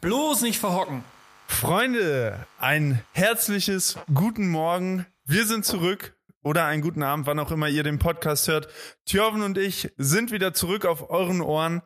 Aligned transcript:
Bloß 0.00 0.42
nicht 0.42 0.58
verhocken. 0.58 1.04
Freunde, 1.46 2.46
ein 2.58 3.00
herzliches 3.12 3.96
guten 4.12 4.48
Morgen. 4.48 5.06
Wir 5.24 5.46
sind 5.46 5.64
zurück 5.64 6.16
oder 6.42 6.66
einen 6.66 6.82
guten 6.82 7.02
Abend, 7.02 7.26
wann 7.26 7.38
auch 7.38 7.52
immer 7.52 7.68
ihr 7.68 7.82
den 7.82 7.98
Podcast 7.98 8.48
hört. 8.48 8.68
Thjörven 9.06 9.42
und 9.42 9.56
ich 9.56 9.92
sind 9.96 10.32
wieder 10.32 10.54
zurück 10.54 10.84
auf 10.84 11.08
euren 11.08 11.40
Ohren. 11.40 11.82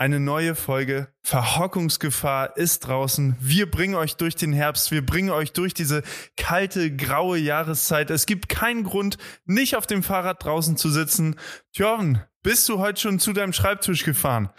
Eine 0.00 0.20
neue 0.20 0.54
Folge 0.54 1.08
Verhockungsgefahr 1.24 2.56
ist 2.56 2.86
draußen. 2.86 3.34
Wir 3.40 3.68
bringen 3.68 3.96
euch 3.96 4.14
durch 4.14 4.36
den 4.36 4.52
Herbst. 4.52 4.92
Wir 4.92 5.04
bringen 5.04 5.30
euch 5.30 5.52
durch 5.52 5.74
diese 5.74 6.04
kalte, 6.36 6.94
graue 6.94 7.36
Jahreszeit. 7.36 8.08
Es 8.10 8.24
gibt 8.24 8.48
keinen 8.48 8.84
Grund, 8.84 9.18
nicht 9.44 9.74
auf 9.74 9.88
dem 9.88 10.04
Fahrrad 10.04 10.44
draußen 10.44 10.76
zu 10.76 10.88
sitzen. 10.88 11.34
Thjörven, 11.72 12.22
bist 12.44 12.68
du 12.68 12.78
heute 12.78 13.00
schon 13.00 13.18
zu 13.18 13.32
deinem 13.32 13.52
Schreibtisch 13.52 14.04
gefahren? 14.04 14.50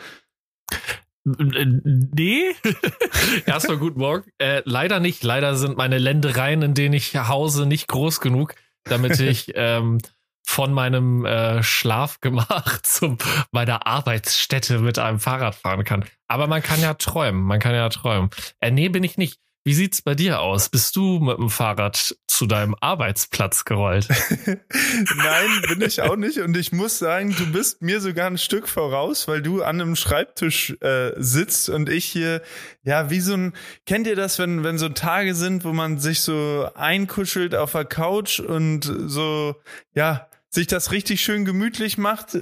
Nee. 1.23 2.53
Erstmal 3.45 3.77
guten 3.77 3.99
Morgen. 3.99 4.29
Äh, 4.39 4.61
leider 4.65 4.99
nicht. 4.99 5.23
Leider 5.23 5.55
sind 5.55 5.77
meine 5.77 5.99
Ländereien, 5.99 6.63
in 6.63 6.73
denen 6.73 6.95
ich 6.95 7.15
hause, 7.15 7.65
nicht 7.65 7.87
groß 7.87 8.19
genug, 8.19 8.55
damit 8.83 9.21
ich 9.21 9.51
ähm, 9.55 9.99
von 10.49 10.73
meinem 10.73 11.25
äh, 11.25 11.61
Schlafgemach 11.61 12.81
zum 12.83 13.19
meiner 13.51 13.85
Arbeitsstätte 13.85 14.79
mit 14.79 14.97
einem 14.97 15.19
Fahrrad 15.19 15.53
fahren 15.53 15.83
kann. 15.83 16.05
Aber 16.27 16.47
man 16.47 16.63
kann 16.63 16.81
ja 16.81 16.95
träumen. 16.95 17.43
Man 17.43 17.59
kann 17.59 17.75
ja 17.75 17.87
träumen. 17.89 18.31
Äh, 18.59 18.71
nee, 18.71 18.89
bin 18.89 19.03
ich 19.03 19.15
nicht. 19.15 19.37
Wie 19.63 19.75
sieht's 19.75 20.01
bei 20.01 20.15
dir 20.15 20.39
aus? 20.39 20.69
Bist 20.69 20.95
du 20.95 21.19
mit 21.19 21.37
dem 21.37 21.51
Fahrrad 21.51 22.15
zu 22.25 22.47
deinem 22.47 22.75
Arbeitsplatz 22.81 23.63
gerollt? 23.63 24.07
Nein, 24.47 25.61
bin 25.67 25.81
ich 25.81 26.01
auch 26.01 26.15
nicht. 26.15 26.39
Und 26.39 26.57
ich 26.57 26.71
muss 26.71 26.97
sagen, 26.97 27.35
du 27.37 27.51
bist 27.51 27.83
mir 27.83 28.01
sogar 28.01 28.25
ein 28.25 28.39
Stück 28.39 28.67
voraus, 28.67 29.27
weil 29.27 29.43
du 29.43 29.61
an 29.61 29.79
einem 29.79 29.95
Schreibtisch 29.95 30.75
äh, 30.81 31.11
sitzt 31.17 31.69
und 31.69 31.89
ich 31.89 32.05
hier, 32.05 32.41
ja, 32.81 33.11
wie 33.11 33.19
so 33.19 33.35
ein, 33.35 33.53
kennt 33.85 34.07
ihr 34.07 34.15
das, 34.15 34.39
wenn, 34.39 34.63
wenn 34.63 34.79
so 34.79 34.89
Tage 34.89 35.35
sind, 35.35 35.63
wo 35.63 35.73
man 35.73 35.99
sich 35.99 36.21
so 36.21 36.67
einkuschelt 36.73 37.53
auf 37.53 37.73
der 37.73 37.85
Couch 37.85 38.39
und 38.39 38.91
so, 39.05 39.55
ja, 39.93 40.27
sich 40.49 40.67
das 40.67 40.91
richtig 40.91 41.21
schön 41.21 41.45
gemütlich 41.45 41.97
macht 41.97 42.37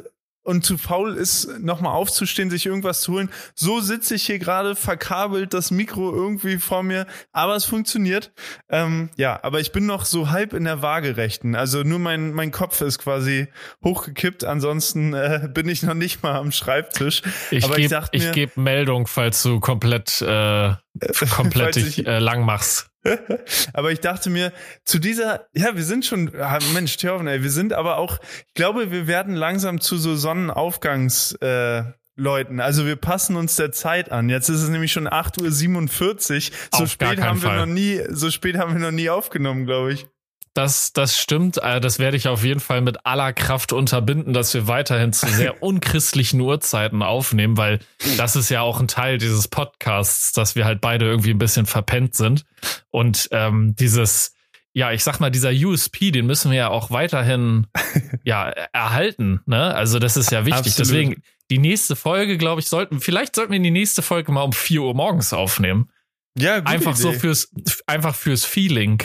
und 0.48 0.66
zu 0.66 0.78
faul 0.78 1.16
ist, 1.16 1.60
nochmal 1.60 1.92
aufzustehen, 1.92 2.50
sich 2.50 2.66
irgendwas 2.66 3.02
zu 3.02 3.12
holen. 3.14 3.30
So 3.54 3.82
sitze 3.82 4.16
ich 4.16 4.26
hier 4.26 4.40
gerade 4.40 4.78
verkabelt, 4.78 5.54
das 5.54 5.72
Mikro 5.72 6.14
irgendwie 6.16 6.56
vor 6.56 6.84
mir, 6.84 7.06
aber 7.34 7.58
es 7.58 7.66
funktioniert. 7.66 8.32
Ähm, 8.70 9.10
ja, 9.18 9.38
aber 9.44 9.60
ich 9.60 9.74
bin 9.74 9.86
noch 9.86 10.06
so 10.06 10.30
halb 10.30 10.54
in 10.54 10.64
der 10.64 10.82
Waagerechten. 10.82 11.54
Also 11.54 11.84
nur 11.84 12.00
mein, 12.00 12.32
mein 12.32 12.52
Kopf 12.52 12.80
ist 12.80 13.00
quasi 13.00 13.50
hochgekippt, 13.84 14.46
ansonsten 14.46 15.14
äh, 15.14 15.50
bin 15.54 15.68
ich 15.68 15.84
noch 15.84 15.96
nicht 15.96 16.24
mal 16.24 16.36
am 16.36 16.54
Schreibtisch. 16.54 17.24
Ich 17.52 17.70
gebe 17.70 18.08
ich 18.14 18.32
geb 18.32 18.56
Meldung, 18.56 19.06
falls 19.06 19.44
du 19.44 19.60
komplett, 19.60 20.22
äh, 20.22 20.76
komplett 21.32 21.76
dich 21.76 22.06
äh, 22.06 22.20
lang 22.20 22.46
machst. 22.46 22.90
aber 23.74 23.92
ich 23.92 24.00
dachte 24.00 24.30
mir, 24.30 24.52
zu 24.84 25.00
dieser, 25.00 25.48
ja, 25.54 25.76
wir 25.76 25.84
sind 25.84 26.06
schon, 26.06 26.32
ah, 26.40 26.60
Mensch, 26.74 26.98
Thorven, 26.98 27.28
ey, 27.28 27.42
wir 27.42 27.52
sind 27.52 27.74
aber 27.74 27.98
auch, 27.98 28.20
ich 28.48 28.54
glaube, 28.54 28.92
wir 28.92 29.08
werden 29.08 29.36
langsam 29.36 29.80
zu 29.80 29.98
so 29.98 30.16
Sonnenaufgangs, 30.16 31.34
äh, 31.42 31.84
Leuten. 32.18 32.60
Also 32.60 32.86
wir 32.86 32.96
passen 32.96 33.36
uns 33.36 33.56
der 33.56 33.72
Zeit 33.72 34.12
an. 34.12 34.28
Jetzt 34.28 34.50
ist 34.50 34.62
es 34.62 34.70
nämlich 34.70 34.92
schon 34.92 35.08
8.47 35.08 36.50
Uhr. 36.50 36.56
So 36.76 36.84
Auf 36.84 36.90
spät 36.90 37.22
haben 37.22 37.42
wir 37.42 37.50
Fall. 37.50 37.60
noch 37.60 37.66
nie, 37.68 38.02
so 38.10 38.32
spät 38.32 38.58
haben 38.58 38.74
wir 38.74 38.80
noch 38.80 38.92
nie 38.92 39.10
aufgenommen, 39.10 39.66
glaube 39.66 39.94
ich. 39.94 40.08
Das, 40.54 40.92
das 40.94 41.18
stimmt. 41.18 41.58
Äh, 41.62 41.80
das 41.80 42.00
werde 42.00 42.18
ich 42.18 42.28
auf 42.28 42.44
jeden 42.44 42.60
Fall 42.60 42.82
mit 42.82 43.06
aller 43.06 43.34
Kraft 43.34 43.74
unterbinden, 43.74 44.34
dass 44.34 44.54
wir 44.54 44.68
weiterhin 44.68 45.14
zu 45.14 45.28
sehr 45.28 45.62
unchristlichen 45.64 46.42
Uhrzeiten 46.42 47.04
aufnehmen, 47.04 47.58
weil 47.58 47.80
das 48.18 48.36
ist 48.36 48.50
ja 48.50 48.62
auch 48.62 48.80
ein 48.80 48.88
Teil 48.88 49.18
dieses 49.18 49.48
Podcasts, 49.48 50.32
dass 50.32 50.56
wir 50.56 50.66
halt 50.66 50.82
beide 50.82 51.06
irgendwie 51.06 51.32
ein 51.32 51.38
bisschen 51.38 51.66
verpennt 51.66 52.16
sind. 52.16 52.44
Und 52.90 53.30
ähm, 53.32 53.76
dieses, 53.78 54.34
ja, 54.74 54.92
ich 54.92 55.04
sag 55.04 55.20
mal, 55.20 55.30
dieser 55.30 55.52
USP, 55.52 56.12
den 56.12 56.26
müssen 56.26 56.52
wir 56.52 56.58
ja 56.58 56.70
auch 56.70 56.92
weiterhin 56.92 57.68
ja 58.24 58.50
erhalten. 58.74 59.42
Ne? 59.46 59.76
Also 59.76 60.00
das 60.00 60.18
ist 60.18 60.32
ja 60.32 60.46
wichtig. 60.46 60.74
Absolut. 60.74 60.80
Deswegen 60.80 61.24
die 61.50 61.60
nächste 61.60 61.96
Folge, 61.96 62.38
glaube 62.38 62.62
ich, 62.62 62.68
sollten 62.68 63.00
vielleicht 63.00 63.36
sollten 63.36 63.54
wir 63.54 63.60
die 63.60 63.72
nächste 63.72 64.02
Folge 64.02 64.32
mal 64.32 64.42
um 64.42 64.54
4 64.54 64.82
Uhr 64.82 64.94
morgens 64.94 65.34
aufnehmen. 65.34 65.90
Ja, 66.38 66.58
einfach 66.58 66.94
Idee. 66.94 67.02
so 67.02 67.12
fürs 67.14 67.52
einfach 67.88 68.16
fürs 68.16 68.46
Feeling. 68.46 69.02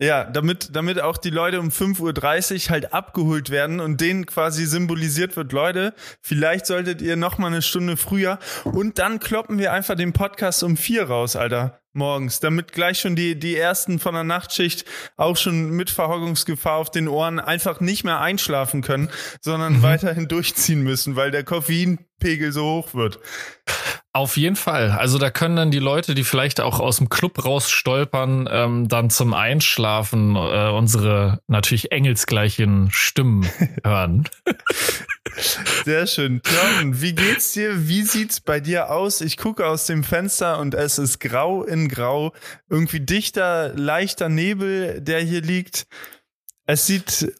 Ja, 0.00 0.22
damit, 0.22 0.76
damit 0.76 1.00
auch 1.00 1.16
die 1.16 1.30
Leute 1.30 1.58
um 1.58 1.70
5.30 1.70 2.66
Uhr 2.66 2.70
halt 2.70 2.92
abgeholt 2.92 3.50
werden 3.50 3.80
und 3.80 4.00
denen 4.00 4.26
quasi 4.26 4.64
symbolisiert 4.64 5.36
wird, 5.36 5.52
Leute, 5.52 5.92
vielleicht 6.20 6.66
solltet 6.66 7.02
ihr 7.02 7.16
noch 7.16 7.38
mal 7.38 7.48
eine 7.48 7.62
Stunde 7.62 7.96
früher 7.96 8.38
und 8.64 9.00
dann 9.00 9.18
kloppen 9.18 9.58
wir 9.58 9.72
einfach 9.72 9.96
den 9.96 10.12
Podcast 10.12 10.62
um 10.62 10.76
vier 10.76 11.08
raus, 11.08 11.34
Alter, 11.34 11.80
morgens, 11.94 12.38
damit 12.38 12.72
gleich 12.72 13.00
schon 13.00 13.16
die, 13.16 13.36
die 13.36 13.56
ersten 13.56 13.98
von 13.98 14.14
der 14.14 14.22
Nachtschicht 14.22 14.84
auch 15.16 15.36
schon 15.36 15.70
mit 15.70 15.90
Verhockungsgefahr 15.90 16.76
auf 16.76 16.92
den 16.92 17.08
Ohren 17.08 17.40
einfach 17.40 17.80
nicht 17.80 18.04
mehr 18.04 18.20
einschlafen 18.20 18.82
können, 18.82 19.10
sondern 19.40 19.78
mhm. 19.78 19.82
weiterhin 19.82 20.28
durchziehen 20.28 20.82
müssen, 20.82 21.16
weil 21.16 21.32
der 21.32 21.42
Koffeinpegel 21.42 22.52
so 22.52 22.64
hoch 22.64 22.94
wird. 22.94 23.18
Auf 24.18 24.36
jeden 24.36 24.56
Fall. 24.56 24.90
Also 24.90 25.16
da 25.16 25.30
können 25.30 25.54
dann 25.54 25.70
die 25.70 25.78
Leute, 25.78 26.16
die 26.16 26.24
vielleicht 26.24 26.60
auch 26.60 26.80
aus 26.80 26.96
dem 26.96 27.08
Club 27.08 27.44
raus 27.44 27.70
stolpern, 27.70 28.48
ähm, 28.50 28.88
dann 28.88 29.10
zum 29.10 29.32
Einschlafen 29.32 30.34
äh, 30.34 30.70
unsere 30.70 31.40
natürlich 31.46 31.92
engelsgleichen 31.92 32.88
Stimmen 32.90 33.48
hören. 33.84 34.28
Sehr 35.84 36.08
schön. 36.08 36.42
John, 36.44 37.00
wie 37.00 37.14
geht's 37.14 37.52
dir? 37.52 37.86
Wie 37.86 38.02
sieht's 38.02 38.40
bei 38.40 38.58
dir 38.58 38.90
aus? 38.90 39.20
Ich 39.20 39.36
gucke 39.36 39.64
aus 39.64 39.86
dem 39.86 40.02
Fenster 40.02 40.58
und 40.58 40.74
es 40.74 40.98
ist 40.98 41.20
grau 41.20 41.62
in 41.62 41.88
grau. 41.88 42.32
Irgendwie 42.68 42.98
dichter, 42.98 43.72
leichter 43.76 44.28
Nebel, 44.28 45.00
der 45.00 45.20
hier 45.20 45.42
liegt. 45.42 45.86
Es 46.66 46.88
sieht 46.88 47.32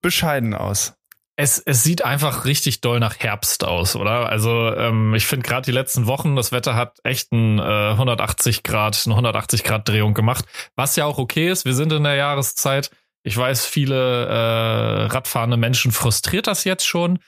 bescheiden 0.00 0.54
aus. 0.54 0.94
Es, 1.40 1.58
es 1.58 1.82
sieht 1.82 2.04
einfach 2.04 2.44
richtig 2.44 2.82
doll 2.82 3.00
nach 3.00 3.18
Herbst 3.18 3.64
aus, 3.64 3.96
oder? 3.96 4.28
Also 4.28 4.74
ähm, 4.76 5.14
ich 5.14 5.24
finde 5.24 5.48
gerade 5.48 5.64
die 5.64 5.72
letzten 5.72 6.06
Wochen, 6.06 6.36
das 6.36 6.52
Wetter 6.52 6.76
hat 6.76 6.98
echt 7.02 7.32
ein 7.32 7.58
äh, 7.58 7.62
180 7.62 8.62
Grad, 8.62 9.00
eine 9.06 9.14
180 9.14 9.64
Grad 9.64 9.88
Drehung 9.88 10.12
gemacht, 10.12 10.44
was 10.76 10.96
ja 10.96 11.06
auch 11.06 11.16
okay 11.16 11.48
ist. 11.48 11.64
Wir 11.64 11.72
sind 11.72 11.94
in 11.94 12.04
der 12.04 12.16
Jahreszeit. 12.16 12.90
Ich 13.22 13.34
weiß, 13.34 13.64
viele 13.64 14.26
äh, 14.26 15.04
radfahrende 15.06 15.56
Menschen 15.56 15.92
frustriert 15.92 16.46
das 16.46 16.64
jetzt 16.64 16.86
schon. 16.86 17.20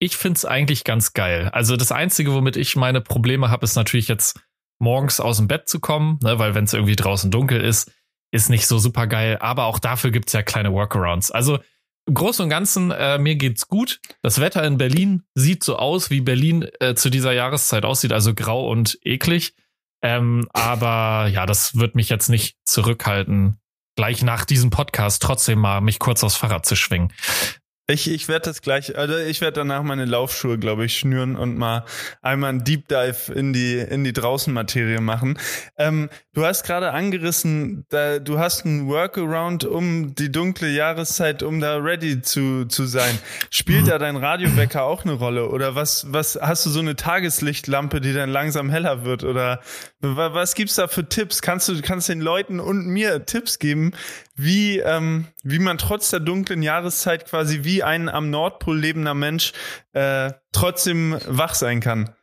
Ich 0.00 0.16
finde 0.16 0.38
es 0.38 0.44
eigentlich 0.44 0.82
ganz 0.82 1.12
geil. 1.12 1.48
Also 1.52 1.76
das 1.76 1.92
Einzige, 1.92 2.34
womit 2.34 2.56
ich 2.56 2.74
meine 2.74 3.00
Probleme 3.00 3.50
habe, 3.50 3.62
ist 3.62 3.76
natürlich 3.76 4.08
jetzt 4.08 4.40
morgens 4.80 5.20
aus 5.20 5.36
dem 5.36 5.46
Bett 5.46 5.68
zu 5.68 5.78
kommen, 5.78 6.18
ne, 6.24 6.40
weil 6.40 6.56
wenn 6.56 6.64
es 6.64 6.74
irgendwie 6.74 6.96
draußen 6.96 7.30
dunkel 7.30 7.60
ist, 7.60 7.92
ist 8.32 8.50
nicht 8.50 8.66
so 8.66 8.78
super 8.78 9.06
geil. 9.06 9.38
Aber 9.40 9.66
auch 9.66 9.78
dafür 9.78 10.10
gibt's 10.10 10.32
ja 10.32 10.42
kleine 10.42 10.72
Workarounds. 10.72 11.30
Also 11.30 11.60
im 12.10 12.14
Großen 12.14 12.42
und 12.42 12.50
Ganzen, 12.50 12.90
äh, 12.90 13.18
mir 13.18 13.36
geht's 13.36 13.68
gut. 13.68 14.00
Das 14.20 14.40
Wetter 14.40 14.64
in 14.64 14.78
Berlin 14.78 15.22
sieht 15.36 15.62
so 15.62 15.76
aus, 15.76 16.10
wie 16.10 16.20
Berlin 16.20 16.66
äh, 16.80 16.96
zu 16.96 17.08
dieser 17.08 17.30
Jahreszeit 17.30 17.84
aussieht, 17.84 18.12
also 18.12 18.34
grau 18.34 18.68
und 18.68 18.98
eklig. 19.04 19.54
Ähm, 20.02 20.48
aber 20.52 21.28
ja, 21.28 21.46
das 21.46 21.76
wird 21.76 21.94
mich 21.94 22.08
jetzt 22.08 22.28
nicht 22.28 22.56
zurückhalten, 22.64 23.60
gleich 23.94 24.24
nach 24.24 24.44
diesem 24.44 24.70
Podcast 24.70 25.22
trotzdem 25.22 25.60
mal 25.60 25.80
mich 25.80 26.00
kurz 26.00 26.24
aufs 26.24 26.34
Fahrrad 26.34 26.66
zu 26.66 26.74
schwingen. 26.74 27.12
Ich, 27.90 28.08
ich 28.08 28.28
werde 28.28 28.44
das 28.44 28.62
gleich, 28.62 28.96
also 28.96 29.16
ich 29.16 29.40
werde 29.40 29.60
danach 29.60 29.82
meine 29.82 30.04
Laufschuhe, 30.04 30.58
glaube 30.58 30.84
ich, 30.84 30.96
schnüren 30.96 31.34
und 31.34 31.58
mal 31.58 31.84
einmal 32.22 32.50
einen 32.50 32.62
Deep 32.62 32.86
Dive 32.86 33.32
in 33.34 33.52
die, 33.52 33.78
in 33.78 34.04
die 34.04 34.12
Draußenmaterie 34.12 35.00
machen. 35.00 35.38
Ähm, 35.76 36.08
du 36.32 36.44
hast 36.44 36.64
gerade 36.64 36.92
angerissen, 36.92 37.86
da, 37.88 38.20
du 38.20 38.38
hast 38.38 38.64
einen 38.64 38.86
Workaround 38.86 39.64
um 39.64 40.14
die 40.14 40.30
dunkle 40.30 40.68
Jahreszeit, 40.68 41.42
um 41.42 41.60
da 41.60 41.78
ready 41.78 42.22
zu, 42.22 42.66
zu 42.66 42.84
sein. 42.84 43.18
Spielt 43.50 43.88
da 43.88 43.98
dein 43.98 44.16
Radiowecker 44.16 44.84
auch 44.84 45.04
eine 45.04 45.14
Rolle? 45.14 45.48
Oder 45.48 45.74
was, 45.74 46.06
was, 46.12 46.38
hast 46.40 46.66
du 46.66 46.70
so 46.70 46.80
eine 46.80 46.94
Tageslichtlampe, 46.94 48.00
die 48.00 48.12
dann 48.12 48.30
langsam 48.30 48.70
heller 48.70 49.04
wird? 49.04 49.24
Oder 49.24 49.60
was 50.00 50.54
gibt's 50.54 50.76
da 50.76 50.86
für 50.86 51.08
Tipps? 51.08 51.42
Kannst 51.42 51.68
du, 51.68 51.80
kannst 51.82 52.08
den 52.08 52.20
Leuten 52.20 52.60
und 52.60 52.86
mir 52.86 53.26
Tipps 53.26 53.58
geben, 53.58 53.92
wie, 54.42 54.78
ähm, 54.78 55.26
wie 55.42 55.58
man 55.58 55.78
trotz 55.78 56.10
der 56.10 56.20
dunklen 56.20 56.62
Jahreszeit 56.62 57.26
quasi 57.26 57.64
wie 57.64 57.82
ein 57.82 58.08
am 58.08 58.30
Nordpol 58.30 58.78
lebender 58.78 59.14
Mensch 59.14 59.52
äh, 59.92 60.32
trotzdem 60.52 61.18
wach 61.26 61.54
sein 61.54 61.80
kann. 61.80 62.14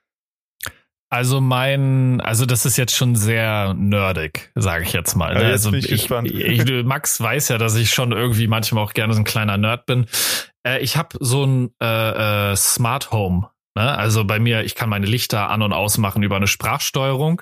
Also 1.09 1.39
mein, 1.39 2.19
also 2.19 2.45
das 2.45 2.65
ist 2.65 2.75
jetzt 2.75 2.93
schon 2.93 3.15
sehr 3.15 3.73
nerdig, 3.73 4.51
sage 4.55 4.83
ich 4.83 4.91
jetzt 4.91 5.15
mal. 5.15 5.33
Ne? 5.33 5.43
Ja, 5.43 5.49
jetzt 5.49 5.65
also 5.65 5.77
ich, 5.77 5.89
ich, 5.89 6.11
ich, 6.11 6.83
Max 6.83 7.21
weiß 7.21 7.47
ja, 7.47 7.57
dass 7.57 7.75
ich 7.75 7.91
schon 7.91 8.11
irgendwie 8.11 8.47
manchmal 8.47 8.83
auch 8.83 8.91
gerne 8.91 9.13
so 9.13 9.21
ein 9.21 9.25
kleiner 9.25 9.57
Nerd 9.57 9.85
bin. 9.85 10.07
Äh, 10.63 10.79
ich 10.79 10.97
habe 10.97 11.17
so 11.21 11.45
ein 11.45 11.69
äh, 11.81 12.51
äh, 12.51 12.55
Smart 12.57 13.11
Home. 13.11 13.49
Ne? 13.75 13.97
Also 13.97 14.25
bei 14.25 14.39
mir, 14.39 14.63
ich 14.63 14.75
kann 14.75 14.89
meine 14.89 15.05
Lichter 15.05 15.49
an 15.49 15.61
und 15.61 15.71
ausmachen 15.71 16.23
über 16.23 16.35
eine 16.35 16.47
Sprachsteuerung. 16.47 17.41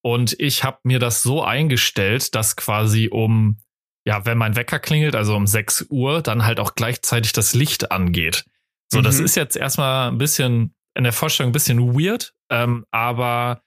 Und 0.00 0.34
ich 0.38 0.64
habe 0.64 0.78
mir 0.84 0.98
das 0.98 1.22
so 1.22 1.42
eingestellt, 1.42 2.34
dass 2.34 2.56
quasi 2.56 3.08
um 3.10 3.58
ja, 4.06 4.24
wenn 4.24 4.38
mein 4.38 4.56
Wecker 4.56 4.78
klingelt, 4.78 5.16
also 5.16 5.34
um 5.34 5.46
6 5.46 5.86
Uhr, 5.90 6.22
dann 6.22 6.44
halt 6.44 6.60
auch 6.60 6.74
gleichzeitig 6.74 7.32
das 7.32 7.54
Licht 7.54 7.90
angeht. 7.90 8.44
So, 8.90 9.00
mhm. 9.00 9.02
das 9.02 9.18
ist 9.18 9.34
jetzt 9.34 9.56
erstmal 9.56 10.10
ein 10.10 10.18
bisschen 10.18 10.74
in 10.94 11.04
der 11.04 11.12
Vorstellung 11.12 11.50
ein 11.50 11.52
bisschen 11.52 11.94
weird, 11.94 12.32
ähm, 12.48 12.86
aber 12.92 13.62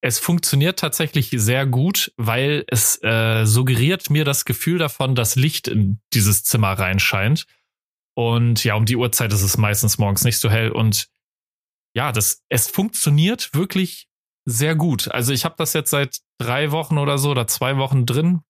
es 0.00 0.18
funktioniert 0.18 0.78
tatsächlich 0.78 1.30
sehr 1.32 1.66
gut, 1.66 2.12
weil 2.16 2.64
es 2.68 3.02
äh, 3.02 3.44
suggeriert 3.46 4.10
mir 4.10 4.24
das 4.24 4.44
Gefühl 4.44 4.78
davon, 4.78 5.14
dass 5.14 5.34
Licht 5.34 5.66
in 5.66 6.00
dieses 6.12 6.44
Zimmer 6.44 6.72
reinscheint. 6.72 7.46
Und 8.14 8.62
ja, 8.64 8.74
um 8.74 8.84
die 8.84 8.96
Uhrzeit 8.96 9.32
ist 9.32 9.42
es 9.42 9.56
meistens 9.56 9.98
morgens 9.98 10.22
nicht 10.22 10.38
so 10.38 10.50
hell. 10.50 10.70
Und 10.70 11.08
ja, 11.94 12.12
das, 12.12 12.42
es 12.48 12.68
funktioniert 12.68 13.54
wirklich 13.54 14.08
sehr 14.44 14.76
gut. 14.76 15.10
Also 15.10 15.32
ich 15.32 15.44
habe 15.44 15.56
das 15.58 15.72
jetzt 15.72 15.90
seit 15.90 16.20
drei 16.38 16.70
Wochen 16.70 16.98
oder 16.98 17.18
so 17.18 17.30
oder 17.30 17.46
zwei 17.46 17.76
Wochen 17.76 18.06
drin. 18.06 18.42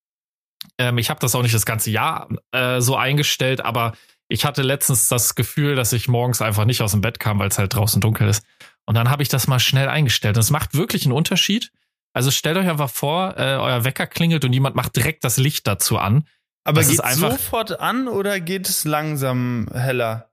Ähm, 0.78 0.98
ich 0.98 1.10
habe 1.10 1.20
das 1.20 1.34
auch 1.34 1.42
nicht 1.42 1.54
das 1.54 1.66
ganze 1.66 1.90
Jahr 1.90 2.28
äh, 2.52 2.80
so 2.80 2.96
eingestellt, 2.96 3.64
aber 3.64 3.92
ich 4.28 4.44
hatte 4.44 4.62
letztens 4.62 5.08
das 5.08 5.34
Gefühl, 5.34 5.74
dass 5.74 5.92
ich 5.92 6.08
morgens 6.08 6.42
einfach 6.42 6.64
nicht 6.64 6.82
aus 6.82 6.92
dem 6.92 7.00
Bett 7.00 7.18
kam, 7.18 7.38
weil 7.38 7.48
es 7.48 7.58
halt 7.58 7.74
draußen 7.74 8.00
dunkel 8.00 8.28
ist. 8.28 8.44
Und 8.84 8.94
dann 8.94 9.10
habe 9.10 9.22
ich 9.22 9.28
das 9.28 9.46
mal 9.46 9.58
schnell 9.58 9.88
eingestellt. 9.88 10.36
Und 10.36 10.42
es 10.42 10.50
macht 10.50 10.74
wirklich 10.74 11.04
einen 11.04 11.12
Unterschied. 11.12 11.72
Also 12.12 12.30
stellt 12.30 12.56
euch 12.56 12.68
einfach 12.68 12.90
vor, 12.90 13.36
äh, 13.38 13.56
euer 13.56 13.84
Wecker 13.84 14.06
klingelt 14.06 14.44
und 14.44 14.52
jemand 14.52 14.76
macht 14.76 14.96
direkt 14.96 15.24
das 15.24 15.36
Licht 15.36 15.66
dazu 15.66 15.98
an. 15.98 16.24
Aber 16.64 16.82
geht 16.82 17.00
es 17.02 17.16
sofort 17.16 17.80
an 17.80 18.08
oder 18.08 18.40
geht 18.40 18.68
es 18.68 18.84
langsam 18.84 19.68
heller? 19.72 20.27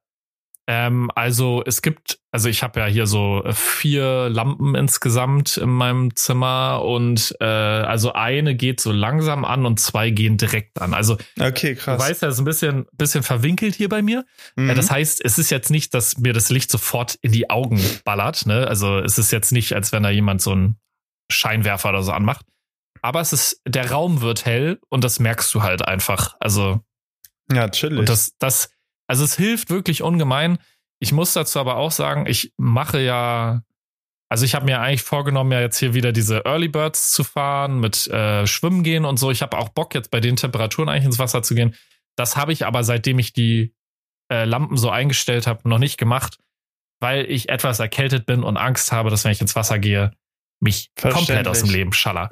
Ähm, 0.67 1.11
also 1.13 1.61
es 1.65 1.83
gibt, 1.83 2.19
also 2.31 2.49
ich 2.49 2.63
habe 2.63 2.79
ja 2.79 2.87
hier 2.87 3.05
so 3.05 3.43
äh, 3.43 3.53
vier 3.53 4.29
Lampen 4.29 4.73
insgesamt 4.73 5.57
in 5.57 5.69
meinem 5.69 6.15
Zimmer 6.15 6.81
und 6.83 7.35
äh, 7.39 7.45
also 7.45 8.13
eine 8.13 8.55
geht 8.55 8.81
so 8.81 8.91
langsam 8.91 9.45
an 9.45 9.67
und 9.67 9.79
zwei 9.79 10.09
gehen 10.09 10.37
direkt 10.37 10.81
an. 10.81 10.95
Also 10.95 11.17
okay, 11.39 11.75
krass. 11.75 12.01
Du 12.01 12.09
weißt 12.09 12.21
ja, 12.23 12.29
ist 12.29 12.39
ein 12.39 12.45
bisschen, 12.45 12.87
bisschen 12.93 13.21
verwinkelt 13.21 13.75
hier 13.75 13.89
bei 13.89 14.01
mir. 14.01 14.25
Mhm. 14.55 14.71
Äh, 14.71 14.73
das 14.73 14.89
heißt, 14.89 15.23
es 15.23 15.37
ist 15.37 15.51
jetzt 15.51 15.69
nicht, 15.69 15.93
dass 15.93 16.17
mir 16.17 16.33
das 16.33 16.49
Licht 16.49 16.71
sofort 16.71 17.15
in 17.21 17.31
die 17.31 17.51
Augen 17.51 17.79
ballert. 18.03 18.47
Ne? 18.47 18.67
Also 18.67 18.97
es 18.97 19.19
ist 19.19 19.31
jetzt 19.31 19.51
nicht, 19.51 19.73
als 19.73 19.91
wenn 19.91 20.01
da 20.01 20.09
jemand 20.09 20.41
so 20.41 20.51
einen 20.51 20.79
Scheinwerfer 21.31 21.89
oder 21.89 22.01
so 22.01 22.11
anmacht. 22.11 22.45
Aber 23.03 23.21
es 23.21 23.33
ist, 23.33 23.61
der 23.67 23.91
Raum 23.91 24.21
wird 24.21 24.45
hell 24.45 24.79
und 24.89 25.03
das 25.03 25.19
merkst 25.19 25.53
du 25.53 25.61
halt 25.61 25.87
einfach. 25.87 26.35
Also 26.39 26.81
ja, 27.51 27.69
chillig. 27.69 27.99
Und 27.99 28.09
das, 28.09 28.35
das 28.39 28.69
also 29.07 29.23
es 29.23 29.35
hilft 29.35 29.69
wirklich 29.69 30.01
ungemein. 30.01 30.57
Ich 30.99 31.11
muss 31.11 31.33
dazu 31.33 31.59
aber 31.59 31.77
auch 31.77 31.91
sagen, 31.91 32.25
ich 32.27 32.53
mache 32.57 33.01
ja, 33.01 33.61
also 34.29 34.45
ich 34.45 34.55
habe 34.55 34.65
mir 34.65 34.79
eigentlich 34.81 35.03
vorgenommen, 35.03 35.51
ja 35.51 35.61
jetzt 35.61 35.77
hier 35.77 35.93
wieder 35.93 36.11
diese 36.11 36.45
Early 36.45 36.67
Birds 36.67 37.11
zu 37.11 37.23
fahren, 37.23 37.79
mit 37.79 38.07
äh, 38.07 38.47
Schwimmen 38.47 38.83
gehen 38.83 39.05
und 39.05 39.17
so. 39.17 39.31
Ich 39.31 39.41
habe 39.41 39.57
auch 39.57 39.69
Bock, 39.69 39.93
jetzt 39.93 40.11
bei 40.11 40.19
den 40.19 40.35
Temperaturen 40.35 40.89
eigentlich 40.89 41.05
ins 41.05 41.19
Wasser 41.19 41.43
zu 41.43 41.55
gehen. 41.55 41.75
Das 42.15 42.37
habe 42.37 42.53
ich 42.53 42.65
aber, 42.65 42.83
seitdem 42.83 43.19
ich 43.19 43.33
die 43.33 43.75
äh, 44.31 44.45
Lampen 44.45 44.77
so 44.77 44.89
eingestellt 44.89 45.47
habe, 45.47 45.67
noch 45.67 45.79
nicht 45.79 45.97
gemacht, 45.97 46.39
weil 46.99 47.29
ich 47.29 47.49
etwas 47.49 47.79
erkältet 47.79 48.25
bin 48.25 48.43
und 48.43 48.57
Angst 48.57 48.91
habe, 48.91 49.09
dass 49.09 49.25
wenn 49.25 49.31
ich 49.31 49.41
ins 49.41 49.55
Wasser 49.55 49.79
gehe, 49.79 50.11
mich 50.61 50.91
komplett 50.99 51.47
aus 51.47 51.59
dem 51.61 51.69
Leben 51.69 51.93
schaller. 51.93 52.31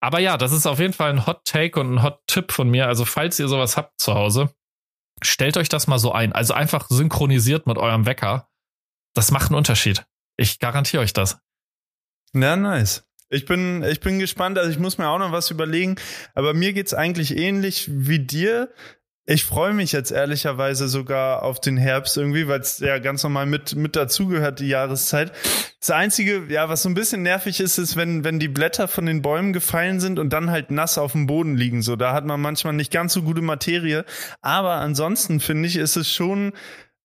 Aber 0.00 0.18
ja, 0.18 0.36
das 0.36 0.52
ist 0.52 0.66
auf 0.66 0.78
jeden 0.78 0.92
Fall 0.92 1.10
ein 1.10 1.26
Hot 1.26 1.44
Take 1.44 1.80
und 1.80 1.94
ein 1.94 2.02
Hot 2.02 2.20
Tipp 2.26 2.52
von 2.52 2.68
mir. 2.68 2.86
Also 2.86 3.04
falls 3.04 3.38
ihr 3.38 3.48
sowas 3.48 3.76
habt 3.76 4.00
zu 4.00 4.14
Hause, 4.14 4.50
Stellt 5.22 5.56
euch 5.56 5.68
das 5.68 5.86
mal 5.86 5.98
so 5.98 6.12
ein. 6.12 6.32
Also 6.32 6.54
einfach 6.54 6.88
synchronisiert 6.88 7.66
mit 7.66 7.78
eurem 7.78 8.06
Wecker. 8.06 8.48
Das 9.14 9.30
macht 9.30 9.50
einen 9.50 9.56
Unterschied. 9.56 10.04
Ich 10.36 10.58
garantiere 10.58 11.02
euch 11.02 11.12
das. 11.12 11.38
Ja, 12.34 12.56
nice. 12.56 13.04
Ich 13.28 13.46
bin, 13.46 13.82
ich 13.82 14.00
bin 14.00 14.18
gespannt. 14.18 14.58
Also 14.58 14.70
ich 14.70 14.78
muss 14.78 14.98
mir 14.98 15.08
auch 15.08 15.18
noch 15.18 15.32
was 15.32 15.50
überlegen. 15.50 15.96
Aber 16.34 16.54
mir 16.54 16.72
geht's 16.72 16.94
eigentlich 16.94 17.36
ähnlich 17.36 17.88
wie 17.90 18.18
dir. 18.18 18.72
Ich 19.24 19.44
freue 19.44 19.72
mich 19.72 19.92
jetzt 19.92 20.10
ehrlicherweise 20.10 20.88
sogar 20.88 21.44
auf 21.44 21.60
den 21.60 21.76
Herbst 21.76 22.16
irgendwie, 22.16 22.48
weil 22.48 22.58
es 22.58 22.80
ja 22.80 22.98
ganz 22.98 23.22
normal 23.22 23.46
mit, 23.46 23.76
mit 23.76 23.94
dazugehört, 23.94 24.58
die 24.58 24.66
Jahreszeit. 24.66 25.30
Das 25.78 25.90
Einzige, 25.90 26.46
ja, 26.48 26.68
was 26.68 26.82
so 26.82 26.88
ein 26.88 26.94
bisschen 26.94 27.22
nervig 27.22 27.60
ist, 27.60 27.78
ist, 27.78 27.94
wenn, 27.94 28.24
wenn 28.24 28.40
die 28.40 28.48
Blätter 28.48 28.88
von 28.88 29.06
den 29.06 29.22
Bäumen 29.22 29.52
gefallen 29.52 30.00
sind 30.00 30.18
und 30.18 30.32
dann 30.32 30.50
halt 30.50 30.72
nass 30.72 30.98
auf 30.98 31.12
dem 31.12 31.28
Boden 31.28 31.56
liegen. 31.56 31.82
So, 31.82 31.94
da 31.94 32.12
hat 32.12 32.26
man 32.26 32.40
manchmal 32.40 32.72
nicht 32.72 32.90
ganz 32.90 33.12
so 33.12 33.22
gute 33.22 33.42
Materie. 33.42 34.04
Aber 34.40 34.72
ansonsten 34.74 35.38
finde 35.38 35.68
ich, 35.68 35.76
ist 35.76 35.94
es 35.94 36.12
schon, 36.12 36.52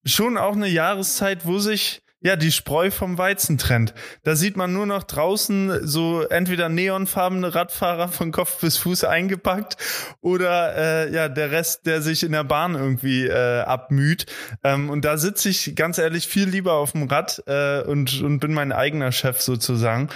schon 0.04 0.38
auch 0.38 0.56
eine 0.56 0.68
Jahreszeit, 0.68 1.46
wo 1.46 1.60
sich 1.60 2.02
ja, 2.20 2.36
die 2.36 2.52
Spreu 2.52 2.90
vom 2.90 3.20
Weizen 3.20 3.60
trennt. 3.60 3.94
Da 4.24 4.36
sieht 4.36 4.58
man 4.58 4.74
nur 4.74 4.88
noch 4.88 5.04
draußen 5.04 5.88
so 5.88 6.24
entweder 6.24 6.68
neonfarbene 6.68 7.54
Radfahrer 7.54 8.08
von 8.08 8.32
Kopf 8.32 8.60
bis 8.60 8.78
Fuß 8.78 9.04
eingepackt 9.04 9.78
oder 10.22 10.76
äh, 10.76 11.14
ja, 11.14 11.30
der 11.30 11.52
Rest, 11.52 11.86
der 11.86 12.02
sich 12.02 12.24
in 12.24 12.32
der 12.32 12.44
Bahn 12.44 12.74
irgendwie 12.74 13.28
äh, 13.28 13.60
abmüht. 13.62 14.26
Ähm, 14.64 14.90
und 14.90 15.06
da 15.06 15.18
sitze 15.18 15.50
ich 15.50 15.76
ganz 15.76 16.00
ehrlich 16.00 16.28
viel 16.28 16.50
lieber 16.50 16.74
auf 16.74 16.94
dem 16.94 17.04
Rad 17.04 17.44
äh, 17.46 17.82
und, 17.82 18.22
und 18.24 18.40
bin 18.40 18.52
mein 18.52 18.72
eigener 18.72 19.12
Chef 19.12 19.40
sozusagen. 19.40 20.10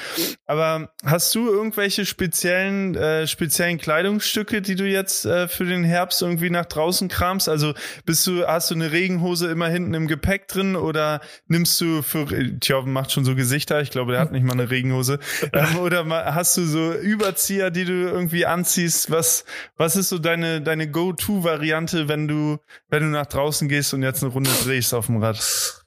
Aber 0.48 0.92
hast 1.06 1.36
du 1.36 1.50
irgendwelche 1.50 2.08
speziellen, 2.08 2.96
äh, 2.96 3.28
speziellen 3.28 3.78
Kleidungsstücke, 3.78 4.64
die 4.64 4.76
du 4.76 4.88
jetzt 4.88 5.26
äh, 5.26 5.48
für 5.48 5.66
den 5.66 5.84
Herbst 5.84 6.24
irgendwie 6.24 6.50
nach 6.50 6.66
draußen 6.66 7.10
kramst? 7.10 7.48
Also 7.48 7.76
bist 8.08 8.26
du, 8.26 8.48
hast 8.48 8.72
du 8.72 8.76
eine 8.76 8.92
Regenhose 8.92 9.52
immer 9.52 9.68
hinten 9.68 9.94
im 9.94 10.08
Gepäck 10.08 10.48
drin 10.48 10.76
oder 10.76 11.22
nimmst 11.48 11.80
du 11.80 11.91
für, 12.02 12.26
Tjoven 12.60 12.94
macht 12.94 13.12
schon 13.12 13.26
so 13.26 13.36
Gesichter, 13.36 13.82
ich 13.82 13.92
glaube, 13.92 14.14
der 14.14 14.22
hat 14.22 14.32
nicht 14.32 14.44
mal 14.44 14.54
eine 14.54 14.70
Regenhose. 14.70 15.20
Ähm, 15.54 15.80
oder 15.80 16.04
mal, 16.04 16.34
hast 16.34 16.56
du 16.56 16.66
so 16.66 16.94
Überzieher, 16.94 17.72
die 17.72 17.84
du 17.84 17.92
irgendwie 17.92 18.46
anziehst? 18.46 19.12
Was, 19.12 19.44
was 19.76 19.96
ist 19.96 20.10
so 20.10 20.18
deine, 20.18 20.62
deine 20.62 20.90
Go-To-Variante, 20.90 22.08
wenn 22.08 22.28
du, 22.28 22.58
wenn 22.90 23.04
du 23.04 23.10
nach 23.10 23.26
draußen 23.26 23.68
gehst 23.68 23.94
und 23.94 24.04
jetzt 24.04 24.24
eine 24.24 24.32
Runde 24.32 24.52
drehst 24.64 24.94
auf 24.94 25.08
dem 25.08 25.18
Rad? 25.18 25.81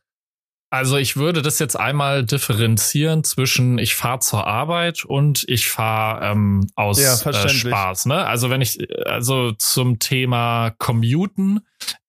Also 0.74 0.96
ich 0.96 1.16
würde 1.16 1.40
das 1.40 1.60
jetzt 1.60 1.78
einmal 1.78 2.24
differenzieren 2.24 3.22
zwischen 3.22 3.78
ich 3.78 3.94
fahre 3.94 4.18
zur 4.18 4.44
Arbeit 4.44 5.04
und 5.04 5.44
ich 5.46 5.68
fahre 5.68 6.32
ähm, 6.32 6.66
aus 6.74 7.00
ja, 7.00 7.30
äh, 7.30 7.48
Spaß. 7.48 8.06
Ne? 8.06 8.26
Also 8.26 8.50
wenn 8.50 8.60
ich 8.60 8.84
also 9.06 9.52
zum 9.52 10.00
Thema 10.00 10.72
Commuten, 10.78 11.60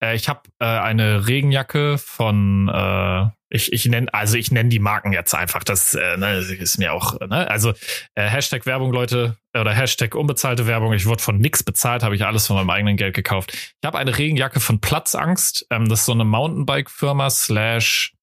äh, 0.02 0.16
ich 0.16 0.30
habe 0.30 0.42
äh, 0.58 0.66
eine 0.66 1.28
Regenjacke 1.28 2.00
von 2.00 2.68
äh, 2.70 3.28
ich, 3.50 3.72
ich 3.72 3.86
nenne, 3.86 4.12
also 4.12 4.36
ich 4.36 4.52
nenne 4.52 4.70
die 4.70 4.80
Marken 4.80 5.14
jetzt 5.14 5.36
einfach. 5.36 5.64
Das, 5.64 5.94
äh, 5.94 6.18
ne, 6.18 6.40
ist 6.40 6.80
mir 6.80 6.92
auch, 6.92 7.20
ne? 7.20 7.48
Also 7.48 7.70
äh, 8.16 8.24
Hashtag 8.24 8.66
Werbung, 8.66 8.92
Leute, 8.92 9.38
oder 9.54 9.72
Hashtag 9.72 10.16
unbezahlte 10.16 10.66
Werbung. 10.66 10.92
Ich 10.94 11.06
wurde 11.06 11.22
von 11.22 11.38
nix 11.38 11.64
bezahlt, 11.64 12.02
habe 12.02 12.16
ich 12.16 12.26
alles 12.26 12.48
von 12.48 12.56
meinem 12.58 12.72
eigenen 12.72 12.98
Geld 12.98 13.16
gekauft. 13.16 13.54
Ich 13.54 13.86
habe 13.86 14.00
eine 14.00 14.18
Regenjacke 14.18 14.60
von 14.60 14.82
Platzangst. 14.82 15.68
Ähm, 15.70 15.88
das 15.88 16.00
ist 16.00 16.06
so 16.08 16.14
eine 16.14 16.26
Mountainbike-Firma 16.26 17.30
slash 17.30 18.15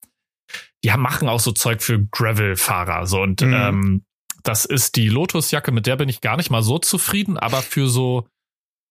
die 0.85 0.91
machen 0.91 1.29
auch 1.29 1.41
so 1.41 1.53
Zeug 1.53 1.83
für 1.83 2.05
Gravel-Fahrer. 2.05 3.07
So 3.07 3.23
und 3.23 3.41
mhm. 3.41 3.55
ähm, 3.55 4.05
das 4.43 4.65
ist 4.65 4.97
die 4.97 5.09
Lotus-Jacke, 5.09 5.71
mit 5.73 5.87
der 5.87 5.97
bin 5.97 6.09
ich 6.09 6.21
gar 6.21 6.37
nicht 6.37 6.51
mal 6.51 6.62
so 6.62 6.79
zufrieden, 6.79 7.39
aber 7.39 7.62
für 7.62 7.89
so, 7.89 8.27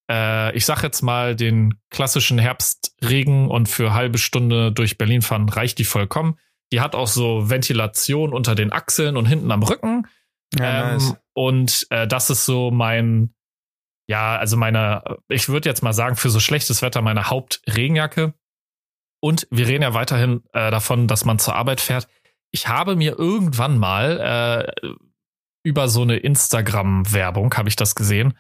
äh, 0.10 0.56
ich 0.56 0.66
sag 0.66 0.84
jetzt 0.84 1.02
mal, 1.02 1.36
den 1.36 1.76
klassischen 1.90 2.40
Herbstregen 2.40 3.50
und 3.50 3.68
für 3.68 3.94
halbe 3.94 4.18
Stunde 4.18 4.72
durch 4.72 4.98
Berlin 4.98 5.22
fahren, 5.22 5.50
reicht 5.50 5.78
die 5.78 5.84
vollkommen. 5.84 6.38
Die 6.72 6.80
hat 6.80 6.96
auch 6.96 7.08
so 7.08 7.50
Ventilation 7.50 8.34
unter 8.34 8.56
den 8.56 8.72
Achseln 8.72 9.18
und 9.18 9.26
hinten 9.26 9.52
am 9.52 9.64
Rücken. 9.64 10.08
Ja, 10.58 10.92
ähm, 10.92 10.94
nice. 10.94 11.16
Und 11.34 11.88
äh, 11.90 12.08
das 12.08 12.30
ist 12.30 12.46
so 12.46 12.72
mein, 12.72 13.34
ja, 14.08 14.38
also 14.38 14.56
meine, 14.56 15.18
ich 15.28 15.50
würde 15.50 15.68
jetzt 15.68 15.84
mal 15.84 15.94
sagen, 15.94 16.16
für 16.16 16.30
so 16.30 16.40
schlechtes 16.40 16.82
Wetter 16.82 17.02
meine 17.02 17.30
Hauptregenjacke. 17.30 18.34
Und 19.22 19.48
wir 19.52 19.68
reden 19.68 19.84
ja 19.84 19.94
weiterhin 19.94 20.44
äh, 20.52 20.72
davon, 20.72 21.08
dass 21.08 21.24
man 21.24 21.40
zur 21.40 21.56
Arbeit 21.56 21.80
fährt. 21.80 22.08
Ich 22.52 22.68
habe 22.68 22.96
mir 22.98 23.18
irgendwann 23.18 23.78
mal 23.78 24.74
äh, 24.84 24.92
über 25.64 25.88
so 25.88 26.02
eine 26.02 26.18
Instagram-Werbung, 26.18 27.54
habe 27.54 27.70
ich 27.70 27.76
das 27.76 27.96
gesehen, 27.96 28.34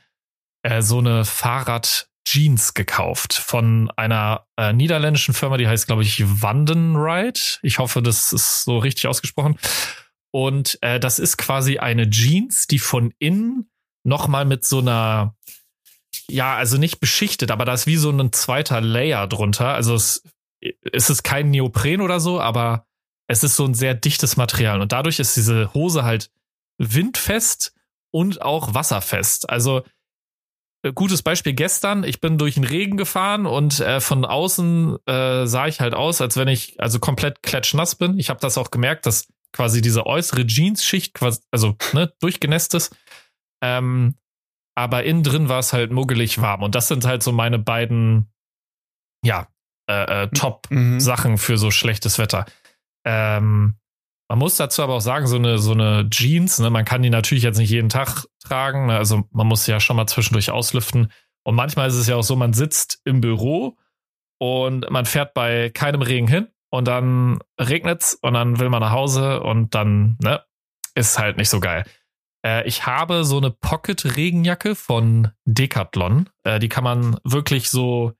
äh, 0.64 0.82
so 0.82 0.98
eine 0.98 1.24
Fahrrad-Jeans 1.24 2.74
gekauft 2.74 3.34
von 3.34 3.92
einer 3.96 4.48
äh, 4.58 4.74
niederländischen 4.74 5.34
Firma, 5.34 5.58
die 5.58 5.68
heißt, 5.68 5.88
glaube 5.88 6.02
ich, 6.02 6.42
Wandenride. 6.42 7.40
Ich 7.62 7.80
hoffe, 7.80 8.02
das 8.02 8.34
ist 8.34 8.64
so 8.64 8.80
richtig 8.80 9.08
ausgesprochen. 9.08 9.58
Und 10.32 10.80
äh, 10.82 11.00
das 11.00 11.20
ist 11.20 11.38
quasi 11.38 11.78
eine 11.78 12.10
Jeans, 12.10 12.66
die 12.66 12.80
von 12.80 13.14
innen 13.20 13.70
nochmal 14.04 14.46
mit 14.46 14.66
so 14.66 14.80
einer, 14.80 15.36
ja, 16.28 16.56
also 16.56 16.78
nicht 16.78 17.00
beschichtet, 17.00 17.52
aber 17.52 17.66
da 17.66 17.74
ist 17.74 17.86
wie 17.86 17.98
so 17.98 18.10
ein 18.10 18.32
zweiter 18.32 18.82
Layer 18.82 19.28
drunter. 19.28 19.74
Also 19.74 19.94
es 19.94 20.24
es 20.92 21.10
ist 21.10 21.24
kein 21.24 21.50
Neopren 21.50 22.02
oder 22.02 22.20
so, 22.20 22.40
aber 22.40 22.86
es 23.28 23.44
ist 23.44 23.56
so 23.56 23.66
ein 23.66 23.74
sehr 23.74 23.94
dichtes 23.94 24.38
Material 24.38 24.82
und 24.82 24.92
dadurch 24.92 25.20
ist 25.20 25.36
diese 25.38 25.74
Hose 25.74 26.04
halt 26.04 26.32
windfest 26.78 27.74
und 28.12 28.42
auch 28.42 28.74
wasserfest. 28.74 29.50
Also 29.50 29.84
äh, 30.84 30.94
gutes 30.94 31.22
Beispiel 31.22 31.54
gestern, 31.54 32.04
ich 32.04 32.20
bin 32.22 32.38
durch 32.38 32.56
den 32.56 32.64
Regen 32.64 32.98
gefahren 32.98 33.46
und 33.46 33.80
äh, 33.80 34.02
von 34.02 34.26
außen 34.26 34.98
äh, 35.06 35.46
sah 35.46 35.68
ich 35.68 35.80
halt 35.80 35.94
aus, 35.94 36.22
als 36.22 36.38
wenn 36.38 36.48
ich 36.48 36.80
also 36.80 37.00
komplett 37.00 37.44
klatschnass 37.44 37.96
bin. 37.96 38.20
Ich 38.20 38.30
habe 38.30 38.40
das 38.40 38.58
auch 38.58 38.72
gemerkt, 38.72 39.06
dass 39.06 39.28
quasi 39.54 39.82
diese 39.82 40.06
äußere 40.06 40.46
Jeansschicht 40.46 41.14
quasi 41.14 41.42
also 41.52 41.76
ne, 41.94 42.12
durchgenässt 42.20 42.74
ist. 42.74 42.96
Ähm, 43.64 44.16
aber 44.76 45.04
innen 45.04 45.24
drin 45.24 45.50
war 45.50 45.60
es 45.60 45.74
halt 45.74 45.92
muggelig 45.92 46.42
warm. 46.42 46.64
Und 46.64 46.76
das 46.76 46.88
sind 46.88 47.06
halt 47.06 47.22
so 47.24 47.32
meine 47.32 47.60
beiden, 47.60 48.32
ja, 49.24 49.48
äh, 49.92 50.24
äh, 50.24 50.28
Top-Sachen 50.30 51.32
mhm. 51.32 51.38
für 51.38 51.58
so 51.58 51.72
schlechtes 51.72 52.18
Wetter. 52.18 52.46
Ähm, 53.06 53.76
man 54.30 54.40
muss 54.40 54.56
dazu 54.56 54.82
aber 54.82 54.96
auch 54.96 55.02
sagen, 55.02 55.28
so 55.28 55.36
eine, 55.36 55.60
so 55.60 55.74
eine 55.74 56.10
Jeans, 56.10 56.60
ne, 56.60 56.70
man 56.70 56.86
kann 56.86 57.02
die 57.02 57.10
natürlich 57.10 57.44
jetzt 57.44 57.58
nicht 57.58 57.70
jeden 57.70 57.90
Tag 57.90 58.26
tragen. 58.42 58.86
Ne, 58.86 58.98
also 58.98 59.24
man 59.32 59.48
muss 59.48 59.68
ja 59.68 59.80
schon 59.80 59.98
mal 59.98 60.08
zwischendurch 60.08 60.52
auslüften. 60.52 61.12
Und 61.44 61.56
manchmal 61.56 61.90
ist 61.90 61.96
es 61.96 62.08
ja 62.08 62.16
auch 62.16 62.24
so, 62.24 62.36
man 62.36 62.54
sitzt 62.54 63.02
im 63.04 63.20
Büro 63.20 63.78
und 64.40 64.90
man 64.90 65.06
fährt 65.06 65.34
bei 65.34 65.70
keinem 65.70 66.02
Regen 66.02 66.28
hin 66.28 66.48
und 66.70 66.88
dann 66.88 67.40
regnet's 67.60 68.14
und 68.22 68.34
dann 68.34 68.60
will 68.60 68.70
man 68.70 68.82
nach 68.82 68.92
Hause 68.92 69.42
und 69.42 69.76
dann, 69.76 70.18
ne, 70.22 70.42
ist 70.96 71.20
halt 71.20 71.38
nicht 71.38 71.50
so 71.50 71.60
geil. 71.60 71.84
Äh, 72.46 72.66
ich 72.68 72.86
habe 72.86 73.24
so 73.26 73.38
eine 73.38 73.52
Pocket-Regenjacke 73.52 74.76
von 74.76 75.30
Decathlon. 75.46 76.30
Äh, 76.44 76.60
die 76.60 76.70
kann 76.70 76.84
man 76.84 77.18
wirklich 77.24 77.70
so, 77.70 78.14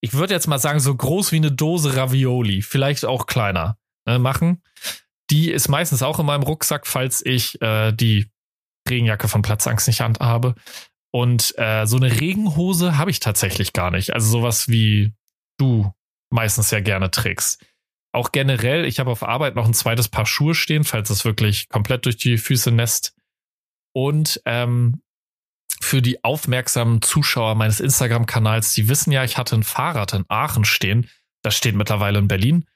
ich 0.00 0.14
würde 0.14 0.34
jetzt 0.34 0.46
mal 0.46 0.58
sagen, 0.58 0.80
so 0.80 0.94
groß 0.94 1.32
wie 1.32 1.36
eine 1.36 1.52
Dose 1.52 1.96
Ravioli, 1.96 2.62
vielleicht 2.62 3.04
auch 3.04 3.26
kleiner, 3.26 3.76
ne, 4.06 4.18
machen. 4.18 4.62
Die 5.30 5.50
ist 5.50 5.68
meistens 5.68 6.02
auch 6.02 6.18
in 6.18 6.26
meinem 6.26 6.42
Rucksack, 6.42 6.86
falls 6.86 7.24
ich 7.24 7.60
äh, 7.62 7.92
die 7.92 8.30
Regenjacke 8.88 9.28
von 9.28 9.42
Platzangst 9.42 9.86
nicht 9.86 10.00
habe. 10.00 10.54
Und 11.12 11.54
äh, 11.58 11.86
so 11.86 11.96
eine 11.96 12.20
Regenhose 12.20 12.96
habe 12.96 13.10
ich 13.10 13.20
tatsächlich 13.20 13.72
gar 13.72 13.90
nicht. 13.90 14.14
Also 14.14 14.30
sowas 14.30 14.68
wie 14.68 15.12
du 15.58 15.92
meistens 16.30 16.70
ja 16.70 16.80
gerne 16.80 17.10
trägst. 17.10 17.64
Auch 18.12 18.32
generell, 18.32 18.84
ich 18.84 18.98
habe 18.98 19.10
auf 19.10 19.22
Arbeit 19.22 19.54
noch 19.54 19.66
ein 19.66 19.74
zweites 19.74 20.08
Paar 20.08 20.26
Schuhe 20.26 20.54
stehen, 20.54 20.84
falls 20.84 21.10
es 21.10 21.24
wirklich 21.24 21.68
komplett 21.68 22.06
durch 22.06 22.16
die 22.16 22.38
Füße 22.38 22.72
nässt. 22.72 23.14
Und 23.92 24.40
ähm, 24.46 25.02
für 25.80 26.02
die 26.02 26.24
aufmerksamen 26.24 27.02
Zuschauer 27.02 27.54
meines 27.54 27.80
Instagram-Kanals, 27.80 28.72
die 28.72 28.88
wissen 28.88 29.12
ja, 29.12 29.24
ich 29.24 29.38
hatte 29.38 29.56
ein 29.56 29.62
Fahrrad 29.62 30.12
in 30.12 30.24
Aachen 30.28 30.64
stehen. 30.64 31.08
Das 31.42 31.56
steht 31.56 31.74
mittlerweile 31.74 32.18
in 32.18 32.28
Berlin. 32.28 32.66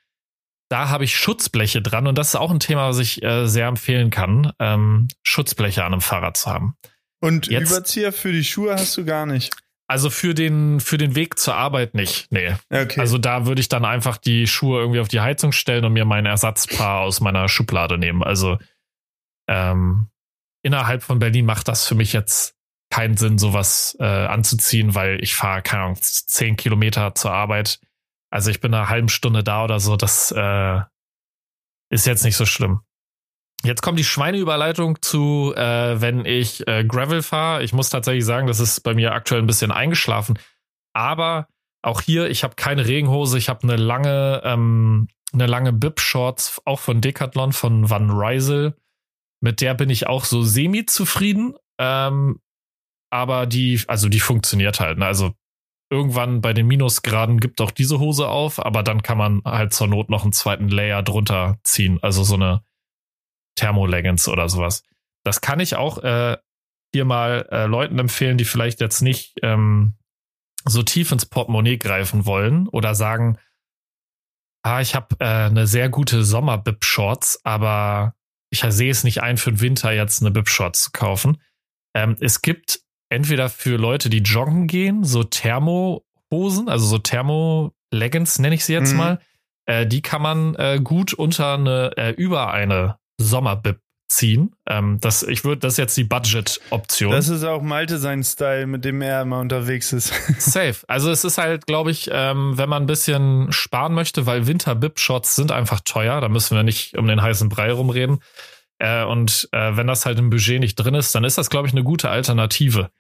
Da 0.70 0.88
habe 0.88 1.04
ich 1.04 1.16
Schutzbleche 1.16 1.82
dran 1.82 2.06
und 2.06 2.16
das 2.16 2.28
ist 2.28 2.36
auch 2.36 2.50
ein 2.50 2.60
Thema, 2.60 2.88
was 2.88 2.98
ich 2.98 3.22
äh, 3.22 3.46
sehr 3.46 3.66
empfehlen 3.66 4.10
kann, 4.10 4.52
ähm, 4.58 5.08
Schutzbleche 5.22 5.84
an 5.84 5.92
einem 5.92 6.00
Fahrrad 6.00 6.36
zu 6.36 6.50
haben. 6.50 6.76
Und 7.20 7.46
Jetzt, 7.48 7.70
Überzieher 7.70 8.12
für 8.12 8.32
die 8.32 8.44
Schuhe 8.44 8.74
hast 8.74 8.96
du 8.96 9.04
gar 9.04 9.26
nicht. 9.26 9.54
Also 9.86 10.08
für 10.08 10.34
den, 10.34 10.80
für 10.80 10.96
den 10.96 11.14
Weg 11.14 11.38
zur 11.38 11.54
Arbeit 11.54 11.94
nicht. 11.94 12.26
Nee. 12.30 12.54
Okay. 12.70 12.98
Also 12.98 13.18
da 13.18 13.44
würde 13.44 13.60
ich 13.60 13.68
dann 13.68 13.84
einfach 13.84 14.16
die 14.16 14.46
Schuhe 14.46 14.80
irgendwie 14.80 15.00
auf 15.00 15.08
die 15.08 15.20
Heizung 15.20 15.52
stellen 15.52 15.84
und 15.84 15.92
mir 15.92 16.06
mein 16.06 16.24
Ersatzpaar 16.24 17.00
aus 17.00 17.20
meiner 17.20 17.48
Schublade 17.48 17.98
nehmen. 17.98 18.22
Also 18.22 18.58
ähm, 19.46 20.08
innerhalb 20.62 21.02
von 21.02 21.18
Berlin 21.18 21.44
macht 21.44 21.68
das 21.68 21.86
für 21.86 21.94
mich 21.94 22.14
jetzt 22.14 22.54
keinen 22.94 23.16
Sinn, 23.16 23.38
sowas 23.38 23.96
äh, 23.98 24.04
anzuziehen, 24.04 24.94
weil 24.94 25.18
ich 25.20 25.34
fahre, 25.34 25.62
keine 25.62 25.82
Ahnung, 25.82 25.98
zehn 26.00 26.54
Kilometer 26.54 27.12
zur 27.16 27.32
Arbeit. 27.32 27.80
Also 28.30 28.52
ich 28.52 28.60
bin 28.60 28.72
eine 28.72 28.88
halbe 28.88 29.08
Stunde 29.08 29.42
da 29.42 29.64
oder 29.64 29.80
so. 29.80 29.96
Das 29.96 30.30
äh, 30.30 30.80
ist 31.90 32.06
jetzt 32.06 32.22
nicht 32.22 32.36
so 32.36 32.46
schlimm. 32.46 32.82
Jetzt 33.64 33.82
kommt 33.82 33.98
die 33.98 34.04
Schweineüberleitung 34.04 35.02
zu, 35.02 35.52
äh, 35.56 36.00
wenn 36.00 36.24
ich 36.24 36.68
äh, 36.68 36.84
Gravel 36.84 37.22
fahre. 37.22 37.64
Ich 37.64 37.72
muss 37.72 37.90
tatsächlich 37.90 38.24
sagen, 38.24 38.46
das 38.46 38.60
ist 38.60 38.82
bei 38.82 38.94
mir 38.94 39.12
aktuell 39.12 39.42
ein 39.42 39.48
bisschen 39.48 39.72
eingeschlafen. 39.72 40.38
Aber 40.92 41.48
auch 41.82 42.00
hier, 42.00 42.30
ich 42.30 42.44
habe 42.44 42.54
keine 42.54 42.86
Regenhose, 42.86 43.38
ich 43.38 43.48
habe 43.48 43.64
eine 43.64 43.74
lange, 43.74 44.40
ähm, 44.44 45.08
eine 45.32 45.46
lange 45.46 45.72
Bib-Shorts, 45.72 46.62
auch 46.64 46.78
von 46.78 47.00
Decathlon, 47.00 47.52
von 47.52 47.90
Van 47.90 48.08
Rysel. 48.10 48.76
Mit 49.40 49.60
der 49.60 49.74
bin 49.74 49.90
ich 49.90 50.06
auch 50.06 50.24
so 50.24 50.42
semi-zufrieden. 50.42 51.56
Ähm, 51.78 52.38
aber 53.14 53.47
die, 53.47 53.80
also 53.87 54.09
die 54.09 54.18
funktioniert 54.18 54.80
halt. 54.80 54.99
Ne? 54.99 55.06
Also 55.06 55.35
irgendwann 55.88 56.40
bei 56.40 56.52
den 56.52 56.66
Minusgraden 56.66 57.38
gibt 57.38 57.61
auch 57.61 57.71
diese 57.71 58.00
Hose 58.00 58.28
auf, 58.28 58.59
aber 58.59 58.83
dann 58.83 59.02
kann 59.02 59.16
man 59.16 59.40
halt 59.44 59.73
zur 59.73 59.87
Not 59.87 60.11
noch 60.11 60.25
einen 60.25 60.33
zweiten 60.33 60.68
Layer 60.68 61.04
drunter 61.04 61.61
ziehen. 61.62 62.00
Also 62.02 62.25
so 62.25 62.35
eine 62.35 62.64
Thermoleggings 63.54 64.26
oder 64.26 64.49
sowas. 64.49 64.83
Das 65.23 65.40
kann 65.40 65.61
ich 65.61 65.76
auch 65.76 65.99
äh, 65.99 66.37
hier 66.92 67.04
mal 67.04 67.49
äh, 67.52 67.66
Leuten 67.66 68.00
empfehlen, 68.00 68.37
die 68.37 68.44
vielleicht 68.44 68.80
jetzt 68.80 69.00
nicht 69.00 69.38
ähm, 69.42 69.94
so 70.64 70.83
tief 70.83 71.12
ins 71.12 71.26
Portemonnaie 71.26 71.78
greifen 71.78 72.26
wollen 72.26 72.66
oder 72.66 72.97
sagen, 72.97 73.38
ah, 74.64 74.80
ich 74.80 74.97
habe 74.97 75.14
äh, 75.21 75.47
eine 75.47 75.68
sehr 75.68 75.88
gute 75.88 76.25
Sommer-Bib-Shorts, 76.25 77.44
aber 77.44 78.16
ich 78.50 78.62
sehe 78.68 78.90
es 78.90 79.04
nicht 79.04 79.23
ein, 79.23 79.37
für 79.37 79.52
den 79.52 79.61
Winter 79.61 79.92
jetzt 79.92 80.21
eine 80.21 80.33
Bib-Shorts 80.33 80.83
zu 80.83 80.90
kaufen. 80.90 81.40
Ähm, 81.94 82.16
es 82.18 82.42
gibt 82.42 82.80
entweder 83.14 83.49
für 83.49 83.76
Leute, 83.76 84.11
die 84.11 84.18
joggen 84.18 84.66
gehen, 84.66 85.04
so 85.04 85.23
Thermohosen, 85.25 86.68
also 86.68 86.87
so 86.87 86.99
Thermo-Leggings 86.99 88.38
nenne 88.38 88.54
ich 88.54 88.64
sie 88.64 88.73
jetzt 88.73 88.92
mhm. 88.92 88.99
mal. 88.99 89.21
Äh, 89.66 89.87
die 89.87 90.02
kann 90.02 90.21
man 90.21 90.54
äh, 90.56 90.80
gut 90.83 91.14
unter 91.14 91.54
eine, 91.54 91.92
äh, 91.97 92.11
über 92.11 92.52
eine 92.52 92.97
Sommerbib 93.18 93.78
ziehen. 94.09 94.54
Ähm, 94.68 94.99
das, 95.00 95.23
ich 95.23 95.44
würde, 95.44 95.61
das 95.61 95.75
ist 95.75 95.78
jetzt 95.78 95.97
die 95.97 96.04
Budget-Option. 96.04 97.12
Das 97.12 97.28
ist 97.28 97.44
auch 97.44 97.62
Malte 97.62 97.99
sein 97.99 98.23
Style, 98.23 98.66
mit 98.66 98.85
dem 98.85 99.00
er 99.00 99.23
immer 99.23 99.40
unterwegs 99.40 99.92
ist. 99.92 100.12
Safe. 100.38 100.76
Also 100.88 101.11
es 101.11 101.25
ist 101.25 101.38
halt, 101.38 101.66
glaube 101.66 101.90
ich, 101.90 102.11
ähm, 102.12 102.56
wenn 102.56 102.68
man 102.68 102.83
ein 102.83 102.87
bisschen 102.87 103.50
sparen 103.50 103.94
möchte, 103.94 104.26
weil 104.26 104.47
Winter-Bib-Shots 104.47 105.37
sind 105.37 105.52
einfach 105.52 105.80
teuer, 105.80 106.21
da 106.21 106.28
müssen 106.28 106.56
wir 106.56 106.62
nicht 106.62 106.97
um 106.97 107.06
den 107.06 107.23
heißen 107.23 107.49
Brei 107.49 107.73
rumreden. 107.73 108.21
Äh, 108.78 109.04
und 109.04 109.49
äh, 109.52 109.76
wenn 109.76 109.87
das 109.87 110.04
halt 110.04 110.18
im 110.18 110.30
Budget 110.30 110.61
nicht 110.61 110.76
drin 110.76 110.94
ist, 110.94 111.14
dann 111.14 111.25
ist 111.25 111.38
das, 111.38 111.50
glaube 111.50 111.66
ich, 111.66 111.73
eine 111.73 111.85
gute 111.85 112.11
Alternative. 112.11 112.90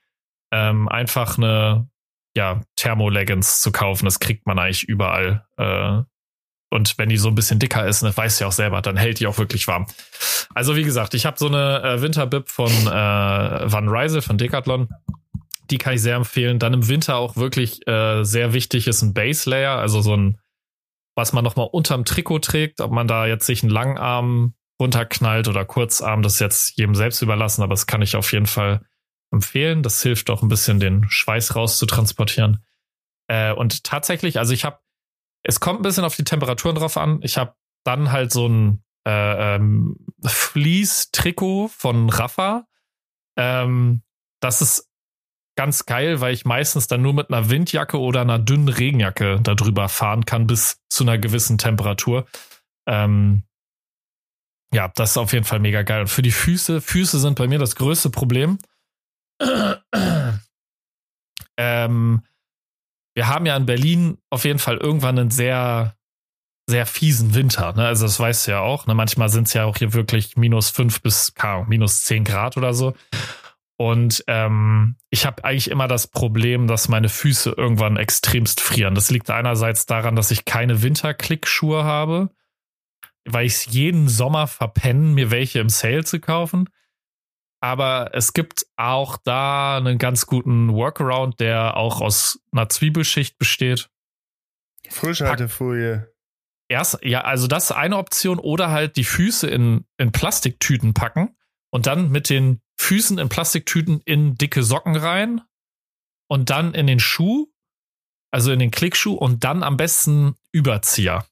Ähm, 0.54 0.88
einfach 0.88 1.36
eine 1.36 1.88
ja, 2.36 2.60
Thermo-Leggings 2.76 3.60
zu 3.60 3.72
kaufen, 3.72 4.04
das 4.04 4.20
kriegt 4.20 4.46
man 4.46 4.58
eigentlich 4.58 4.84
überall. 4.84 5.44
Äh, 5.56 6.02
und 6.70 6.98
wenn 6.98 7.08
die 7.08 7.16
so 7.16 7.28
ein 7.28 7.34
bisschen 7.34 7.58
dicker 7.58 7.86
ist, 7.86 8.02
das 8.02 8.16
du 8.16 8.44
ja 8.44 8.48
auch 8.48 8.52
selber, 8.52 8.82
dann 8.82 8.96
hält 8.96 9.20
die 9.20 9.26
auch 9.26 9.38
wirklich 9.38 9.68
warm. 9.68 9.86
Also 10.54 10.74
wie 10.74 10.82
gesagt, 10.82 11.14
ich 11.14 11.24
habe 11.24 11.38
so 11.38 11.46
eine 11.46 11.82
äh, 11.82 12.02
Winterbib 12.02 12.48
von 12.48 12.70
äh, 12.70 12.90
Van 13.72 13.88
Rysel 13.88 14.22
von 14.22 14.38
Decathlon. 14.38 14.88
Die 15.70 15.78
kann 15.78 15.94
ich 15.94 16.02
sehr 16.02 16.16
empfehlen. 16.16 16.58
Dann 16.58 16.74
im 16.74 16.88
Winter 16.88 17.16
auch 17.16 17.36
wirklich 17.36 17.86
äh, 17.86 18.24
sehr 18.24 18.52
wichtig 18.52 18.88
ist 18.88 19.02
ein 19.02 19.14
Base 19.14 19.48
Layer, 19.48 19.78
also 19.78 20.00
so 20.00 20.16
ein, 20.16 20.38
was 21.14 21.32
man 21.32 21.44
nochmal 21.44 21.68
unterm 21.70 22.04
Trikot 22.04 22.40
trägt, 22.40 22.80
ob 22.80 22.90
man 22.90 23.06
da 23.06 23.26
jetzt 23.26 23.46
sich 23.46 23.62
einen 23.62 23.70
Langarm 23.70 24.54
runterknallt 24.80 25.46
oder 25.46 25.64
Kurzarm, 25.64 26.22
das 26.22 26.34
ist 26.34 26.40
jetzt 26.40 26.76
jedem 26.76 26.96
selbst 26.96 27.22
überlassen, 27.22 27.62
aber 27.62 27.74
das 27.74 27.86
kann 27.86 28.02
ich 28.02 28.16
auf 28.16 28.32
jeden 28.32 28.46
Fall 28.46 28.80
empfehlen. 29.30 29.82
Das 29.82 30.02
hilft 30.02 30.30
auch 30.30 30.42
ein 30.42 30.48
bisschen 30.48 30.80
den 30.80 31.06
Schweiß 31.08 31.56
rauszutransportieren. 31.56 32.64
Äh, 33.28 33.52
und 33.52 33.84
tatsächlich, 33.84 34.38
also 34.38 34.52
ich 34.52 34.64
habe 34.64 34.78
es 35.44 35.60
kommt 35.60 35.80
ein 35.80 35.82
bisschen 35.82 36.04
auf 36.04 36.16
die 36.16 36.24
Temperaturen 36.24 36.74
drauf 36.74 36.96
an. 36.96 37.20
Ich 37.22 37.36
habe 37.36 37.54
dann 37.84 38.10
halt 38.10 38.32
so 38.32 38.48
ein 38.48 38.82
äh, 39.06 39.56
ähm, 39.56 39.96
Fleece-Trikot 40.24 41.68
von 41.68 42.08
Rafa. 42.08 42.66
Ähm, 43.36 44.02
das 44.40 44.62
ist 44.62 44.90
ganz 45.56 45.86
geil, 45.86 46.20
weil 46.20 46.32
ich 46.32 46.46
meistens 46.46 46.86
dann 46.86 47.02
nur 47.02 47.12
mit 47.12 47.30
einer 47.30 47.50
Windjacke 47.50 48.00
oder 48.00 48.22
einer 48.22 48.38
dünnen 48.38 48.68
Regenjacke 48.68 49.40
darüber 49.42 49.88
fahren 49.88 50.24
kann 50.24 50.46
bis 50.46 50.82
zu 50.88 51.04
einer 51.04 51.18
gewissen 51.18 51.58
Temperatur. 51.58 52.26
Ähm, 52.86 53.44
ja, 54.72 54.88
das 54.88 55.10
ist 55.10 55.18
auf 55.18 55.32
jeden 55.32 55.44
Fall 55.44 55.60
mega 55.60 55.82
geil. 55.82 56.02
Und 56.02 56.08
für 56.08 56.22
die 56.22 56.32
Füße, 56.32 56.80
Füße 56.80 57.18
sind 57.18 57.36
bei 57.36 57.46
mir 57.46 57.58
das 57.58 57.76
größte 57.76 58.10
Problem. 58.10 58.58
Ähm, 61.56 62.22
wir 63.14 63.28
haben 63.28 63.46
ja 63.46 63.56
in 63.56 63.66
Berlin 63.66 64.18
auf 64.30 64.44
jeden 64.44 64.58
Fall 64.58 64.76
irgendwann 64.76 65.18
einen 65.18 65.30
sehr, 65.30 65.96
sehr 66.68 66.86
fiesen 66.86 67.34
Winter. 67.34 67.72
Ne? 67.72 67.86
Also 67.86 68.06
das 68.06 68.18
weißt 68.18 68.46
du 68.46 68.52
ja 68.52 68.60
auch. 68.60 68.86
Ne? 68.86 68.94
Manchmal 68.94 69.28
sind 69.28 69.46
es 69.46 69.54
ja 69.54 69.64
auch 69.64 69.76
hier 69.76 69.92
wirklich 69.92 70.36
minus 70.36 70.70
fünf 70.70 71.00
bis 71.02 71.32
minus 71.66 72.04
zehn 72.04 72.24
Grad 72.24 72.56
oder 72.56 72.74
so. 72.74 72.94
Und 73.76 74.22
ähm, 74.28 74.96
ich 75.10 75.26
habe 75.26 75.44
eigentlich 75.44 75.70
immer 75.70 75.88
das 75.88 76.06
Problem, 76.06 76.68
dass 76.68 76.88
meine 76.88 77.08
Füße 77.08 77.54
irgendwann 77.56 77.96
extremst 77.96 78.60
frieren. 78.60 78.94
Das 78.94 79.10
liegt 79.10 79.30
einerseits 79.30 79.86
daran, 79.86 80.14
dass 80.14 80.30
ich 80.30 80.44
keine 80.44 80.82
Winterklickschuhe 80.82 81.82
habe, 81.82 82.30
weil 83.24 83.46
ich 83.46 83.54
es 83.54 83.66
jeden 83.66 84.08
Sommer 84.08 84.46
verpenne, 84.46 85.00
mir 85.00 85.30
welche 85.30 85.58
im 85.58 85.68
Sale 85.68 86.04
zu 86.04 86.20
kaufen 86.20 86.68
aber 87.64 88.10
es 88.12 88.34
gibt 88.34 88.66
auch 88.76 89.16
da 89.16 89.78
einen 89.78 89.96
ganz 89.96 90.26
guten 90.26 90.74
Workaround, 90.74 91.40
der 91.40 91.78
auch 91.78 92.02
aus 92.02 92.38
einer 92.52 92.68
Zwiebelschicht 92.68 93.38
besteht. 93.38 93.88
Frischhaltefolie. 94.90 96.12
Erst, 96.68 96.98
ja, 97.02 97.22
also 97.22 97.46
das 97.46 97.70
ist 97.70 97.72
eine 97.72 97.96
Option 97.96 98.38
oder 98.38 98.70
halt 98.70 98.98
die 98.98 99.04
Füße 99.04 99.48
in, 99.48 99.86
in 99.96 100.12
Plastiktüten 100.12 100.92
packen 100.92 101.38
und 101.70 101.86
dann 101.86 102.10
mit 102.10 102.28
den 102.28 102.60
Füßen 102.76 103.18
in 103.18 103.30
Plastiktüten 103.30 104.02
in 104.04 104.34
dicke 104.34 104.62
Socken 104.62 104.96
rein 104.96 105.40
und 106.28 106.50
dann 106.50 106.74
in 106.74 106.86
den 106.86 107.00
Schuh, 107.00 107.50
also 108.30 108.52
in 108.52 108.58
den 108.58 108.72
Klickschuh 108.72 109.14
und 109.14 109.42
dann 109.42 109.62
am 109.62 109.78
besten 109.78 110.36
Überzieher. 110.52 111.24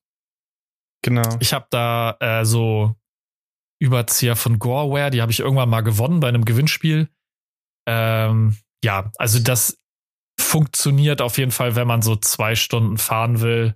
Genau. 1.02 1.36
Ich 1.40 1.52
habe 1.52 1.66
da 1.68 2.16
äh, 2.20 2.46
so 2.46 2.96
Überzieher 3.82 4.36
von 4.36 4.60
Goreware, 4.60 5.10
die 5.10 5.20
habe 5.20 5.32
ich 5.32 5.40
irgendwann 5.40 5.68
mal 5.68 5.80
gewonnen 5.80 6.20
bei 6.20 6.28
einem 6.28 6.44
Gewinnspiel. 6.44 7.08
Ähm, 7.88 8.56
ja, 8.84 9.10
also 9.18 9.40
das 9.40 9.76
funktioniert 10.38 11.20
auf 11.20 11.36
jeden 11.36 11.50
Fall, 11.50 11.74
wenn 11.74 11.88
man 11.88 12.00
so 12.00 12.14
zwei 12.14 12.54
Stunden 12.54 12.96
fahren 12.96 13.40
will. 13.40 13.74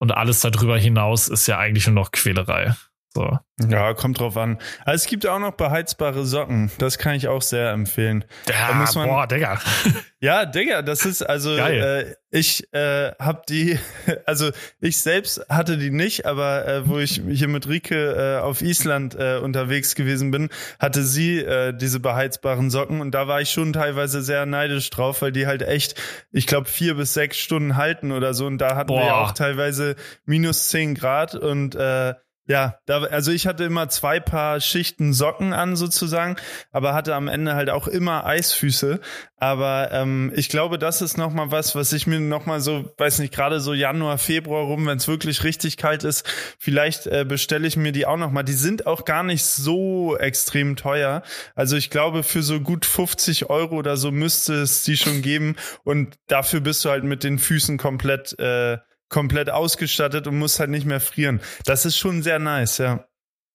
Und 0.00 0.12
alles 0.12 0.40
darüber 0.40 0.78
hinaus 0.78 1.28
ist 1.28 1.46
ja 1.46 1.58
eigentlich 1.58 1.86
nur 1.86 1.94
noch 1.94 2.10
Quälerei. 2.10 2.74
So. 3.18 3.36
Ja, 3.68 3.92
kommt 3.94 4.20
drauf 4.20 4.36
an. 4.36 4.58
Also 4.84 5.02
es 5.02 5.10
gibt 5.10 5.26
auch 5.26 5.40
noch 5.40 5.50
beheizbare 5.50 6.24
Socken. 6.24 6.70
Das 6.78 6.98
kann 6.98 7.14
ich 7.14 7.26
auch 7.26 7.42
sehr 7.42 7.72
empfehlen. 7.72 8.24
Ja, 8.48 8.72
man, 8.72 9.08
boah, 9.08 9.26
Digga. 9.26 9.58
Ja, 10.20 10.46
Digga, 10.46 10.82
das 10.82 11.04
ist 11.04 11.22
also 11.22 11.56
äh, 11.56 12.14
ich 12.30 12.72
äh, 12.72 13.12
hab 13.20 13.46
die, 13.46 13.78
also 14.26 14.50
ich 14.80 14.98
selbst 14.98 15.46
hatte 15.48 15.78
die 15.78 15.90
nicht, 15.90 16.26
aber 16.26 16.66
äh, 16.66 16.88
wo 16.88 16.98
ich 16.98 17.22
hier 17.28 17.46
mit 17.46 17.68
Rike 17.68 18.38
äh, 18.38 18.42
auf 18.42 18.60
Island 18.60 19.14
äh, 19.14 19.38
unterwegs 19.38 19.94
gewesen 19.94 20.32
bin, 20.32 20.48
hatte 20.80 21.04
sie 21.04 21.38
äh, 21.38 21.72
diese 21.72 22.00
beheizbaren 22.00 22.68
Socken 22.70 23.00
und 23.00 23.12
da 23.12 23.28
war 23.28 23.40
ich 23.40 23.50
schon 23.50 23.72
teilweise 23.72 24.22
sehr 24.22 24.44
neidisch 24.44 24.90
drauf, 24.90 25.22
weil 25.22 25.30
die 25.30 25.46
halt 25.46 25.62
echt, 25.62 25.94
ich 26.32 26.48
glaube, 26.48 26.68
vier 26.68 26.94
bis 26.94 27.14
sechs 27.14 27.36
Stunden 27.38 27.76
halten 27.76 28.10
oder 28.10 28.34
so 28.34 28.46
und 28.46 28.58
da 28.58 28.74
hatten 28.74 28.88
boah. 28.88 29.00
wir 29.00 29.06
ja 29.06 29.14
auch 29.20 29.32
teilweise 29.32 29.94
minus 30.24 30.66
zehn 30.66 30.96
Grad 30.96 31.36
und 31.36 31.76
äh, 31.76 32.14
ja, 32.48 32.78
da, 32.86 33.02
also 33.02 33.30
ich 33.30 33.46
hatte 33.46 33.64
immer 33.64 33.90
zwei 33.90 34.20
Paar 34.20 34.60
Schichten 34.60 35.12
Socken 35.12 35.52
an 35.52 35.76
sozusagen, 35.76 36.36
aber 36.72 36.94
hatte 36.94 37.14
am 37.14 37.28
Ende 37.28 37.54
halt 37.54 37.68
auch 37.68 37.86
immer 37.86 38.24
Eisfüße. 38.24 39.00
Aber 39.36 39.90
ähm, 39.92 40.32
ich 40.34 40.48
glaube, 40.48 40.78
das 40.78 41.02
ist 41.02 41.18
noch 41.18 41.30
mal 41.30 41.50
was, 41.50 41.74
was 41.74 41.92
ich 41.92 42.06
mir 42.06 42.20
noch 42.20 42.46
mal 42.46 42.62
so, 42.62 42.90
weiß 42.96 43.18
nicht, 43.18 43.34
gerade 43.34 43.60
so 43.60 43.74
Januar, 43.74 44.16
Februar 44.16 44.64
rum, 44.64 44.86
wenn 44.86 44.96
es 44.96 45.06
wirklich 45.08 45.44
richtig 45.44 45.76
kalt 45.76 46.04
ist, 46.04 46.26
vielleicht 46.58 47.06
äh, 47.06 47.26
bestelle 47.28 47.68
ich 47.68 47.76
mir 47.76 47.92
die 47.92 48.06
auch 48.06 48.16
noch 48.16 48.30
mal. 48.30 48.44
Die 48.44 48.54
sind 48.54 48.86
auch 48.86 49.04
gar 49.04 49.24
nicht 49.24 49.44
so 49.44 50.16
extrem 50.16 50.74
teuer. 50.74 51.22
Also 51.54 51.76
ich 51.76 51.90
glaube, 51.90 52.22
für 52.22 52.42
so 52.42 52.60
gut 52.60 52.86
50 52.86 53.50
Euro 53.50 53.76
oder 53.76 53.98
so 53.98 54.10
müsste 54.10 54.54
es 54.54 54.84
die 54.84 54.96
schon 54.96 55.20
geben. 55.20 55.56
Und 55.84 56.16
dafür 56.28 56.60
bist 56.60 56.82
du 56.86 56.88
halt 56.88 57.04
mit 57.04 57.24
den 57.24 57.38
Füßen 57.38 57.76
komplett 57.76 58.38
äh, 58.38 58.78
komplett 59.08 59.50
ausgestattet 59.50 60.26
und 60.26 60.38
muss 60.38 60.60
halt 60.60 60.70
nicht 60.70 60.86
mehr 60.86 61.00
frieren. 61.00 61.40
Das 61.64 61.84
ist 61.84 61.96
schon 61.96 62.22
sehr 62.22 62.38
nice, 62.38 62.78
ja. 62.78 63.04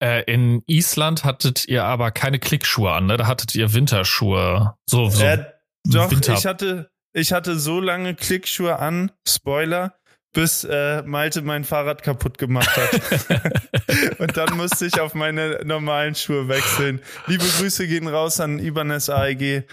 Äh, 0.03 0.23
in 0.23 0.63
Island 0.67 1.23
hattet 1.23 1.65
ihr 1.67 1.85
aber 1.85 2.11
keine 2.11 2.39
Klickschuhe 2.39 2.91
an, 2.91 3.05
ne? 3.05 3.17
Da 3.17 3.27
hattet 3.27 3.55
ihr 3.55 3.73
Winterschuhe. 3.73 4.73
So, 4.85 5.09
so 5.09 5.23
äh, 5.23 5.45
doch, 5.85 6.11
Winter 6.11 6.33
ich 6.33 6.45
hatte, 6.45 6.91
ich 7.13 7.31
hatte 7.31 7.57
so 7.57 7.79
lange 7.79 8.15
Klickschuhe 8.15 8.79
an, 8.79 9.11
Spoiler, 9.27 9.95
bis 10.33 10.63
äh, 10.63 11.03
Malte 11.03 11.43
mein 11.43 11.63
Fahrrad 11.63 12.03
kaputt 12.03 12.37
gemacht 12.37 12.75
hat. 12.75 14.19
und 14.19 14.35
dann 14.35 14.57
musste 14.57 14.87
ich 14.87 14.99
auf 14.99 15.13
meine 15.13 15.61
normalen 15.63 16.15
Schuhe 16.15 16.47
wechseln. 16.47 16.99
Liebe 17.27 17.45
Grüße 17.45 17.87
gehen 17.87 18.07
raus 18.07 18.39
an 18.39 18.59
Ibanez 18.59 19.09
AEG. 19.09 19.63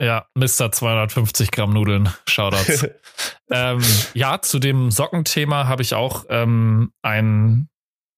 Ja, 0.00 0.26
Mr. 0.34 0.72
250 0.72 1.50
Gramm 1.50 1.72
Nudeln. 1.72 2.08
Shoutouts. 2.28 2.88
ähm, 3.50 3.82
ja, 4.14 4.40
zu 4.40 4.58
dem 4.58 4.90
Sockenthema 4.90 5.68
habe 5.68 5.82
ich 5.82 5.94
auch 5.94 6.24
ähm, 6.30 6.92
ein 7.02 7.68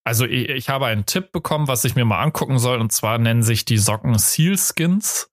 also 0.05 0.25
ich, 0.25 0.49
ich 0.49 0.71
habe 0.71 0.87
einen 0.87 1.05
Tipp 1.05 1.33
bekommen, 1.33 1.69
was 1.69 1.85
ich 1.85 1.95
mir 1.95 2.07
mal 2.07 2.23
angucken 2.23 2.59
soll, 2.59 2.81
und 2.81 2.93
zwar 2.93 3.19
nennen 3.19 3.43
sich 3.43 3.67
die 3.67 3.77
Socken 3.77 4.17
Seal 4.19 4.57
Skins. 4.57 5.31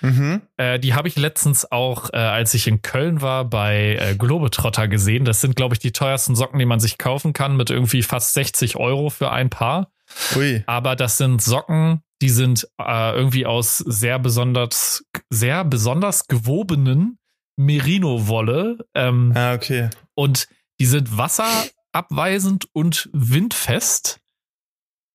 Mhm. 0.00 0.42
Äh, 0.56 0.78
die 0.78 0.94
habe 0.94 1.08
ich 1.08 1.16
letztens 1.16 1.70
auch, 1.70 2.10
äh, 2.12 2.16
als 2.16 2.54
ich 2.54 2.66
in 2.66 2.82
Köln 2.82 3.20
war, 3.20 3.44
bei 3.44 3.96
äh, 4.00 4.14
Globetrotter 4.16 4.88
gesehen. 4.88 5.24
Das 5.24 5.40
sind, 5.40 5.56
glaube 5.56 5.74
ich, 5.74 5.78
die 5.78 5.92
teuersten 5.92 6.34
Socken, 6.34 6.58
die 6.58 6.66
man 6.66 6.80
sich 6.80 6.98
kaufen 6.98 7.32
kann, 7.32 7.56
mit 7.56 7.70
irgendwie 7.70 8.02
fast 8.02 8.34
60 8.34 8.76
Euro 8.76 9.10
für 9.10 9.30
ein 9.30 9.50
Paar. 9.50 9.90
Ui. 10.36 10.62
Aber 10.66 10.96
das 10.96 11.18
sind 11.18 11.42
Socken, 11.42 12.02
die 12.22 12.30
sind 12.30 12.68
äh, 12.80 13.14
irgendwie 13.14 13.46
aus 13.46 13.78
sehr 13.78 14.18
besonders, 14.18 15.04
sehr 15.30 15.64
besonders 15.64 16.28
gewobenen 16.28 17.18
Merino-Wolle. 17.56 18.78
Ähm, 18.94 19.32
ah, 19.34 19.54
okay. 19.54 19.90
Und 20.14 20.48
die 20.80 20.86
sind 20.86 21.16
wasserabweisend 21.16 22.68
und 22.72 23.08
windfest. 23.12 24.20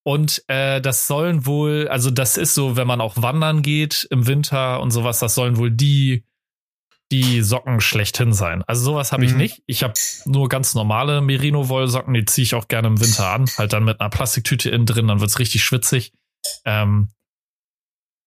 Und 0.03 0.43
äh, 0.47 0.81
das 0.81 1.07
sollen 1.07 1.45
wohl, 1.45 1.87
also 1.87 2.09
das 2.09 2.37
ist 2.37 2.55
so, 2.55 2.75
wenn 2.75 2.87
man 2.87 3.01
auch 3.01 3.21
wandern 3.21 3.61
geht 3.61 4.07
im 4.09 4.25
Winter 4.25 4.79
und 4.81 4.91
sowas, 4.91 5.19
das 5.19 5.35
sollen 5.35 5.57
wohl 5.57 5.71
die 5.71 6.25
die 7.11 7.41
Socken 7.41 7.81
schlechthin 7.81 8.31
sein. 8.31 8.63
Also 8.67 8.83
sowas 8.85 9.11
habe 9.11 9.25
ich 9.25 9.33
mhm. 9.33 9.39
nicht. 9.39 9.63
Ich 9.65 9.83
habe 9.83 9.93
nur 10.25 10.47
ganz 10.47 10.75
normale 10.75 11.21
Merino-Wollsocken, 11.21 12.13
die 12.13 12.25
ziehe 12.25 12.43
ich 12.43 12.55
auch 12.55 12.69
gerne 12.69 12.87
im 12.87 13.01
Winter 13.01 13.27
an. 13.27 13.45
Halt 13.57 13.73
dann 13.73 13.83
mit 13.83 13.99
einer 13.99 14.09
Plastiktüte 14.09 14.69
innen 14.69 14.85
drin, 14.85 15.07
dann 15.07 15.19
wird's 15.19 15.37
richtig 15.37 15.63
schwitzig. 15.63 16.13
Ähm, 16.63 17.09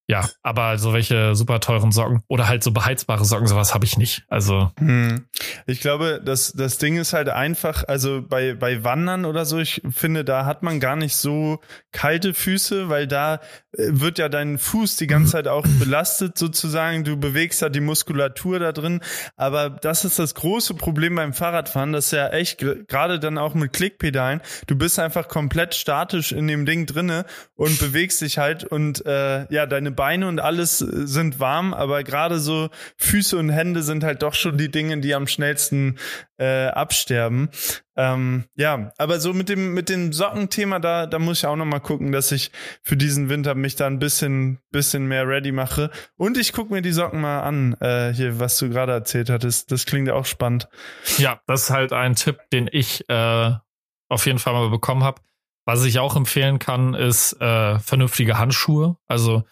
ja, 0.07 0.29
aber 0.43 0.77
so 0.77 0.93
welche 0.93 1.35
super 1.35 1.61
teuren 1.61 1.91
Socken 1.91 2.23
oder 2.29 2.47
halt 2.47 2.63
so 2.63 2.73
beheizbare 2.73 3.25
Socken, 3.25 3.47
sowas 3.47 3.73
habe 3.73 3.87
ich 3.87 3.97
nicht. 3.97 4.25
Also. 4.29 4.71
Hm. 4.79 5.27
Ich 5.67 5.81
glaube, 5.81 6.21
das, 6.23 6.53
das 6.53 6.77
Ding 6.77 6.97
ist 6.97 7.15
halt 7.15 7.31
einfach, 7.31 7.85
also 7.89 8.23
bei, 8.23 8.55
bei 8.55 8.85
Wandern 8.85 9.25
oder 9.25 9.47
so, 9.47 9.59
ich 9.59 9.81
finde, 9.91 10.25
da 10.25 10.45
hat 10.45 10.63
man 10.63 10.79
gar 10.79 10.97
nicht 10.97 11.17
so 11.17 11.61
kalte 11.93 12.35
Füße, 12.35 12.91
weil 12.91 13.07
da 13.07 13.37
äh, 13.73 13.89
wird 13.93 14.19
ja 14.19 14.29
dein 14.29 14.59
Fuß 14.59 14.97
die 14.97 15.07
ganze 15.07 15.33
Zeit 15.33 15.49
auch 15.49 15.67
belastet 15.79 16.37
sozusagen. 16.37 17.05
Du 17.05 17.17
bewegst 17.17 17.63
ja 17.63 17.71
die 17.71 17.81
Muskulatur 17.81 18.59
da 18.59 18.73
drin. 18.73 19.01
Aber 19.37 19.71
das 19.71 20.05
ist 20.05 20.19
das 20.19 20.35
große 20.35 20.75
Problem 20.75 21.15
beim 21.15 21.33
Fahrradfahren. 21.33 21.93
Das 21.93 22.07
ist 22.07 22.13
ja 22.13 22.29
echt, 22.29 22.59
gerade 22.59 23.19
dann 23.19 23.39
auch 23.39 23.55
mit 23.55 23.73
Klickpedalen. 23.73 24.43
Du 24.67 24.77
bist 24.77 24.99
einfach 24.99 25.29
komplett 25.29 25.75
statisch 25.75 26.33
in 26.33 26.47
dem 26.47 26.67
Ding 26.67 26.85
drinne 26.85 27.25
und 27.55 27.79
bewegst 27.79 28.21
dich 28.21 28.37
halt 28.37 28.65
und 28.65 29.05
äh, 29.07 29.51
ja, 29.53 29.67
deine 29.67 29.94
Beine 29.97 30.29
und 30.29 30.41
alles 30.41 30.81
äh, 30.81 31.07
sind 31.07 31.41
warm, 31.41 31.75
aber 31.75 32.03
gerade 32.03 32.39
so 32.39 32.71
Füße 32.97 33.37
und 33.37 33.51
Hände 33.51 33.83
sind 33.83 34.05
halt 34.05 34.23
doch 34.23 34.35
schon 34.35 34.59
die 34.59 34.71
Dinge, 34.71 34.99
die 34.99 35.15
am 35.15 35.27
schnellsten 35.27 35.99
äh, 36.37 36.67
absterben. 36.67 37.51
Ähm, 37.97 38.45
ja, 38.57 38.93
aber 38.99 39.21
so 39.21 39.33
mit 39.33 39.49
dem 39.49 39.73
mit 39.73 39.89
dem 39.89 40.13
Sockenthema 40.13 40.81
da 40.81 41.07
da 41.07 41.19
muss 41.19 41.39
ich 41.39 41.47
auch 41.47 41.57
noch 41.57 41.65
mal 41.65 41.79
gucken, 41.79 42.11
dass 42.11 42.33
ich 42.33 42.51
für 42.83 42.97
diesen 42.97 43.29
Winter 43.29 43.55
mich 43.55 43.77
da 43.77 43.87
ein 43.87 44.01
bisschen 44.01 44.59
bisschen 44.71 45.07
mehr 45.07 45.29
ready 45.29 45.53
mache 45.53 45.91
und 46.17 46.37
ich 46.37 46.53
gucke 46.53 46.73
mir 46.73 46.83
die 46.83 46.93
Socken 46.93 47.21
mal 47.21 47.43
an 47.43 47.75
äh, 47.81 48.13
hier, 48.13 48.41
was 48.41 48.59
du 48.59 48.69
gerade 48.69 48.93
erzählt 48.93 49.31
hattest. 49.31 49.71
Das 49.71 49.87
klingt 49.87 50.09
ja 50.09 50.15
auch 50.15 50.27
spannend. 50.27 50.69
Ja, 51.19 51.41
das 51.47 51.65
ist 51.65 51.71
halt 51.71 51.93
ein 51.93 52.17
Tipp, 52.17 52.39
den 52.53 52.69
ich 52.71 53.09
äh, 53.09 53.53
auf 54.09 54.27
jeden 54.27 54.39
Fall 54.39 54.55
mal 54.55 54.71
bekommen 54.71 55.05
habe. 55.05 55.21
Was 55.67 55.85
ich 55.85 55.99
auch 55.99 56.15
empfehlen 56.15 56.59
kann, 56.59 56.95
ist 56.95 57.41
äh, 57.41 57.79
vernünftige 57.79 58.39
Handschuhe. 58.39 58.97
Also 59.07 59.45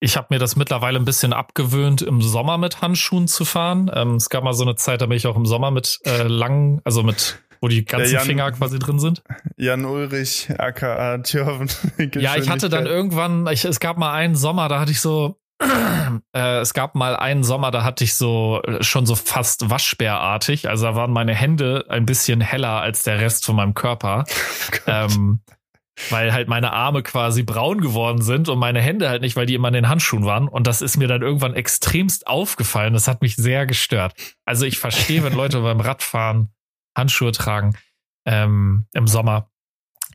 ich 0.00 0.16
habe 0.16 0.28
mir 0.30 0.38
das 0.38 0.56
mittlerweile 0.56 0.98
ein 0.98 1.04
bisschen 1.04 1.32
abgewöhnt, 1.32 2.02
im 2.02 2.22
Sommer 2.22 2.58
mit 2.58 2.82
Handschuhen 2.82 3.26
zu 3.26 3.44
fahren. 3.44 3.90
Ähm, 3.92 4.16
es 4.16 4.28
gab 4.28 4.44
mal 4.44 4.52
so 4.52 4.64
eine 4.64 4.76
Zeit, 4.76 5.00
da 5.00 5.06
bin 5.06 5.16
ich 5.16 5.26
auch 5.26 5.36
im 5.36 5.46
Sommer 5.46 5.70
mit 5.70 6.00
äh, 6.04 6.22
langen, 6.22 6.80
also 6.84 7.02
mit 7.02 7.40
wo 7.60 7.66
die 7.66 7.84
ganzen 7.84 8.14
Jan, 8.14 8.24
Finger 8.24 8.52
quasi 8.52 8.78
drin 8.78 9.00
sind. 9.00 9.22
Jan 9.56 9.84
Ulrich, 9.84 10.48
aka 10.58 11.18
Tjörven. 11.18 11.68
ja, 12.14 12.36
ich 12.36 12.48
hatte 12.48 12.68
dann 12.68 12.86
irgendwann, 12.86 13.48
ich, 13.48 13.64
es 13.64 13.80
gab 13.80 13.98
mal 13.98 14.12
einen 14.12 14.36
Sommer, 14.36 14.68
da 14.68 14.78
hatte 14.78 14.92
ich 14.92 15.00
so, 15.00 15.40
äh, 16.32 16.58
es 16.58 16.72
gab 16.72 16.94
mal 16.94 17.16
einen 17.16 17.42
Sommer, 17.42 17.72
da 17.72 17.82
hatte 17.82 18.04
ich 18.04 18.14
so 18.14 18.62
äh, 18.62 18.82
schon 18.84 19.06
so 19.06 19.16
fast 19.16 19.68
Waschbärartig. 19.68 20.68
Also 20.68 20.86
da 20.86 20.94
waren 20.94 21.10
meine 21.10 21.34
Hände 21.34 21.86
ein 21.88 22.06
bisschen 22.06 22.40
heller 22.40 22.80
als 22.80 23.02
der 23.02 23.18
Rest 23.18 23.44
von 23.44 23.56
meinem 23.56 23.74
Körper. 23.74 24.24
Oh 24.86 24.90
ähm, 24.90 25.40
weil 26.10 26.32
halt 26.32 26.48
meine 26.48 26.72
Arme 26.72 27.02
quasi 27.02 27.42
braun 27.42 27.80
geworden 27.80 28.22
sind 28.22 28.48
und 28.48 28.58
meine 28.58 28.80
Hände 28.80 29.08
halt 29.08 29.22
nicht, 29.22 29.36
weil 29.36 29.46
die 29.46 29.54
immer 29.54 29.68
in 29.68 29.74
den 29.74 29.88
Handschuhen 29.88 30.24
waren. 30.24 30.48
Und 30.48 30.66
das 30.66 30.82
ist 30.82 30.96
mir 30.96 31.08
dann 31.08 31.22
irgendwann 31.22 31.54
extremst 31.54 32.26
aufgefallen. 32.26 32.92
Das 32.92 33.08
hat 33.08 33.22
mich 33.22 33.36
sehr 33.36 33.66
gestört. 33.66 34.14
Also 34.44 34.64
ich 34.64 34.78
verstehe, 34.78 35.22
wenn 35.22 35.34
Leute 35.34 35.60
beim 35.62 35.80
Radfahren 35.80 36.52
Handschuhe 36.96 37.32
tragen 37.32 37.76
ähm, 38.26 38.86
im 38.92 39.06
Sommer. 39.06 39.50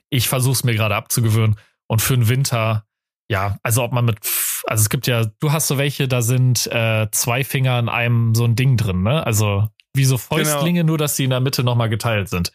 Ich 0.09 0.27
versuche 0.27 0.53
es 0.53 0.63
mir 0.63 0.75
gerade 0.75 0.95
abzugewöhnen. 0.95 1.57
Und 1.87 2.01
für 2.01 2.15
den 2.15 2.27
Winter, 2.27 2.85
ja, 3.29 3.57
also 3.63 3.83
ob 3.83 3.91
man 3.91 4.05
mit, 4.05 4.19
also 4.65 4.81
es 4.81 4.89
gibt 4.89 5.07
ja, 5.07 5.25
du 5.25 5.51
hast 5.51 5.67
so 5.67 5.77
welche, 5.77 6.07
da 6.07 6.21
sind 6.21 6.67
äh, 6.67 7.07
zwei 7.11 7.43
Finger 7.43 7.79
in 7.79 7.89
einem 7.89 8.35
so 8.35 8.45
ein 8.45 8.55
Ding 8.55 8.77
drin, 8.77 9.03
ne? 9.03 9.25
Also 9.25 9.67
wie 9.93 10.05
so 10.05 10.15
genau. 10.15 10.27
Fäustlinge, 10.27 10.81
genau. 10.81 10.91
nur 10.91 10.97
dass 10.97 11.15
die 11.15 11.25
in 11.25 11.29
der 11.29 11.39
Mitte 11.39 11.63
nochmal 11.63 11.89
geteilt 11.89 12.29
sind. 12.29 12.51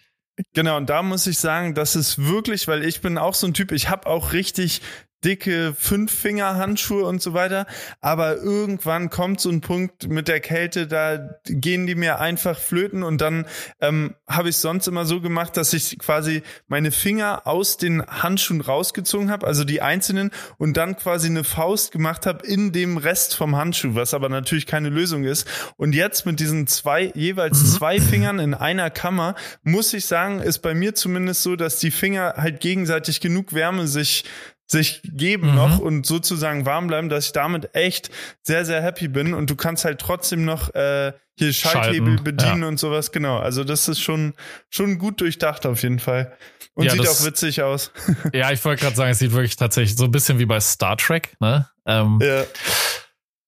Genau, 0.55 0.77
und 0.77 0.89
da 0.89 1.03
muss 1.03 1.27
ich 1.27 1.39
sagen, 1.39 1.75
das 1.75 1.97
ist 1.97 2.19
wirklich, 2.25 2.69
weil 2.69 2.85
ich 2.85 3.01
bin 3.01 3.19
auch 3.19 3.35
so 3.35 3.47
ein 3.47 3.55
Typ, 3.55 3.73
ich 3.73 3.89
habe 3.89 4.07
auch 4.07 4.33
richtig 4.33 4.83
dicke 5.25 5.75
Fünffinger-Handschuhe 5.77 7.05
und 7.05 7.21
so 7.21 7.35
weiter. 7.35 7.67
Aber 8.01 8.37
irgendwann 8.37 9.11
kommt 9.11 9.41
so 9.41 9.51
ein 9.51 9.61
Punkt 9.61 10.09
mit 10.09 10.29
der 10.29 10.41
Kälte, 10.41 10.87
da 10.87 11.19
gehen 11.45 11.87
die 11.87 11.95
mir 11.95 12.21
einfach 12.21 12.59
flöten 12.59 13.03
und 13.03 13.21
dann 13.21 13.47
ähm, 13.81 14.15
habe 14.29 14.49
ich 14.51 14.57
sonst 14.57 14.87
immer 14.87 15.07
so 15.07 15.21
gemacht, 15.21 15.57
dass 15.57 15.73
ich 15.73 15.99
quasi 15.99 16.43
meine 16.69 16.93
Finger 16.93 17.47
aus 17.47 17.77
den 17.77 18.05
Handschuhen 18.07 18.61
rausgezogen 18.61 19.31
habe, 19.31 19.47
also 19.47 19.65
die 19.65 19.83
einzelnen, 19.83 20.31
und 20.59 20.77
dann 20.77 20.97
quasi 20.97 21.29
eine 21.29 21.45
Faust 21.45 21.93
gemacht 21.93 22.27
habe 22.27 22.47
in 22.47 22.73
dem 22.73 22.97
Rest 22.97 23.35
vom 23.35 23.57
Handschuh, 23.57 23.95
was 23.95 24.15
aber 24.15 24.29
natürlich 24.29 24.67
keine 24.67 24.89
Lösung 24.89 25.25
ist. 25.25 25.49
Und 25.77 25.95
jetzt 25.95 26.27
mit 26.27 26.41
diesen 26.41 26.67
zwei, 26.67 27.11
jeweils 27.15 27.63
mhm. 27.63 27.67
zwei 27.67 28.01
Fingern 28.01 28.39
in 28.39 28.55
einer 28.55 28.91
Kammer, 28.91 29.35
muss 29.63 29.93
ich 29.95 30.07
sagen, 30.07 30.41
ist 30.41 30.61
bei 30.61 30.75
mir 30.75 30.95
zumindest 30.95 31.43
so, 31.43 31.57
dass 31.57 31.79
die 31.79 31.91
Finger 31.91 32.35
halt 32.37 32.61
gegenseitig 32.61 33.21
genug 33.21 33.53
Wärme 33.53 33.87
sich 33.87 34.25
sich 34.71 35.01
geben 35.03 35.51
mhm. 35.51 35.55
noch 35.57 35.79
und 35.79 36.07
sozusagen 36.07 36.67
warm 36.67 36.87
bleiben, 36.89 37.09
dass 37.09 37.27
ich 37.27 37.33
damit 37.33 37.75
echt 37.75 38.11
sehr, 38.43 38.65
sehr 38.65 38.83
happy 38.83 39.09
bin. 39.09 39.33
Und 39.35 39.49
du 39.49 39.57
kannst 39.57 39.85
halt 39.85 39.99
trotzdem 39.99 40.45
noch 40.45 40.75
äh, 40.75 41.13
hier 41.39 41.53
Schalthebel 41.53 42.09
Schalten, 42.09 42.25
bedienen 42.25 42.63
ja. 42.63 42.69
und 42.69 42.79
sowas. 42.79 43.11
Genau. 43.11 43.39
Also 43.39 43.65
das 43.65 43.89
ist 43.89 44.01
schon, 44.01 44.35
schon 44.69 44.99
gut 44.99 45.21
durchdacht 45.21 45.65
auf 45.65 45.83
jeden 45.83 45.99
Fall. 45.99 46.37
Und 46.75 46.85
ja, 46.85 46.93
sieht 46.93 47.01
das, 47.01 47.21
auch 47.21 47.27
witzig 47.27 47.63
aus. 47.63 47.91
Ja, 48.33 48.53
ich 48.53 48.65
wollte 48.65 48.83
gerade 48.83 48.95
sagen, 48.95 49.11
es 49.11 49.19
sieht 49.19 49.33
wirklich 49.33 49.57
tatsächlich 49.57 49.97
so 49.97 50.05
ein 50.05 50.11
bisschen 50.11 50.39
wie 50.39 50.47
bei 50.47 50.61
Star 50.61 50.97
Trek, 50.97 51.35
ne? 51.41 51.69
Ähm, 51.87 52.19
ja. 52.23 52.45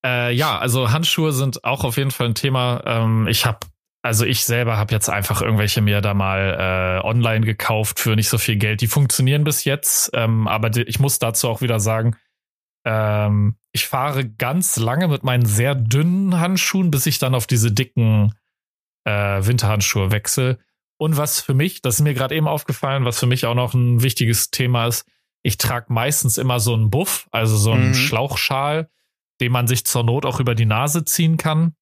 Äh, 0.05 0.33
ja, 0.33 0.59
also 0.59 0.91
Handschuhe 0.91 1.33
sind 1.33 1.65
auch 1.65 1.85
auf 1.85 1.99
jeden 1.99 2.11
Fall 2.11 2.29
ein 2.29 2.35
Thema. 2.35 2.83
Ähm, 2.87 3.27
ich 3.29 3.45
habe 3.45 3.59
also 4.03 4.25
ich 4.25 4.45
selber 4.45 4.77
habe 4.77 4.95
jetzt 4.95 5.11
einfach 5.11 5.43
irgendwelche 5.43 5.83
mir 5.83 6.01
da 6.01 6.15
mal 6.15 7.01
äh, 7.03 7.07
online 7.07 7.45
gekauft 7.45 8.01
für 8.01 8.17
nicht 8.17 8.29
so 8.29 8.39
viel 8.39 8.57
Geld. 8.57 8.81
Die 8.81 8.87
funktionieren 8.87 9.45
bis 9.45 9.65
jetzt, 9.65 10.11
ähm, 10.15 10.49
aber 10.49 10.71
die, 10.71 10.83
ich 10.83 11.01
muss 11.01 11.19
dazu 11.19 11.49
auch 11.49 11.61
wieder 11.61 11.81
sagen, 11.81 12.17
ähm, 12.87 13.57
ich 13.73 13.87
fahre 13.87 14.27
ganz 14.27 14.77
lange 14.77 15.09
mit 15.09 15.23
meinen 15.23 15.45
sehr 15.45 15.75
dünnen 15.75 16.41
Handschuhen, 16.41 16.91
bis 16.91 17.07
ich 17.07 17.19
dann 17.19 17.35
auf 17.35 17.47
diese 17.47 17.73
dicken 17.73 18.35
äh, 19.05 19.45
Winterhandschuhe 19.45 20.11
wechsle. 20.11 20.59
Und 20.97 21.17
was 21.17 21.41
für 21.41 21.55
mich, 21.55 21.83
das 21.83 21.97
ist 21.97 22.01
mir 22.01 22.15
gerade 22.15 22.35
eben 22.35 22.49
aufgefallen, 22.49 23.05
was 23.05 23.19
für 23.19 23.27
mich 23.27 23.47
auch 23.47 23.55
noch 23.55 23.75
ein 23.75 24.03
wichtiges 24.03 24.51
Thema 24.51 24.87
ist, 24.87 25.07
ich 25.43 25.57
trage 25.57 25.93
meistens 25.93 26.37
immer 26.39 26.61
so 26.61 26.75
einen 26.75 26.91
Buff, 26.91 27.27
also 27.31 27.57
so 27.57 27.73
einen 27.73 27.89
mhm. 27.89 27.95
Schlauchschal, 27.95 28.91
den 29.41 29.53
man 29.53 29.67
sich 29.67 29.87
zur 29.87 30.05
Not 30.05 30.27
auch 30.27 30.41
über 30.41 30.55
die 30.55 30.67
Nase 30.67 31.05
ziehen 31.05 31.37
kann. 31.37 31.75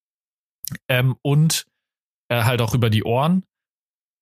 Ähm, 0.88 1.16
und 1.22 1.66
äh, 2.28 2.44
halt 2.44 2.60
auch 2.60 2.74
über 2.74 2.90
die 2.90 3.04
Ohren. 3.04 3.44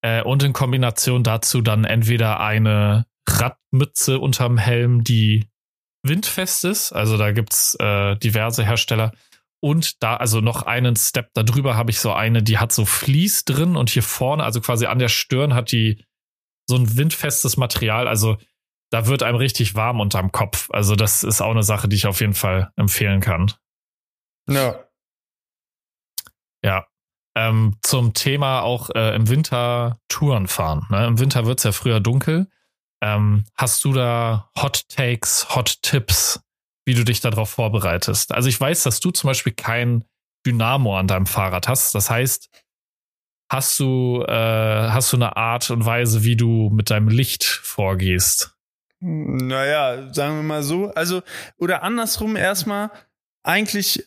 Äh, 0.03 0.23
und 0.23 0.43
in 0.43 0.53
Kombination 0.53 1.23
dazu 1.23 1.61
dann 1.63 1.85
entweder 1.85 2.41
eine 2.41 3.07
Radmütze 3.29 4.19
unterm 4.19 4.59
Helm, 4.59 5.05
die 5.05 5.49
windfest 6.03 6.65
ist. 6.65 6.93
Also 6.93 7.17
da 7.17 7.33
gibt's 7.33 7.77
äh, 7.81 8.17
diverse 8.17 8.65
Hersteller. 8.65 9.13
Und 9.61 10.03
da, 10.03 10.17
also 10.17 10.41
noch 10.41 10.63
einen 10.63 10.97
Step 10.97 11.31
darüber 11.35 11.77
habe 11.77 11.91
ich 11.91 11.99
so 11.99 12.13
eine, 12.13 12.43
die 12.43 12.59
hat 12.59 12.73
so 12.73 12.85
Vlies 12.85 13.45
drin 13.45 13.75
und 13.77 13.91
hier 13.91 14.03
vorne, 14.03 14.45
also 14.45 14.61
quasi 14.61 14.87
an 14.87 14.99
der 14.99 15.09
Stirn, 15.09 15.55
hat 15.55 15.73
die 15.73 16.05
so 16.69 16.77
ein 16.77 16.97
windfestes 16.97 17.57
Material. 17.57 18.07
Also 18.07 18.37
da 18.91 19.07
wird 19.07 19.23
einem 19.23 19.39
richtig 19.39 19.75
warm 19.75 20.01
unterm 20.01 20.31
Kopf. 20.31 20.71
Also 20.71 20.95
das 20.95 21.25
ist 21.25 21.41
auch 21.41 21.51
eine 21.51 21.63
Sache, 21.63 21.89
die 21.89 21.97
ich 21.97 22.07
auf 22.07 22.21
jeden 22.21 22.35
Fall 22.35 22.71
empfehlen 22.77 23.21
kann. 23.21 23.53
Ja. 24.49 24.85
Ja. 26.63 26.87
Ähm, 27.37 27.77
zum 27.83 28.15
Thema 28.15 28.63
auch 28.63 28.89
äh, 28.95 29.15
im 29.15 29.29
Winter 29.29 29.99
Touren 30.09 30.47
fahren. 30.47 30.87
Ne? 30.89 31.07
Im 31.07 31.19
Winter 31.19 31.45
wird 31.45 31.59
es 31.59 31.65
ja 31.65 31.73
früher 31.73 32.01
dunkel. 32.01 32.49
Ähm, 33.03 33.45
hast 33.55 33.85
du 33.85 33.93
da 33.93 34.51
Hot 34.61 34.89
Takes, 34.89 35.55
Hot 35.55 35.83
Tipps, 35.83 36.41
wie 36.87 36.95
du 36.95 37.05
dich 37.05 37.21
darauf 37.21 37.51
vorbereitest? 37.51 38.33
Also 38.33 38.49
ich 38.49 38.59
weiß, 38.59 38.85
dass 38.85 39.01
du 39.01 39.11
zum 39.11 39.29
Beispiel 39.29 39.53
kein 39.53 40.05
Dynamo 40.47 40.99
an 40.99 41.09
deinem 41.09 41.27
Fahrrad 41.27 41.69
hast. 41.69 41.95
Das 41.95 42.09
heißt, 42.09 42.49
hast 43.51 43.79
du, 43.79 44.25
äh, 44.27 44.33
hast 44.89 45.13
du 45.13 45.19
eine 45.19 45.37
Art 45.37 45.71
und 45.71 45.85
Weise, 45.85 46.25
wie 46.25 46.37
du 46.37 46.71
mit 46.73 46.91
deinem 46.91 47.09
Licht 47.09 47.45
vorgehst? 47.45 48.57
Naja, 49.01 50.13
sagen 50.15 50.37
wir 50.37 50.43
mal 50.43 50.63
so. 50.63 50.91
Also, 50.95 51.23
oder 51.59 51.83
andersrum 51.83 52.35
erstmal, 52.35 52.91
eigentlich, 53.47 54.05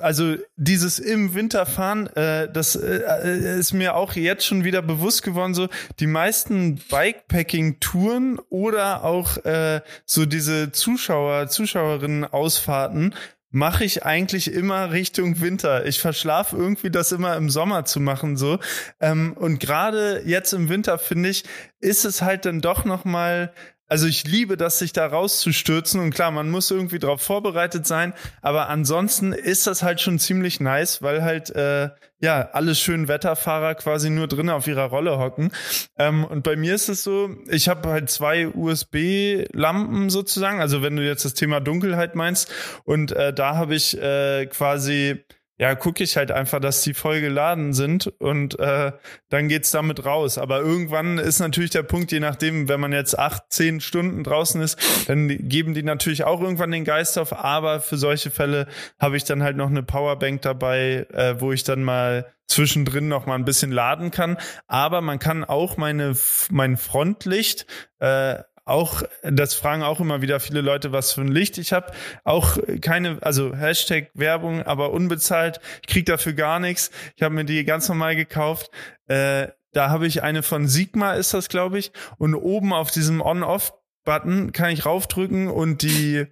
also 0.00 0.36
dieses 0.56 0.98
im 0.98 1.34
Winter 1.34 1.66
fahren, 1.66 2.06
äh, 2.16 2.50
das 2.50 2.76
äh, 2.76 3.58
ist 3.58 3.74
mir 3.74 3.94
auch 3.94 4.14
jetzt 4.14 4.46
schon 4.46 4.64
wieder 4.64 4.80
bewusst 4.80 5.22
geworden, 5.22 5.52
so 5.52 5.68
die 5.98 6.06
meisten 6.06 6.80
Bikepacking-Touren 6.90 8.38
oder 8.48 9.04
auch 9.04 9.36
äh, 9.44 9.82
so 10.06 10.24
diese 10.24 10.72
Zuschauer, 10.72 11.48
Zuschauerinnen-Ausfahrten 11.48 13.14
mache 13.50 13.84
ich 13.84 14.06
eigentlich 14.06 14.52
immer 14.52 14.92
Richtung 14.92 15.40
Winter. 15.40 15.84
Ich 15.84 16.00
verschlafe 16.00 16.56
irgendwie 16.56 16.90
das 16.90 17.12
immer 17.12 17.36
im 17.36 17.50
Sommer 17.50 17.84
zu 17.84 18.00
machen 18.00 18.36
so. 18.36 18.60
Ähm, 19.00 19.34
und 19.34 19.60
gerade 19.60 20.22
jetzt 20.24 20.52
im 20.52 20.68
Winter 20.68 20.98
finde 20.98 21.28
ich, 21.28 21.44
ist 21.80 22.04
es 22.04 22.22
halt 22.22 22.46
dann 22.46 22.60
doch 22.60 22.84
noch 22.84 23.04
mal 23.04 23.52
also 23.90 24.06
ich 24.06 24.22
liebe 24.24 24.56
das, 24.56 24.78
sich 24.78 24.92
da 24.92 25.04
rauszustürzen 25.04 26.00
und 26.00 26.14
klar, 26.14 26.30
man 26.30 26.48
muss 26.48 26.70
irgendwie 26.70 27.00
darauf 27.00 27.20
vorbereitet 27.20 27.88
sein, 27.88 28.14
aber 28.40 28.68
ansonsten 28.68 29.32
ist 29.32 29.66
das 29.66 29.82
halt 29.82 30.00
schon 30.00 30.20
ziemlich 30.20 30.60
nice, 30.60 31.02
weil 31.02 31.24
halt 31.24 31.50
äh, 31.50 31.90
ja 32.20 32.50
alle 32.52 32.76
schönen 32.76 33.08
Wetterfahrer 33.08 33.74
quasi 33.74 34.08
nur 34.08 34.28
drinnen 34.28 34.50
auf 34.50 34.68
ihrer 34.68 34.84
Rolle 34.84 35.18
hocken. 35.18 35.50
Ähm, 35.98 36.24
und 36.24 36.44
bei 36.44 36.54
mir 36.54 36.76
ist 36.76 36.88
es 36.88 37.02
so, 37.02 37.30
ich 37.48 37.68
habe 37.68 37.88
halt 37.88 38.10
zwei 38.10 38.46
USB-Lampen 38.46 40.08
sozusagen, 40.08 40.60
also 40.60 40.82
wenn 40.82 40.94
du 40.94 41.04
jetzt 41.04 41.24
das 41.24 41.34
Thema 41.34 41.58
Dunkelheit 41.58 42.14
meinst 42.14 42.48
und 42.84 43.10
äh, 43.10 43.32
da 43.32 43.56
habe 43.56 43.74
ich 43.74 44.00
äh, 44.00 44.46
quasi 44.46 45.24
ja, 45.60 45.74
gucke 45.74 46.02
ich 46.02 46.16
halt 46.16 46.30
einfach, 46.30 46.58
dass 46.58 46.80
die 46.80 46.94
voll 46.94 47.20
geladen 47.20 47.74
sind 47.74 48.06
und 48.18 48.58
äh, 48.58 48.92
dann 49.28 49.48
geht's 49.48 49.70
damit 49.70 50.06
raus. 50.06 50.38
Aber 50.38 50.60
irgendwann 50.60 51.18
ist 51.18 51.38
natürlich 51.38 51.68
der 51.68 51.82
Punkt, 51.82 52.12
je 52.12 52.20
nachdem, 52.20 52.70
wenn 52.70 52.80
man 52.80 52.92
jetzt 52.92 53.18
acht, 53.18 53.42
zehn 53.50 53.82
Stunden 53.82 54.24
draußen 54.24 54.58
ist, 54.62 54.78
dann 55.06 55.28
geben 55.28 55.74
die 55.74 55.82
natürlich 55.82 56.24
auch 56.24 56.40
irgendwann 56.40 56.70
den 56.70 56.84
Geist 56.84 57.18
auf. 57.18 57.34
Aber 57.34 57.80
für 57.80 57.98
solche 57.98 58.30
Fälle 58.30 58.68
habe 58.98 59.18
ich 59.18 59.24
dann 59.24 59.42
halt 59.42 59.58
noch 59.58 59.68
eine 59.68 59.82
Powerbank 59.82 60.40
dabei, 60.40 61.06
äh, 61.12 61.38
wo 61.42 61.52
ich 61.52 61.62
dann 61.62 61.84
mal 61.84 62.32
zwischendrin 62.46 63.08
noch 63.08 63.26
mal 63.26 63.34
ein 63.34 63.44
bisschen 63.44 63.70
laden 63.70 64.10
kann. 64.10 64.38
Aber 64.66 65.02
man 65.02 65.18
kann 65.18 65.44
auch 65.44 65.76
meine 65.76 66.16
mein 66.50 66.78
Frontlicht 66.78 67.66
äh, 67.98 68.36
auch, 68.64 69.02
das 69.22 69.54
fragen 69.54 69.82
auch 69.82 70.00
immer 70.00 70.22
wieder 70.22 70.40
viele 70.40 70.60
Leute, 70.60 70.92
was 70.92 71.12
für 71.12 71.22
ein 71.22 71.28
Licht 71.28 71.58
ich 71.58 71.72
habe. 71.72 71.92
Auch 72.24 72.58
keine, 72.80 73.18
also 73.22 73.54
Hashtag 73.54 74.10
Werbung, 74.14 74.62
aber 74.62 74.92
unbezahlt. 74.92 75.60
Ich 75.82 75.88
krieg 75.88 76.06
dafür 76.06 76.34
gar 76.34 76.60
nichts. 76.60 76.90
Ich 77.16 77.22
habe 77.22 77.34
mir 77.34 77.44
die 77.44 77.64
ganz 77.64 77.88
normal 77.88 78.16
gekauft. 78.16 78.70
Äh, 79.08 79.48
da 79.72 79.90
habe 79.90 80.06
ich 80.06 80.22
eine 80.22 80.42
von 80.42 80.66
Sigma, 80.66 81.14
ist 81.14 81.34
das, 81.34 81.48
glaube 81.48 81.78
ich. 81.78 81.92
Und 82.18 82.34
oben 82.34 82.72
auf 82.72 82.90
diesem 82.90 83.20
On-Off-Button 83.20 84.52
kann 84.52 84.70
ich 84.70 84.84
raufdrücken 84.84 85.48
und 85.48 85.82
die 85.82 86.26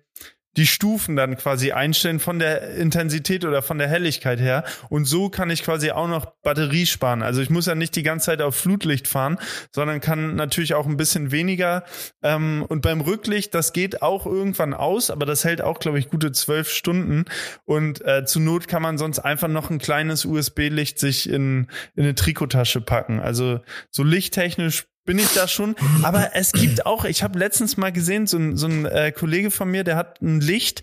die 0.59 0.67
Stufen 0.67 1.15
dann 1.15 1.37
quasi 1.37 1.71
einstellen 1.71 2.19
von 2.19 2.41
der 2.41 2.75
Intensität 2.75 3.45
oder 3.45 3.63
von 3.63 3.79
der 3.79 3.89
Helligkeit 3.89 4.41
her. 4.41 4.65
Und 4.91 5.05
so 5.05 5.31
kann 5.31 5.51
ich 5.51 5.63
quasi 5.63 5.93
auch 5.93 6.09
noch 6.09 6.27
Batterie 6.43 6.85
sparen. 6.85 7.23
Also 7.23 7.41
ich 7.41 7.49
muss 7.49 7.67
ja 7.67 7.77
nicht 7.77 7.95
die 7.95 8.03
ganze 8.03 8.27
Zeit 8.27 8.43
auf 8.43 8.57
Flutlicht 8.57 9.07
fahren, 9.07 9.39
sondern 9.71 10.01
kann 10.01 10.35
natürlich 10.35 10.75
auch 10.75 10.87
ein 10.87 10.97
bisschen 10.97 11.31
weniger. 11.31 11.85
Ähm, 12.25 12.65
und 12.69 12.83
beim 12.83 13.01
Rücklicht, 13.01 13.55
das 13.55 13.73
geht 13.73 14.03
auch 14.03 14.27
irgendwann 14.27 14.75
aus, 14.75 15.11
aber 15.11 15.27
das 15.27 15.45
hält 15.45 15.63
auch, 15.63 15.79
glaube 15.79 16.01
ich, 16.01 16.11
gute 16.11 16.33
zwölf 16.33 16.69
Stunden. 16.69 17.27
Und 17.65 18.05
äh, 18.05 18.25
zur 18.25 18.43
Not 18.43 18.67
kann 18.67 18.83
man 18.83 18.99
sonst 18.99 19.21
einfach 19.21 19.49
noch 19.49 19.71
ein 19.71 19.79
kleines 19.79 20.25
USB-Licht 20.25 20.99
sich 20.99 21.31
in, 21.31 21.69
in 21.95 22.03
eine 22.03 22.17
Trikotasche 22.17 22.81
packen. 22.81 23.21
Also 23.21 23.61
so 23.91 24.03
lichttechnisch 24.03 24.89
bin 25.09 25.19
ich 25.19 25.33
da 25.33 25.49
schon. 25.49 25.75
Aber 26.03 26.37
es 26.37 26.53
gibt 26.53 26.85
auch, 26.85 27.07
ich 27.07 27.23
habe 27.23 27.39
letztens 27.39 27.79
mal 27.79 27.91
gesehen, 27.91 28.27
so 28.27 28.37
ein, 28.37 28.59
so 28.59 28.67
ein 28.67 28.85
äh, 28.85 29.11
Kollege 29.11 29.51
von 29.51 29.71
mir, 29.71 29.83
der 29.83 29.97
hat 29.97 30.21
ein 30.21 30.43
Licht, 30.43 30.83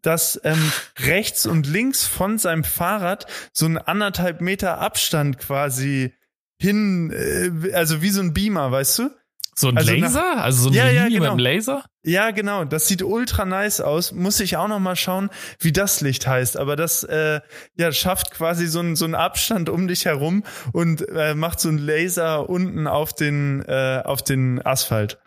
das 0.00 0.40
ähm, 0.44 0.70
rechts 1.00 1.44
und 1.44 1.66
links 1.66 2.06
von 2.06 2.38
seinem 2.38 2.62
Fahrrad 2.62 3.26
so 3.52 3.66
ein 3.66 3.76
anderthalb 3.76 4.40
Meter 4.40 4.78
Abstand 4.78 5.38
quasi 5.38 6.14
hin, 6.56 7.10
äh, 7.10 7.72
also 7.72 8.00
wie 8.00 8.10
so 8.10 8.20
ein 8.20 8.32
Beamer, 8.32 8.70
weißt 8.70 9.00
du? 9.00 9.10
So 9.54 9.68
ein 9.68 9.76
also 9.76 9.92
Laser? 9.92 10.34
Nach, 10.36 10.44
also 10.44 10.62
so 10.64 10.68
ein 10.70 10.74
ja, 10.74 10.88
ja, 10.90 11.04
genau. 11.08 11.20
mit 11.20 11.30
einem 11.30 11.38
Laser? 11.38 11.84
Ja, 12.02 12.30
genau. 12.32 12.64
Das 12.64 12.88
sieht 12.88 13.02
ultra 13.02 13.44
nice 13.44 13.80
aus. 13.80 14.12
Muss 14.12 14.40
ich 14.40 14.56
auch 14.56 14.68
noch 14.68 14.80
mal 14.80 14.96
schauen, 14.96 15.30
wie 15.60 15.72
das 15.72 16.00
Licht 16.00 16.26
heißt. 16.26 16.56
Aber 16.56 16.76
das 16.76 17.04
äh, 17.04 17.40
ja 17.76 17.92
schafft 17.92 18.32
quasi 18.32 18.66
so 18.66 18.80
einen 18.80 18.96
so 18.96 19.04
einen 19.04 19.14
Abstand 19.14 19.68
um 19.68 19.88
dich 19.88 20.04
herum 20.04 20.44
und 20.72 21.08
äh, 21.08 21.34
macht 21.34 21.60
so 21.60 21.68
einen 21.68 21.78
Laser 21.78 22.48
unten 22.48 22.86
auf 22.86 23.12
den 23.12 23.62
äh, 23.62 24.02
auf 24.04 24.22
den 24.22 24.64
Asphalt. 24.64 25.18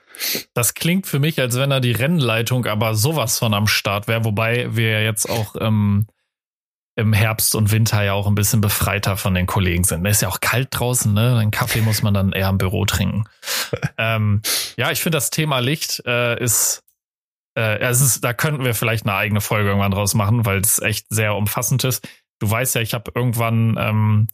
Das 0.54 0.74
klingt 0.74 1.06
für 1.06 1.20
mich, 1.20 1.40
als 1.40 1.58
wenn 1.58 1.70
da 1.70 1.80
die 1.80 1.92
Rennleitung 1.92 2.66
aber 2.66 2.96
sowas 2.96 3.38
von 3.38 3.54
am 3.54 3.68
Start 3.68 4.08
wäre, 4.08 4.26
wobei 4.26 4.76
wir 4.76 5.04
jetzt 5.04 5.30
auch 5.30 5.56
ähm, 5.60 6.08
im 6.98 7.14
Herbst 7.14 7.54
und 7.54 7.72
Winter 7.72 8.04
ja 8.04 8.14
auch 8.14 8.26
ein 8.26 8.34
bisschen 8.34 8.60
befreiter 8.60 9.18
von 9.18 9.36
den 9.36 9.46
Kollegen 9.46 9.84
sind. 9.84 10.04
Es 10.06 10.18
ist 10.18 10.22
ja 10.24 10.30
auch 10.30 10.40
kalt 10.40 10.70
draußen, 10.72 11.14
ne? 11.14 11.38
Den 11.40 11.52
Kaffee 11.52 11.82
muss 11.82 12.02
man 12.02 12.16
dann 12.16 12.32
eher 12.32 12.50
im 12.50 12.58
Büro 12.58 12.86
trinken. 12.86 13.26
ähm, 14.00 14.42
ja, 14.78 14.92
ich 14.92 15.00
finde 15.02 15.18
das 15.18 15.30
Thema 15.30 15.60
Licht 15.60 16.02
äh, 16.08 16.44
ist, 16.44 16.84
äh, 17.56 17.78
es 17.80 18.02
ist, 18.02 18.24
da 18.24 18.34
könnten 18.34 18.66
wir 18.66 18.74
vielleicht 18.74 19.06
eine 19.06 19.16
eigene 19.16 19.42
Folge 19.42 19.70
irgendwann 19.70 19.92
draus 19.92 20.16
machen, 20.16 20.48
weil 20.48 20.60
es 20.60 20.80
echt 20.80 21.06
sehr 21.10 21.36
umfassend 21.36 21.84
ist. 21.84 22.08
Du 22.40 22.50
weißt 22.50 22.74
ja, 22.74 22.82
ich 22.82 22.96
habe 22.96 23.12
irgendwann 23.14 23.78
ähm, 23.80 24.28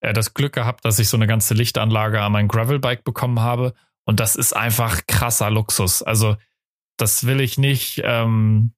äh, 0.00 0.12
das 0.12 0.34
Glück 0.34 0.52
gehabt, 0.52 0.84
dass 0.84 1.00
ich 1.00 1.08
so 1.08 1.16
eine 1.16 1.26
ganze 1.26 1.54
Lichtanlage 1.54 2.20
an 2.20 2.30
mein 2.30 2.46
Gravelbike 2.46 3.02
bekommen 3.02 3.40
habe. 3.40 3.74
Und 4.04 4.20
das 4.20 4.36
ist 4.36 4.54
einfach 4.54 5.00
krasser 5.08 5.50
Luxus. 5.50 6.00
Also, 6.04 6.36
das 6.96 7.26
will 7.26 7.40
ich 7.40 7.58
nicht 7.58 8.02
ähm, 8.04 8.72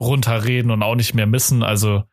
runterreden 0.00 0.70
und 0.70 0.82
auch 0.82 0.94
nicht 0.94 1.12
mehr 1.12 1.26
missen. 1.26 1.62
Also, 1.62 2.04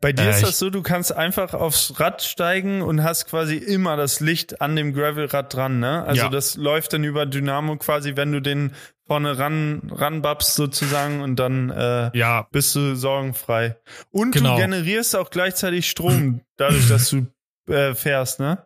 bei 0.00 0.12
dir 0.12 0.24
äh, 0.24 0.30
ist 0.30 0.42
das 0.42 0.58
so, 0.58 0.70
du 0.70 0.82
kannst 0.82 1.14
einfach 1.14 1.54
aufs 1.54 1.98
Rad 2.00 2.22
steigen 2.22 2.82
und 2.82 3.02
hast 3.02 3.26
quasi 3.26 3.56
immer 3.56 3.96
das 3.96 4.20
Licht 4.20 4.60
an 4.60 4.76
dem 4.76 4.92
Gravelrad 4.94 5.52
dran, 5.54 5.78
ne? 5.80 6.04
Also 6.04 6.22
ja. 6.22 6.28
das 6.28 6.56
läuft 6.56 6.92
dann 6.92 7.04
über 7.04 7.26
Dynamo 7.26 7.76
quasi, 7.76 8.16
wenn 8.16 8.32
du 8.32 8.40
den 8.40 8.72
vorne 9.06 9.38
ran, 9.38 9.82
ranbabst 9.90 10.54
sozusagen 10.54 11.20
und 11.20 11.36
dann 11.36 11.70
äh, 11.70 12.10
Ja, 12.16 12.48
bist 12.50 12.74
du 12.74 12.94
sorgenfrei. 12.96 13.76
Und 14.10 14.32
Genau. 14.32 14.54
du 14.56 14.62
generierst 14.62 15.14
auch 15.16 15.28
gleichzeitig 15.30 15.90
Strom, 15.90 16.40
dadurch, 16.56 16.88
dass 16.88 17.10
du 17.10 17.26
äh, 17.70 17.94
fährst, 17.94 18.40
ne? 18.40 18.64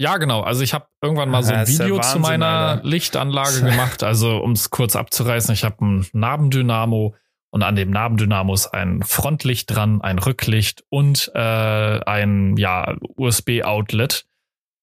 Ja, 0.00 0.16
genau. 0.16 0.42
Also 0.42 0.62
ich 0.62 0.74
habe 0.74 0.86
irgendwann 1.02 1.28
mal 1.28 1.42
so 1.42 1.52
ein 1.52 1.66
der 1.66 1.68
Video 1.68 1.96
zu 1.96 2.02
Wahnsinn, 2.02 2.22
meiner 2.22 2.46
Alter. 2.46 2.84
Lichtanlage 2.86 3.62
gemacht. 3.62 4.02
Also 4.04 4.38
um 4.38 4.52
es 4.52 4.70
kurz 4.70 4.94
abzureißen, 4.94 5.52
ich 5.52 5.64
habe 5.64 5.84
ein 5.84 6.06
Nabendynamo 6.12 7.14
und 7.50 7.62
an 7.62 7.76
dem 7.76 7.90
Nabendynamo 7.90 8.52
ist 8.54 8.68
ein 8.68 9.02
Frontlicht 9.02 9.74
dran, 9.74 10.00
ein 10.02 10.18
Rücklicht 10.18 10.84
und 10.88 11.30
äh, 11.34 11.38
ein 11.38 12.56
ja 12.56 12.96
USB-Outlet. 13.16 14.26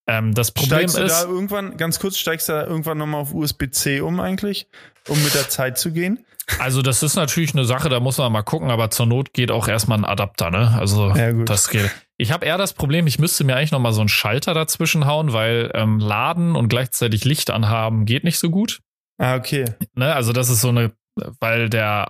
Ähm, 0.08 0.34
das 0.34 0.52
Problem 0.52 0.88
steigst 0.88 0.96
du 0.96 1.00
da 1.00 1.06
ist, 1.06 1.24
irgendwann, 1.24 1.76
ganz 1.76 1.98
kurz, 1.98 2.18
steigst 2.18 2.48
du 2.48 2.52
da 2.52 2.66
irgendwann 2.66 2.98
nochmal 2.98 3.20
auf 3.20 3.34
USB-C 3.34 4.00
um 4.00 4.20
eigentlich, 4.20 4.68
um 5.08 5.22
mit 5.22 5.34
der 5.34 5.48
Zeit 5.48 5.78
zu 5.78 5.92
gehen? 5.92 6.24
also 6.58 6.82
das 6.82 7.02
ist 7.02 7.16
natürlich 7.16 7.54
eine 7.54 7.64
Sache, 7.64 7.88
da 7.88 8.00
muss 8.00 8.18
man 8.18 8.30
mal 8.32 8.42
gucken, 8.42 8.70
aber 8.70 8.90
zur 8.90 9.06
Not 9.06 9.32
geht 9.32 9.50
auch 9.50 9.68
erstmal 9.68 9.98
ein 9.98 10.04
Adapter, 10.04 10.50
ne? 10.50 10.74
Also 10.78 11.10
Ja, 11.14 11.32
das 11.32 11.68
geht. 11.70 11.90
Ich 12.18 12.32
habe 12.32 12.46
eher 12.46 12.56
das 12.56 12.72
Problem, 12.72 13.06
ich 13.06 13.18
müsste 13.18 13.44
mir 13.44 13.56
eigentlich 13.56 13.72
noch 13.72 13.80
mal 13.80 13.92
so 13.92 14.00
einen 14.00 14.08
Schalter 14.08 14.54
dazwischen 14.54 15.06
hauen, 15.06 15.32
weil 15.32 15.70
ähm, 15.74 15.98
laden 15.98 16.56
und 16.56 16.68
gleichzeitig 16.68 17.24
Licht 17.24 17.50
anhaben 17.50 18.06
geht 18.06 18.24
nicht 18.24 18.38
so 18.38 18.50
gut. 18.50 18.80
Ah, 19.18 19.36
okay. 19.36 19.64
Ne? 19.94 20.14
Also 20.14 20.32
das 20.32 20.48
ist 20.48 20.60
so 20.60 20.68
eine, 20.68 20.92
weil 21.40 21.68
der 21.68 22.08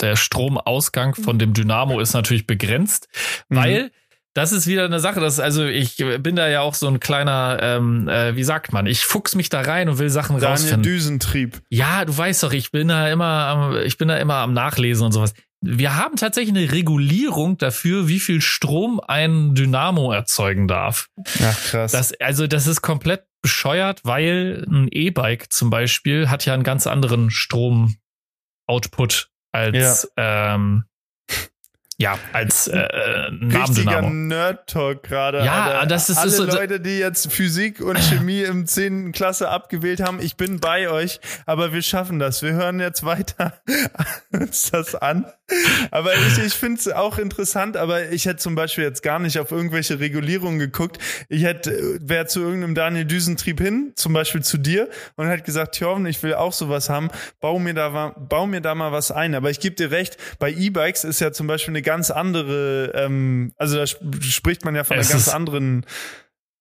der 0.00 0.16
Stromausgang 0.16 1.14
von 1.14 1.38
dem 1.38 1.52
Dynamo 1.54 2.00
ist 2.00 2.12
natürlich 2.14 2.46
begrenzt, 2.46 3.08
Mhm. 3.48 3.56
weil 3.56 3.90
das 4.34 4.52
ist 4.52 4.66
wieder 4.68 4.84
eine 4.84 5.00
Sache, 5.00 5.18
das 5.20 5.40
also 5.40 5.64
ich 5.64 5.96
bin 5.96 6.36
da 6.36 6.48
ja 6.48 6.60
auch 6.60 6.74
so 6.74 6.86
ein 6.86 7.00
kleiner, 7.00 7.58
ähm, 7.60 8.08
äh, 8.08 8.36
wie 8.36 8.44
sagt 8.44 8.72
man, 8.72 8.86
ich 8.86 9.04
fuchs 9.04 9.34
mich 9.34 9.48
da 9.48 9.62
rein 9.62 9.88
und 9.88 9.98
will 9.98 10.10
Sachen 10.10 10.36
Daniel 10.36 10.50
rausfinden. 10.50 10.82
Düsentrieb. 10.84 11.60
Ja, 11.70 12.04
du 12.04 12.16
weißt 12.16 12.44
doch, 12.44 12.52
ich 12.52 12.70
bin 12.70 12.86
da 12.88 13.08
immer, 13.10 13.24
am, 13.26 13.76
ich 13.84 13.98
bin 13.98 14.06
da 14.08 14.16
immer 14.18 14.36
am 14.36 14.52
Nachlesen 14.52 15.06
und 15.06 15.12
sowas. 15.12 15.34
Wir 15.60 15.96
haben 15.96 16.14
tatsächlich 16.14 16.56
eine 16.56 16.70
Regulierung 16.70 17.58
dafür, 17.58 18.06
wie 18.06 18.20
viel 18.20 18.40
Strom 18.40 19.00
ein 19.04 19.56
Dynamo 19.56 20.12
erzeugen 20.12 20.68
darf. 20.68 21.08
Ach, 21.42 21.60
krass. 21.64 21.90
Das, 21.90 22.12
also 22.20 22.46
das 22.46 22.68
ist 22.68 22.80
komplett 22.80 23.24
bescheuert, 23.42 24.02
weil 24.04 24.64
ein 24.70 24.86
E-Bike 24.92 25.52
zum 25.52 25.68
Beispiel 25.70 26.28
hat 26.30 26.44
ja 26.44 26.54
einen 26.54 26.62
ganz 26.62 26.86
anderen 26.86 27.30
Strom-Output 28.68 29.30
als 29.52 30.10
ähm, 30.16 30.84
ja 32.00 32.16
als 32.32 32.68
äh, 32.68 32.78
Richtiger 32.78 33.58
Nabendynamo. 33.58 34.10
Nerd-Talk 34.10 35.02
gerade. 35.02 35.44
Ja, 35.44 35.64
Alter. 35.64 35.86
das 35.86 36.08
ist- 36.08 36.18
Alle 36.18 36.30
so- 36.30 36.44
Leute, 36.44 36.78
die 36.80 36.98
jetzt 36.98 37.32
Physik 37.32 37.80
und 37.80 37.98
Chemie 37.98 38.42
im 38.44 38.66
10. 38.66 39.10
Klasse 39.12 39.48
abgewählt 39.48 40.00
haben, 40.00 40.20
ich 40.20 40.36
bin 40.36 40.60
bei 40.60 40.88
euch, 40.88 41.20
aber 41.44 41.72
wir 41.72 41.82
schaffen 41.82 42.18
das. 42.18 42.42
Wir 42.42 42.52
hören 42.52 42.78
jetzt 42.80 43.04
weiter 43.04 43.54
uns 44.32 44.70
das 44.70 44.94
an. 44.94 45.26
Aber 45.90 46.14
ich, 46.14 46.38
ich 46.44 46.52
finde 46.54 46.78
es 46.78 46.88
auch 46.88 47.18
interessant, 47.18 47.76
aber 47.78 48.10
ich 48.10 48.26
hätte 48.26 48.36
zum 48.36 48.54
Beispiel 48.54 48.84
jetzt 48.84 49.02
gar 49.02 49.18
nicht 49.18 49.38
auf 49.38 49.50
irgendwelche 49.50 49.98
Regulierungen 49.98 50.58
geguckt. 50.58 50.98
Ich 51.30 51.42
hätte, 51.42 51.98
wäre 52.02 52.26
zu 52.26 52.40
irgendeinem 52.40 52.74
Daniel 52.74 53.06
Düsentrieb 53.06 53.58
hin, 53.60 53.92
zum 53.96 54.12
Beispiel 54.12 54.42
zu 54.42 54.58
dir, 54.58 54.88
und 55.16 55.26
hätte 55.26 55.44
gesagt, 55.44 55.80
Jorven, 55.80 56.04
ich 56.06 56.22
will 56.22 56.34
auch 56.34 56.52
sowas 56.52 56.90
haben, 56.90 57.08
bau 57.40 57.58
mir 57.58 57.72
da, 57.72 58.14
bau 58.18 58.46
mir 58.46 58.60
da 58.60 58.74
mal 58.74 58.92
was 58.92 59.10
ein. 59.10 59.34
Aber 59.34 59.50
ich 59.50 59.58
gebe 59.58 59.74
dir 59.74 59.90
recht, 59.90 60.18
bei 60.38 60.50
E-Bikes 60.52 61.04
ist 61.04 61.20
ja 61.20 61.32
zum 61.32 61.46
Beispiel 61.46 61.72
eine 61.72 61.80
ganz 61.88 62.10
andere, 62.10 62.92
ähm, 62.94 63.52
also 63.56 63.76
da 63.78 63.82
sp- 63.88 64.04
spricht 64.22 64.64
man 64.64 64.74
ja 64.76 64.84
von 64.84 64.98
Es 64.98 65.06
einer 65.08 65.14
ganz 65.14 65.28
anderen 65.28 65.86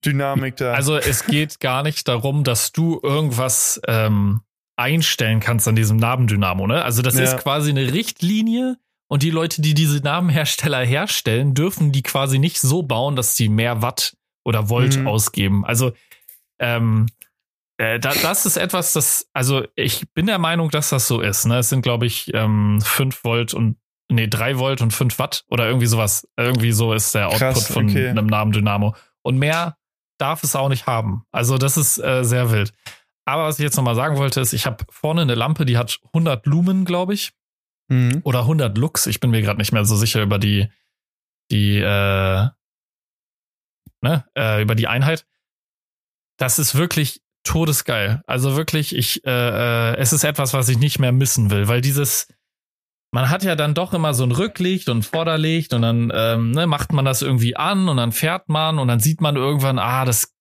Dynamik 0.06 0.56
da. 0.58 0.74
Also 0.74 0.96
es 0.98 1.26
geht 1.26 1.60
gar 1.60 1.84
nicht 1.84 2.08
darum, 2.08 2.44
dass 2.44 2.72
du 2.72 3.00
irgendwas 3.04 3.82
ähm, 3.88 4.42
einstellen 4.78 5.40
kannst 5.40 5.68
an 5.68 5.76
diesem 5.76 5.98
Nabendynamo. 5.98 6.68
Ne? 6.68 6.84
Also 6.84 7.02
das 7.02 7.16
Ja. 7.16 7.24
ist 7.24 7.38
quasi 7.38 7.72
eine 7.72 7.94
Richtlinie 7.94 8.78
und 9.10 9.24
die 9.24 9.32
Leute, 9.32 9.62
die 9.62 9.74
diese 9.74 10.00
Namenhersteller 10.00 10.86
herstellen, 10.86 11.54
dürfen 11.54 11.92
die 11.92 12.04
quasi 12.04 12.40
nicht 12.40 12.60
so 12.62 12.84
bauen, 12.84 13.16
dass 13.16 13.36
sie 13.36 13.50
mehr 13.50 13.82
Watt 13.82 14.16
oder 14.46 14.70
Volt 14.70 14.98
Mhm. 14.98 15.08
ausgeben. 15.08 15.66
Also 15.66 15.94
ähm, 16.60 17.08
äh, 17.78 18.00
da, 18.00 18.13
das 18.13 18.46
ist 18.46 18.58
etwas, 18.58 18.94
das, 18.94 19.30
also 19.34 19.63
ich 19.76 20.06
bin 20.13 20.26
der 20.28 20.40
Meinung, 20.40 20.70
dass 20.72 20.90
das 20.90 21.08
so 21.08 21.22
ist. 21.22 21.46
Ne? 21.46 21.60
Es 21.60 21.70
sind, 21.70 21.82
glaube 21.82 22.06
ich, 22.06 22.32
ähm, 22.34 22.80
5 22.82 23.24
Volt 23.24 23.54
und 23.54 23.78
nee, 24.10 24.28
3 24.28 24.58
Volt 24.58 24.82
und 24.82 24.91
5 24.91 25.20
Watt 25.20 25.43
oder 25.50 25.67
irgendwie 25.67 25.88
sowas. 25.88 26.28
Irgendwie 26.38 26.72
so 26.72 26.93
ist 26.93 27.13
der 27.15 27.28
Output 27.28 27.39
Krass, 27.39 27.67
von 27.67 27.89
okay. 27.89 28.10
einem 28.10 28.28
Nabendynamo. 28.28 28.96
Und 29.22 29.38
mehr 29.38 29.78
darf 30.17 30.43
es 30.43 30.56
auch 30.56 30.70
nicht 30.70 30.88
haben. 30.88 31.24
Also 31.32 31.58
das 31.58 31.78
ist 31.78 31.98
äh, 31.98 32.24
sehr 32.24 32.52
wild. 32.52 32.74
Aber 33.26 33.43
was 33.46 33.60
ich 33.60 33.63
jetzt 33.63 33.76
nochmal 33.76 33.96
sagen 33.96 34.17
wollte, 34.17 34.39
ist, 34.39 34.54
ich 34.54 34.65
habe 34.65 34.86
vorne 34.89 35.22
eine 35.22 35.36
Lampe, 35.36 35.65
die 35.65 35.78
hat 35.78 36.00
100 36.13 36.46
Lumen, 36.46 36.86
glaube 36.86 37.13
ich, 37.13 37.34
Mhm. 37.89 38.22
oder 38.24 38.41
100 38.41 38.78
Lux. 38.78 39.08
Ich 39.08 39.20
bin 39.20 39.32
mir 39.32 39.41
gerade 39.41 39.60
nicht 39.60 39.72
mehr 39.72 39.86
so 39.86 39.96
sicher 39.96 40.22
über 40.22 40.39
die, 40.39 40.70
die, 41.52 41.78
äh, 41.78 42.48
ne, 44.02 44.26
äh, 44.38 44.62
über 44.62 44.76
die 44.76 44.88
Einheit. 44.88 45.26
Das 46.38 46.60
ist 46.60 46.76
wirklich 46.76 47.22
todesgeil. 47.43 48.22
Also 48.28 48.58
wirklich, 48.58 48.93
ich, 48.96 49.26
äh, 49.26 49.91
äh, 49.93 49.96
es 49.98 50.12
ist 50.12 50.26
etwas, 50.26 50.54
was 50.54 50.67
ich 50.70 50.78
nicht 50.78 51.00
mehr 51.00 51.13
missen 51.13 51.50
will, 51.50 51.67
weil 51.67 51.80
dieses, 51.82 52.28
man 53.17 53.32
hat 53.32 53.43
ja 53.43 53.56
dann 53.56 53.73
doch 53.73 53.95
immer 53.95 54.13
so 54.13 54.23
ein 54.23 54.32
Rücklicht 54.32 54.89
und 54.89 54.99
ein 54.99 55.01
Vorderlicht 55.01 55.73
und 55.73 55.82
dann 55.82 56.12
ähm, 56.13 56.51
ne, 56.51 56.67
macht 56.67 56.93
man 56.93 57.03
das 57.03 57.23
irgendwie 57.23 57.56
an 57.56 57.89
und 57.89 57.97
dann 57.97 58.12
fährt 58.12 58.47
man 58.47 58.77
und 58.77 58.88
dann 58.89 58.99
sieht 58.99 59.21
man 59.21 59.36
irgendwann, 59.36 59.80
ah, 59.80 60.06
das, 60.06 60.36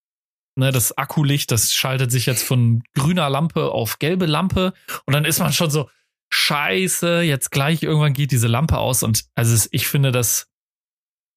ne, 0.57 0.73
das 0.73 0.99
Akkulicht, 0.99 1.51
das 1.51 1.73
schaltet 1.73 2.11
sich 2.11 2.27
jetzt 2.27 2.43
von 2.43 2.83
grüner 2.95 3.31
Lampe 3.31 3.71
auf 3.73 3.99
gelbe 3.99 4.27
Lampe 4.27 4.75
und 5.07 5.15
dann 5.15 5.25
ist 5.25 5.39
man 5.39 5.55
schon 5.55 5.71
so, 5.71 5.89
scheiße, 6.29 7.23
jetzt 7.23 7.51
gleich 7.51 7.83
irgendwann 7.83 8.13
geht 8.13 8.31
diese 8.31 8.47
Lampe 8.47 8.77
aus 8.77 9.03
und 9.03 9.25
also 9.35 9.69
ich 9.71 9.89
finde 9.89 10.13
das 10.13 10.47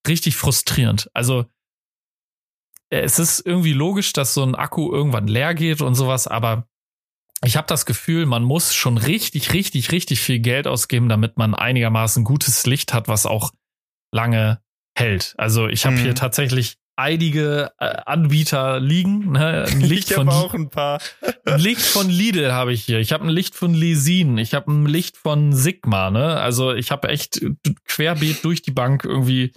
richtig 0.10 0.36
frustrierend. 0.36 1.10
Also 1.14 1.46
äh, 2.90 3.00
es 3.00 3.18
ist 3.18 3.40
irgendwie 3.46 3.72
logisch, 3.72 4.12
dass 4.12 4.34
so 4.34 4.44
ein 4.44 4.56
Akku 4.56 4.92
irgendwann 4.92 5.30
leer 5.30 5.54
geht 5.54 5.80
und 5.80 5.96
sowas, 5.96 6.28
aber 6.28 6.68
ich 7.44 7.56
habe 7.58 7.68
das 7.68 7.86
Gefühl, 7.86 8.26
man 8.26 8.44
muss 8.44 8.74
schon 8.76 8.98
richtig, 8.98 9.54
richtig, 9.54 9.92
richtig 9.92 10.20
viel 10.20 10.40
Geld 10.40 10.68
ausgeben, 10.68 11.10
damit 11.10 11.38
man 11.38 11.56
einigermaßen 11.56 12.24
gutes 12.24 12.66
Licht 12.66 12.94
hat, 12.94 13.08
was 13.08 13.26
auch 13.26 13.52
lange 14.12 14.62
hält. 14.98 15.34
Also 15.38 15.68
ich 15.68 15.86
habe 15.86 15.96
Mhm. 15.96 16.02
hier 16.02 16.16
tatsächlich 16.16 16.76
einige 16.98 17.72
äh, 17.80 17.86
Anbieter 18.06 18.82
liegen. 18.82 19.32
Ne? 19.32 19.64
Ein 19.70 19.80
Licht 19.80 20.10
ich 20.10 20.16
von 20.16 20.28
habe 20.30 20.38
auch 20.38 20.54
ein 20.54 20.70
paar. 20.70 21.00
ein 21.46 21.60
Licht 21.60 21.82
von 21.82 22.10
Lidl 22.10 22.52
habe 22.52 22.74
ich 22.74 22.84
hier. 22.84 23.00
Ich 23.00 23.14
habe 23.14 23.24
ein 23.24 23.30
Licht 23.30 23.56
von 23.56 23.74
Lesin. 23.74 24.38
Ich 24.38 24.54
habe 24.54 24.70
ein 24.70 24.86
Licht 24.86 25.16
von 25.16 25.54
Sigma. 25.54 26.12
Ne? 26.12 26.36
Also 26.42 26.74
ich 26.74 26.92
habe 26.92 27.08
echt 27.08 27.40
querbeet 27.86 28.44
durch 28.44 28.62
die 28.62 28.72
Bank 28.72 29.06
irgendwie. 29.06 29.54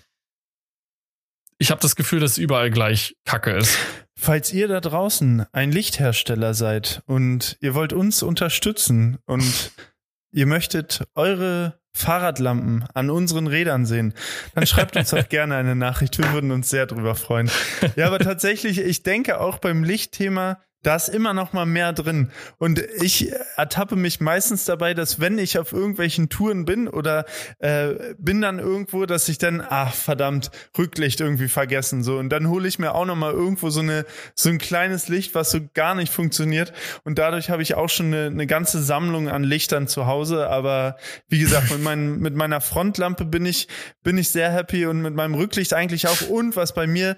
Ich 1.58 1.72
habe 1.72 1.80
das 1.80 1.96
Gefühl, 1.96 2.20
dass 2.20 2.38
überall 2.38 2.70
gleich 2.70 3.16
Kacke 3.24 3.50
ist. 3.52 3.76
Falls 4.22 4.52
ihr 4.52 4.68
da 4.68 4.78
draußen 4.78 5.46
ein 5.50 5.72
Lichthersteller 5.72 6.54
seid 6.54 7.02
und 7.06 7.56
ihr 7.58 7.74
wollt 7.74 7.92
uns 7.92 8.22
unterstützen 8.22 9.18
und 9.26 9.72
ihr 10.30 10.46
möchtet 10.46 11.02
eure 11.16 11.80
Fahrradlampen 11.92 12.84
an 12.94 13.10
unseren 13.10 13.48
Rädern 13.48 13.84
sehen, 13.84 14.14
dann 14.54 14.64
schreibt 14.64 14.96
uns 14.96 15.10
doch 15.10 15.28
gerne 15.28 15.56
eine 15.56 15.74
Nachricht. 15.74 16.18
Wir 16.18 16.32
würden 16.32 16.52
uns 16.52 16.70
sehr 16.70 16.86
drüber 16.86 17.16
freuen. 17.16 17.50
Ja, 17.96 18.06
aber 18.06 18.20
tatsächlich, 18.20 18.78
ich 18.78 19.02
denke 19.02 19.40
auch 19.40 19.58
beim 19.58 19.82
Lichtthema, 19.82 20.62
da 20.82 20.96
ist 20.96 21.08
immer 21.08 21.32
noch 21.32 21.52
mal 21.52 21.66
mehr 21.66 21.92
drin. 21.92 22.30
Und 22.58 22.80
ich 23.00 23.32
ertappe 23.56 23.96
mich 23.96 24.20
meistens 24.20 24.64
dabei, 24.64 24.94
dass 24.94 25.20
wenn 25.20 25.38
ich 25.38 25.58
auf 25.58 25.72
irgendwelchen 25.72 26.28
Touren 26.28 26.64
bin 26.64 26.88
oder 26.88 27.24
äh, 27.60 28.14
bin 28.18 28.40
dann 28.40 28.58
irgendwo, 28.58 29.06
dass 29.06 29.28
ich 29.28 29.38
dann, 29.38 29.64
ach 29.66 29.94
verdammt, 29.94 30.50
Rücklicht 30.76 31.20
irgendwie 31.20 31.48
vergessen 31.48 32.02
so. 32.02 32.18
Und 32.18 32.30
dann 32.30 32.48
hole 32.48 32.66
ich 32.66 32.78
mir 32.78 32.94
auch 32.94 33.06
noch 33.06 33.16
mal 33.16 33.32
irgendwo 33.32 33.70
so 33.70 33.80
eine 33.80 34.04
so 34.34 34.48
ein 34.48 34.58
kleines 34.58 35.08
Licht, 35.08 35.34
was 35.34 35.50
so 35.50 35.60
gar 35.74 35.94
nicht 35.94 36.12
funktioniert. 36.12 36.72
Und 37.04 37.18
dadurch 37.18 37.50
habe 37.50 37.62
ich 37.62 37.74
auch 37.74 37.88
schon 37.88 38.06
eine, 38.06 38.26
eine 38.26 38.46
ganze 38.46 38.82
Sammlung 38.82 39.28
an 39.28 39.44
Lichtern 39.44 39.86
zu 39.86 40.06
Hause. 40.06 40.48
Aber 40.48 40.96
wie 41.28 41.38
gesagt, 41.38 41.70
mit, 41.70 41.80
meinen, 41.80 42.18
mit 42.20 42.34
meiner 42.34 42.60
Frontlampe 42.60 43.24
bin 43.24 43.46
ich 43.46 43.68
bin 44.02 44.18
ich 44.18 44.30
sehr 44.30 44.50
happy 44.50 44.86
und 44.86 45.00
mit 45.00 45.14
meinem 45.14 45.34
Rücklicht 45.34 45.74
eigentlich 45.74 46.08
auch. 46.08 46.28
Und 46.28 46.56
was 46.56 46.74
bei 46.74 46.86
mir 46.86 47.16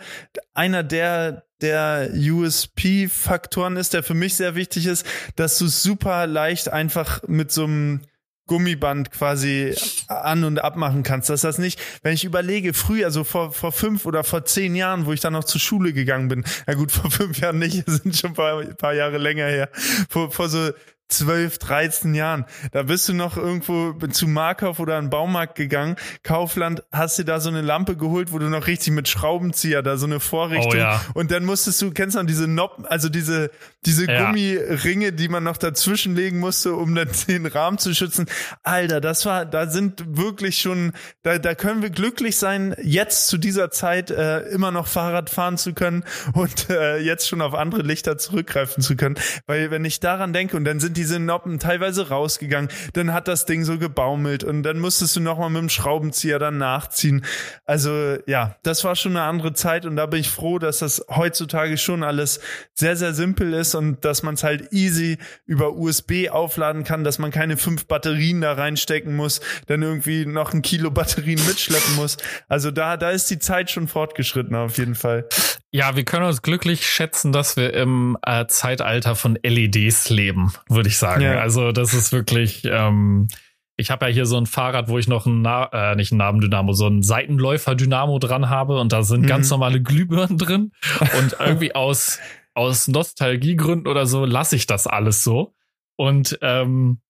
einer 0.52 0.82
der 0.82 1.44
der 1.60 2.10
USP-Faktoren 2.14 3.76
ist, 3.76 3.94
der 3.94 4.02
für 4.02 4.14
mich 4.14 4.34
sehr 4.34 4.54
wichtig 4.54 4.86
ist, 4.86 5.06
dass 5.36 5.58
du 5.58 5.66
super 5.66 6.26
leicht 6.26 6.68
einfach 6.68 7.22
mit 7.26 7.52
so 7.52 7.64
einem 7.64 8.00
Gummiband 8.46 9.10
quasi 9.10 9.74
an 10.08 10.44
und 10.44 10.58
abmachen 10.58 11.02
kannst. 11.02 11.30
Dass 11.30 11.40
das 11.40 11.58
nicht, 11.58 11.80
wenn 12.02 12.12
ich 12.12 12.24
überlege, 12.24 12.74
früher, 12.74 13.06
also 13.06 13.24
vor, 13.24 13.52
vor 13.52 13.72
fünf 13.72 14.04
oder 14.04 14.22
vor 14.22 14.44
zehn 14.44 14.74
Jahren, 14.74 15.06
wo 15.06 15.12
ich 15.12 15.20
dann 15.20 15.32
noch 15.32 15.44
zur 15.44 15.60
Schule 15.60 15.92
gegangen 15.92 16.28
bin, 16.28 16.44
na 16.66 16.74
gut, 16.74 16.92
vor 16.92 17.10
fünf 17.10 17.38
Jahren 17.38 17.58
nicht, 17.58 17.84
sind 17.86 18.16
schon 18.16 18.32
ein 18.32 18.34
paar, 18.34 18.62
paar 18.74 18.94
Jahre 18.94 19.18
länger 19.18 19.46
her, 19.46 19.70
vor, 20.08 20.30
vor 20.30 20.48
so 20.48 20.70
12, 21.08 21.58
13 21.58 22.14
Jahren. 22.14 22.44
Da 22.72 22.84
bist 22.84 23.08
du 23.08 23.12
noch 23.14 23.36
irgendwo 23.36 23.92
zu 24.08 24.26
Markov 24.26 24.80
oder 24.80 24.96
einen 24.96 25.10
Baumarkt 25.10 25.54
gegangen, 25.54 25.96
Kaufland, 26.22 26.82
hast 26.90 27.18
dir 27.18 27.24
da 27.24 27.40
so 27.40 27.50
eine 27.50 27.60
Lampe 27.60 27.96
geholt, 27.96 28.32
wo 28.32 28.38
du 28.38 28.48
noch 28.48 28.66
richtig 28.66 28.92
mit 28.92 29.08
Schraubenzieher 29.08 29.82
da 29.82 29.96
so 29.96 30.06
eine 30.06 30.20
Vorrichtung 30.20 30.72
Oh 30.72 30.76
ja. 30.76 31.00
und 31.14 31.30
dann 31.30 31.44
musstest 31.44 31.80
du, 31.82 31.90
kennst 31.92 32.16
du 32.16 32.20
noch 32.20 32.26
diese 32.26 32.48
Noppen, 32.48 32.86
also 32.86 33.08
diese, 33.08 33.50
diese 33.84 34.10
Ja. 34.10 34.26
Gummiringe, 34.26 35.12
die 35.12 35.28
man 35.28 35.44
noch 35.44 35.56
dazwischen 35.58 36.16
legen 36.16 36.38
musste, 36.38 36.74
um 36.74 36.94
dann 36.94 37.08
den 37.28 37.46
Rahmen 37.46 37.78
zu 37.78 37.94
schützen. 37.94 38.26
Alter, 38.62 39.00
das 39.00 39.26
war, 39.26 39.44
da 39.46 39.66
sind 39.68 40.16
wirklich 40.16 40.58
schon, 40.58 40.92
da, 41.22 41.38
da 41.38 41.54
können 41.54 41.82
wir 41.82 41.90
glücklich 41.90 42.36
sein, 42.36 42.74
jetzt 42.82 43.28
zu 43.28 43.36
dieser 43.38 43.70
Zeit 43.70 44.10
äh, 44.10 44.40
immer 44.48 44.70
noch 44.70 44.86
Fahrrad 44.86 45.28
fahren 45.30 45.58
zu 45.58 45.74
können 45.74 46.04
und 46.32 46.70
äh, 46.70 46.98
jetzt 46.98 47.28
schon 47.28 47.42
auf 47.42 47.54
andere 47.54 47.82
Lichter 47.82 48.16
zurückgreifen 48.18 48.82
zu 48.82 48.96
können. 48.96 49.16
Weil 49.46 49.70
wenn 49.70 49.84
ich 49.84 50.00
daran 50.00 50.32
denke, 50.32 50.56
und 50.56 50.64
dann 50.64 50.80
sind 50.80 50.93
diese 50.96 51.18
Noppen 51.18 51.58
teilweise 51.58 52.08
rausgegangen, 52.08 52.70
dann 52.94 53.12
hat 53.12 53.28
das 53.28 53.46
Ding 53.46 53.64
so 53.64 53.78
gebaumelt 53.78 54.44
und 54.44 54.62
dann 54.62 54.78
musstest 54.78 55.16
du 55.16 55.20
nochmal 55.20 55.50
mit 55.50 55.60
dem 55.60 55.68
Schraubenzieher 55.68 56.38
dann 56.38 56.58
nachziehen. 56.58 57.24
Also 57.64 58.16
ja, 58.26 58.56
das 58.62 58.84
war 58.84 58.96
schon 58.96 59.16
eine 59.16 59.22
andere 59.22 59.52
Zeit 59.52 59.86
und 59.86 59.96
da 59.96 60.06
bin 60.06 60.20
ich 60.20 60.30
froh, 60.30 60.58
dass 60.58 60.78
das 60.78 61.04
heutzutage 61.08 61.76
schon 61.78 62.02
alles 62.02 62.40
sehr, 62.74 62.96
sehr 62.96 63.14
simpel 63.14 63.52
ist 63.52 63.74
und 63.74 64.04
dass 64.04 64.22
man 64.22 64.34
es 64.34 64.44
halt 64.44 64.72
easy 64.72 65.18
über 65.46 65.74
USB 65.74 66.30
aufladen 66.30 66.84
kann, 66.84 67.04
dass 67.04 67.18
man 67.18 67.30
keine 67.30 67.56
fünf 67.56 67.86
Batterien 67.86 68.40
da 68.40 68.52
reinstecken 68.52 69.16
muss, 69.16 69.40
dann 69.66 69.82
irgendwie 69.82 70.26
noch 70.26 70.52
ein 70.52 70.62
Kilo 70.62 70.90
Batterien 70.90 71.44
mitschleppen 71.46 71.96
muss. 71.96 72.16
Also 72.48 72.70
da, 72.70 72.96
da 72.96 73.10
ist 73.10 73.30
die 73.30 73.38
Zeit 73.38 73.70
schon 73.70 73.88
fortgeschritten 73.88 74.54
auf 74.54 74.78
jeden 74.78 74.94
Fall. 74.94 75.28
Ja, 75.70 75.96
wir 75.96 76.04
können 76.04 76.24
uns 76.24 76.42
glücklich 76.42 76.86
schätzen, 76.86 77.32
dass 77.32 77.56
wir 77.56 77.74
im 77.74 78.16
äh, 78.24 78.46
Zeitalter 78.46 79.16
von 79.16 79.36
LEDs 79.42 80.08
leben, 80.08 80.52
würde 80.68 80.83
ich 80.86 80.98
sagen. 80.98 81.22
Ja. 81.22 81.40
Also 81.40 81.72
das 81.72 81.94
ist 81.94 82.12
wirklich. 82.12 82.64
Ähm, 82.64 83.28
ich 83.76 83.90
habe 83.90 84.06
ja 84.06 84.12
hier 84.12 84.26
so 84.26 84.36
ein 84.36 84.46
Fahrrad, 84.46 84.88
wo 84.88 84.98
ich 84.98 85.08
noch 85.08 85.26
ein, 85.26 85.42
Na 85.42 85.92
äh, 85.92 85.96
nicht 85.96 86.12
ein 86.12 86.18
Nabendynamo, 86.18 86.74
so 86.74 86.86
ein 86.86 87.02
Seitenläufer-Dynamo 87.02 88.20
dran 88.20 88.48
habe 88.48 88.78
und 88.78 88.92
da 88.92 89.02
sind 89.02 89.22
Mhm. 89.22 89.26
ganz 89.26 89.50
normale 89.50 89.82
Glühbirnen 89.82 90.38
drin 90.38 90.70
und 91.18 91.32
irgendwie 91.40 91.74
aus 91.74 92.20
aus 92.56 92.86
Nostalgiegründen 92.86 93.88
oder 93.88 94.06
so 94.06 94.24
lasse 94.24 94.54
ich 94.54 94.66
das 94.66 94.86
alles 94.86 95.24
so 95.24 95.54
und 95.96 96.38
ähm, 96.40 97.00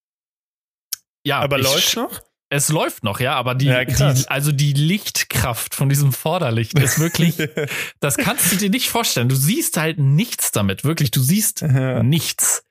ja, 1.27 1.41
Aber 1.41 1.59
läuft 1.59 1.97
noch? 1.97 2.21
Es 2.51 2.69
läuft 2.69 3.05
noch, 3.05 3.21
ja, 3.21 3.35
aber 3.35 3.55
die, 3.55 3.67
Ja, 3.67 3.85
die 3.85 4.29
also 4.29 4.53
die 4.53 4.73
Lichtkraft 4.75 5.75
von 5.75 5.89
diesem 5.89 6.13
Vorderlicht 6.13 6.79
ist 6.79 6.99
wirklich 6.99 7.37
das 8.01 8.17
kannst 8.17 8.53
du 8.53 8.57
dir 8.57 8.71
nicht 8.71 8.89
vorstellen. 8.89 9.29
Du 9.29 9.35
siehst 9.35 9.77
halt 9.77 9.99
nichts 9.99 10.51
damit, 10.53 10.85
wirklich. 10.85 11.11
Du 11.11 11.21
siehst 11.21 11.63
Ja. 11.63 12.03
nichts. 12.03 12.65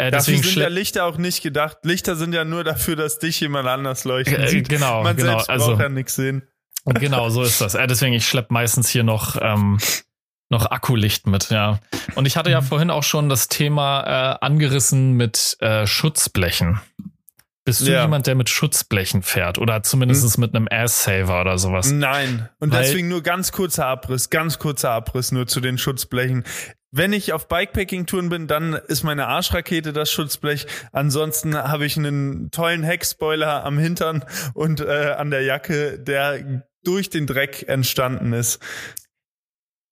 Äh, 0.00 0.10
Dafür 0.10 0.34
deswegen 0.34 0.42
sind 0.42 0.62
ja 0.62 0.68
Lichter 0.68 1.04
auch 1.04 1.16
nicht 1.18 1.42
gedacht. 1.42 1.78
Lichter 1.84 2.16
sind 2.16 2.32
ja 2.34 2.44
nur 2.44 2.64
dafür, 2.64 2.96
dass 2.96 3.18
dich 3.18 3.40
jemand 3.40 3.68
anders 3.68 4.04
leuchten 4.04 4.34
Äh, 4.40 4.62
genau, 4.62 5.02
Man 5.02 5.16
genau. 5.16 5.32
selbst 5.32 5.50
Also 5.50 5.66
braucht 5.72 5.80
ja 5.82 5.88
nichts 5.88 6.14
sehen. 6.14 6.42
genau 6.86 7.28
so 7.28 7.42
ist 7.42 7.60
das. 7.60 7.74
Äh, 7.74 7.86
deswegen 7.86 8.14
ich 8.14 8.26
schlepp 8.26 8.50
meistens 8.50 8.88
hier 8.88 9.02
noch 9.04 9.36
ähm, 9.40 9.78
noch 10.52 10.66
Akkulicht 10.70 11.28
mit, 11.28 11.50
ja. 11.50 11.78
Und 12.16 12.26
ich 12.26 12.34
Mhm. 12.34 12.38
hatte 12.40 12.50
ja 12.50 12.60
vorhin 12.60 12.90
auch 12.90 13.04
schon 13.04 13.28
das 13.28 13.46
Thema 13.48 14.02
äh, 14.40 14.44
angerissen 14.44 15.12
mit 15.12 15.56
äh, 15.60 15.86
Schutzblechen. 15.86 16.80
Bist 17.64 17.82
du 17.86 17.92
Ja. 17.92 18.02
jemand, 18.02 18.26
der 18.26 18.34
mit 18.34 18.48
Schutzblechen 18.48 19.22
fährt 19.22 19.58
oder 19.58 19.82
zumindest 19.84 20.38
mit 20.38 20.54
einem 20.56 20.66
Ass-Saver 20.68 21.42
oder 21.42 21.56
sowas? 21.58 21.92
Nein. 21.92 22.48
Und 22.58 22.72
Weil- 22.72 22.82
deswegen 22.84 23.06
nur 23.08 23.22
ganz 23.22 23.52
kurzer 23.52 23.86
Abriss, 23.86 24.30
ganz 24.30 24.58
kurzer 24.58 24.90
Abriss 24.90 25.30
nur 25.30 25.46
zu 25.46 25.60
den 25.60 25.78
Schutzblechen. 25.78 26.42
Wenn 26.92 27.12
ich 27.12 27.32
auf 27.32 27.46
Bikepacking-Touren 27.46 28.30
bin, 28.30 28.48
dann 28.48 28.74
ist 28.74 29.04
meine 29.04 29.28
Arschrakete 29.28 29.92
das 29.92 30.10
Schutzblech. 30.10 30.66
Ansonsten 30.92 31.56
habe 31.56 31.86
ich 31.86 31.96
einen 31.96 32.50
tollen 32.50 32.82
Heckspoiler 32.82 33.64
am 33.64 33.78
Hintern 33.78 34.24
und 34.54 34.80
äh, 34.80 35.14
an 35.16 35.30
der 35.30 35.42
Jacke, 35.42 36.00
der 36.00 36.64
durch 36.82 37.08
den 37.08 37.26
Dreck 37.26 37.68
entstanden 37.68 38.32
ist. 38.32 38.60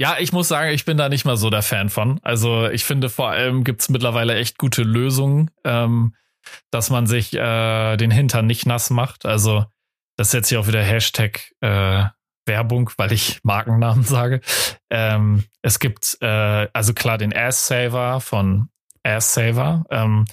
Ja, 0.01 0.17
ich 0.19 0.33
muss 0.33 0.49
sagen, 0.49 0.73
ich 0.73 0.85
bin 0.85 0.97
da 0.97 1.09
nicht 1.09 1.25
mal 1.25 1.37
so 1.37 1.51
der 1.51 1.63
Fan 1.63 1.89
von. 1.89 2.21
Also 2.23 2.69
ich 2.69 2.85
finde 2.85 3.09
vor 3.09 3.31
allem 3.31 3.65
gibt's 3.65 3.89
mittlerweile 3.89 4.35
echt 4.37 4.59
gute 4.59 4.83
Lösungen, 4.83 5.51
ähm, 5.65 6.15
dass 6.71 6.91
man 6.91 7.07
sich 7.07 7.35
äh, 7.35 7.97
den 7.97 8.11
Hintern 8.11 8.47
nicht 8.47 8.65
nass 8.65 8.91
macht. 8.91 9.27
Also 9.27 9.67
das 10.17 10.29
ist 10.29 10.35
jetzt 10.35 10.49
hier 10.49 10.61
auch 10.61 10.67
wieder 10.67 10.83
Hashtag 10.83 11.53
äh, 11.61 12.07
Werbung, 12.49 12.91
weil 12.97 13.13
ich 13.13 13.39
Markennamen 13.45 14.03
sage. 14.03 14.41
Ähm, 14.91 15.45
es 15.63 15.79
gibt 15.79 16.19
äh, 16.21 16.67
also 16.73 16.93
klar 16.95 17.17
den 17.19 17.33
Ass 17.33 17.69
Saver 17.69 18.21
von 18.21 18.69
Ass 19.05 19.33
Saver. 19.35 19.85
Ähm, 19.91 20.25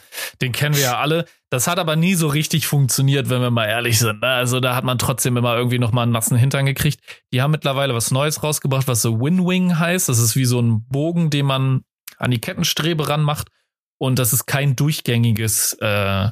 den 0.42 0.52
kennen 0.52 0.76
wir 0.76 0.82
ja 0.84 0.98
alle. 0.98 1.26
Das 1.52 1.68
hat 1.68 1.78
aber 1.78 1.96
nie 1.96 2.16
so 2.16 2.28
richtig 2.28 2.66
funktioniert, 2.68 3.30
wenn 3.30 3.42
wir 3.42 3.52
mal 3.52 3.68
ehrlich 3.68 4.00
sind. 4.00 4.22
ne? 4.22 4.28
Also 4.28 4.60
da 4.60 4.76
hat 4.76 4.84
man 4.84 4.98
trotzdem 4.98 5.38
immer 5.38 5.56
irgendwie 5.56 5.78
noch 5.80 5.92
mal 5.92 6.04
einen 6.04 6.12
nassen 6.12 6.36
Hintern 6.38 6.66
gekriegt. 6.66 7.00
Die 7.32 7.42
haben 7.42 7.52
mittlerweile 7.52 7.94
was 7.94 8.10
Neues 8.12 8.42
rausgebracht, 8.44 8.88
was 8.88 9.02
so 9.04 9.22
Win-Wing 9.22 9.78
heißt. 9.78 10.10
Das 10.10 10.18
ist 10.20 10.36
wie 10.36 10.46
so 10.46 10.60
ein 10.60 10.86
Bogen, 10.90 11.30
den 11.30 11.46
man 11.46 11.84
an 12.18 12.32
die 12.32 12.42
Kettenstrebe 12.42 13.08
ranmacht. 13.08 13.50
Und 13.98 14.20
das 14.20 14.34
ist 14.34 14.46
kein 14.48 14.76
durchgängiges, 14.76 15.78
äh, 15.80 16.30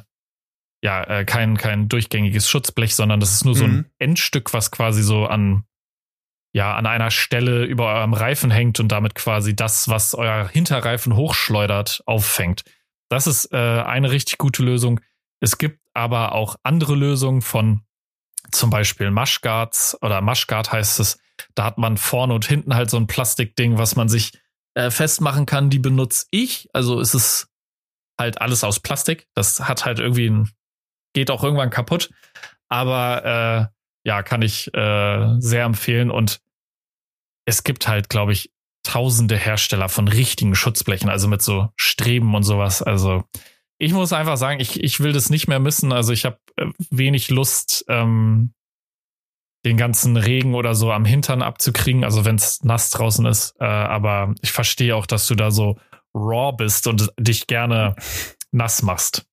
ja, 0.82 1.02
äh, 1.04 1.24
kein, 1.24 1.56
kein 1.56 1.88
durchgängiges 1.88 2.46
Schutzblech, 2.50 2.94
sondern 2.94 3.20
das 3.20 3.32
ist 3.32 3.44
nur 3.46 3.54
so 3.54 3.66
Mhm. 3.66 3.72
ein 3.72 3.86
Endstück, 3.98 4.52
was 4.52 4.70
quasi 4.70 5.02
so 5.02 5.24
an, 5.24 5.64
ja, 6.54 6.76
an 6.76 6.86
einer 6.86 7.10
Stelle 7.10 7.64
über 7.64 7.92
eurem 7.92 8.14
Reifen 8.14 8.50
hängt 8.50 8.78
und 8.78 8.88
damit 8.88 9.16
quasi 9.16 9.56
das, 9.56 9.88
was 9.88 10.14
euer 10.14 10.48
Hinterreifen 10.48 11.16
hochschleudert, 11.16 12.02
auffängt. 12.06 12.62
Das 13.08 13.26
ist 13.26 13.52
äh, 13.52 13.56
eine 13.56 14.12
richtig 14.12 14.38
gute 14.38 14.62
Lösung. 14.62 15.00
Es 15.40 15.58
gibt 15.58 15.80
aber 15.94 16.32
auch 16.32 16.54
andere 16.62 16.94
Lösungen 16.94 17.42
von 17.42 17.82
zum 18.52 18.70
Beispiel 18.70 19.10
Mushguards 19.10 20.00
oder 20.00 20.20
Mushguard 20.20 20.70
heißt 20.70 21.00
es. 21.00 21.18
Da 21.56 21.64
hat 21.64 21.78
man 21.78 21.96
vorne 21.96 22.34
und 22.34 22.46
hinten 22.46 22.76
halt 22.76 22.88
so 22.88 22.98
ein 22.98 23.08
Plastikding, 23.08 23.76
was 23.76 23.96
man 23.96 24.08
sich 24.08 24.32
äh, 24.74 24.90
festmachen 24.90 25.46
kann. 25.46 25.70
Die 25.70 25.80
benutze 25.80 26.26
ich. 26.30 26.68
Also 26.72 27.00
ist 27.00 27.14
es 27.14 27.48
halt 28.16 28.40
alles 28.40 28.62
aus 28.62 28.78
Plastik. 28.78 29.26
Das 29.34 29.58
hat 29.60 29.84
halt 29.84 29.98
irgendwie 29.98 30.30
ein, 30.30 30.50
geht 31.14 31.32
auch 31.32 31.42
irgendwann 31.42 31.70
kaputt. 31.70 32.10
Aber 32.68 33.70
äh, 34.04 34.08
ja, 34.08 34.22
kann 34.22 34.42
ich 34.42 34.72
äh, 34.72 35.34
sehr 35.40 35.64
empfehlen. 35.64 36.12
Und 36.12 36.43
es 37.44 37.64
gibt 37.64 37.88
halt, 37.88 38.08
glaube 38.08 38.32
ich, 38.32 38.52
tausende 38.82 39.36
Hersteller 39.36 39.88
von 39.88 40.08
richtigen 40.08 40.54
Schutzblechen, 40.54 41.08
also 41.08 41.28
mit 41.28 41.42
so 41.42 41.68
Streben 41.76 42.34
und 42.34 42.42
sowas. 42.42 42.82
Also 42.82 43.24
ich 43.78 43.92
muss 43.92 44.12
einfach 44.12 44.36
sagen, 44.36 44.60
ich, 44.60 44.82
ich 44.82 45.00
will 45.00 45.12
das 45.12 45.30
nicht 45.30 45.48
mehr 45.48 45.58
missen. 45.58 45.92
Also 45.92 46.12
ich 46.12 46.24
habe 46.24 46.38
äh, 46.56 46.66
wenig 46.90 47.30
Lust, 47.30 47.84
ähm, 47.88 48.52
den 49.64 49.76
ganzen 49.78 50.16
Regen 50.16 50.54
oder 50.54 50.74
so 50.74 50.92
am 50.92 51.06
Hintern 51.06 51.42
abzukriegen, 51.42 52.04
also 52.04 52.24
wenn 52.24 52.36
es 52.36 52.62
nass 52.62 52.90
draußen 52.90 53.24
ist. 53.24 53.54
Äh, 53.58 53.64
aber 53.64 54.34
ich 54.42 54.52
verstehe 54.52 54.94
auch, 54.94 55.06
dass 55.06 55.26
du 55.26 55.34
da 55.34 55.50
so 55.50 55.78
raw 56.14 56.52
bist 56.56 56.86
und 56.86 57.10
dich 57.18 57.46
gerne 57.46 57.96
nass 58.52 58.82
machst. 58.82 59.26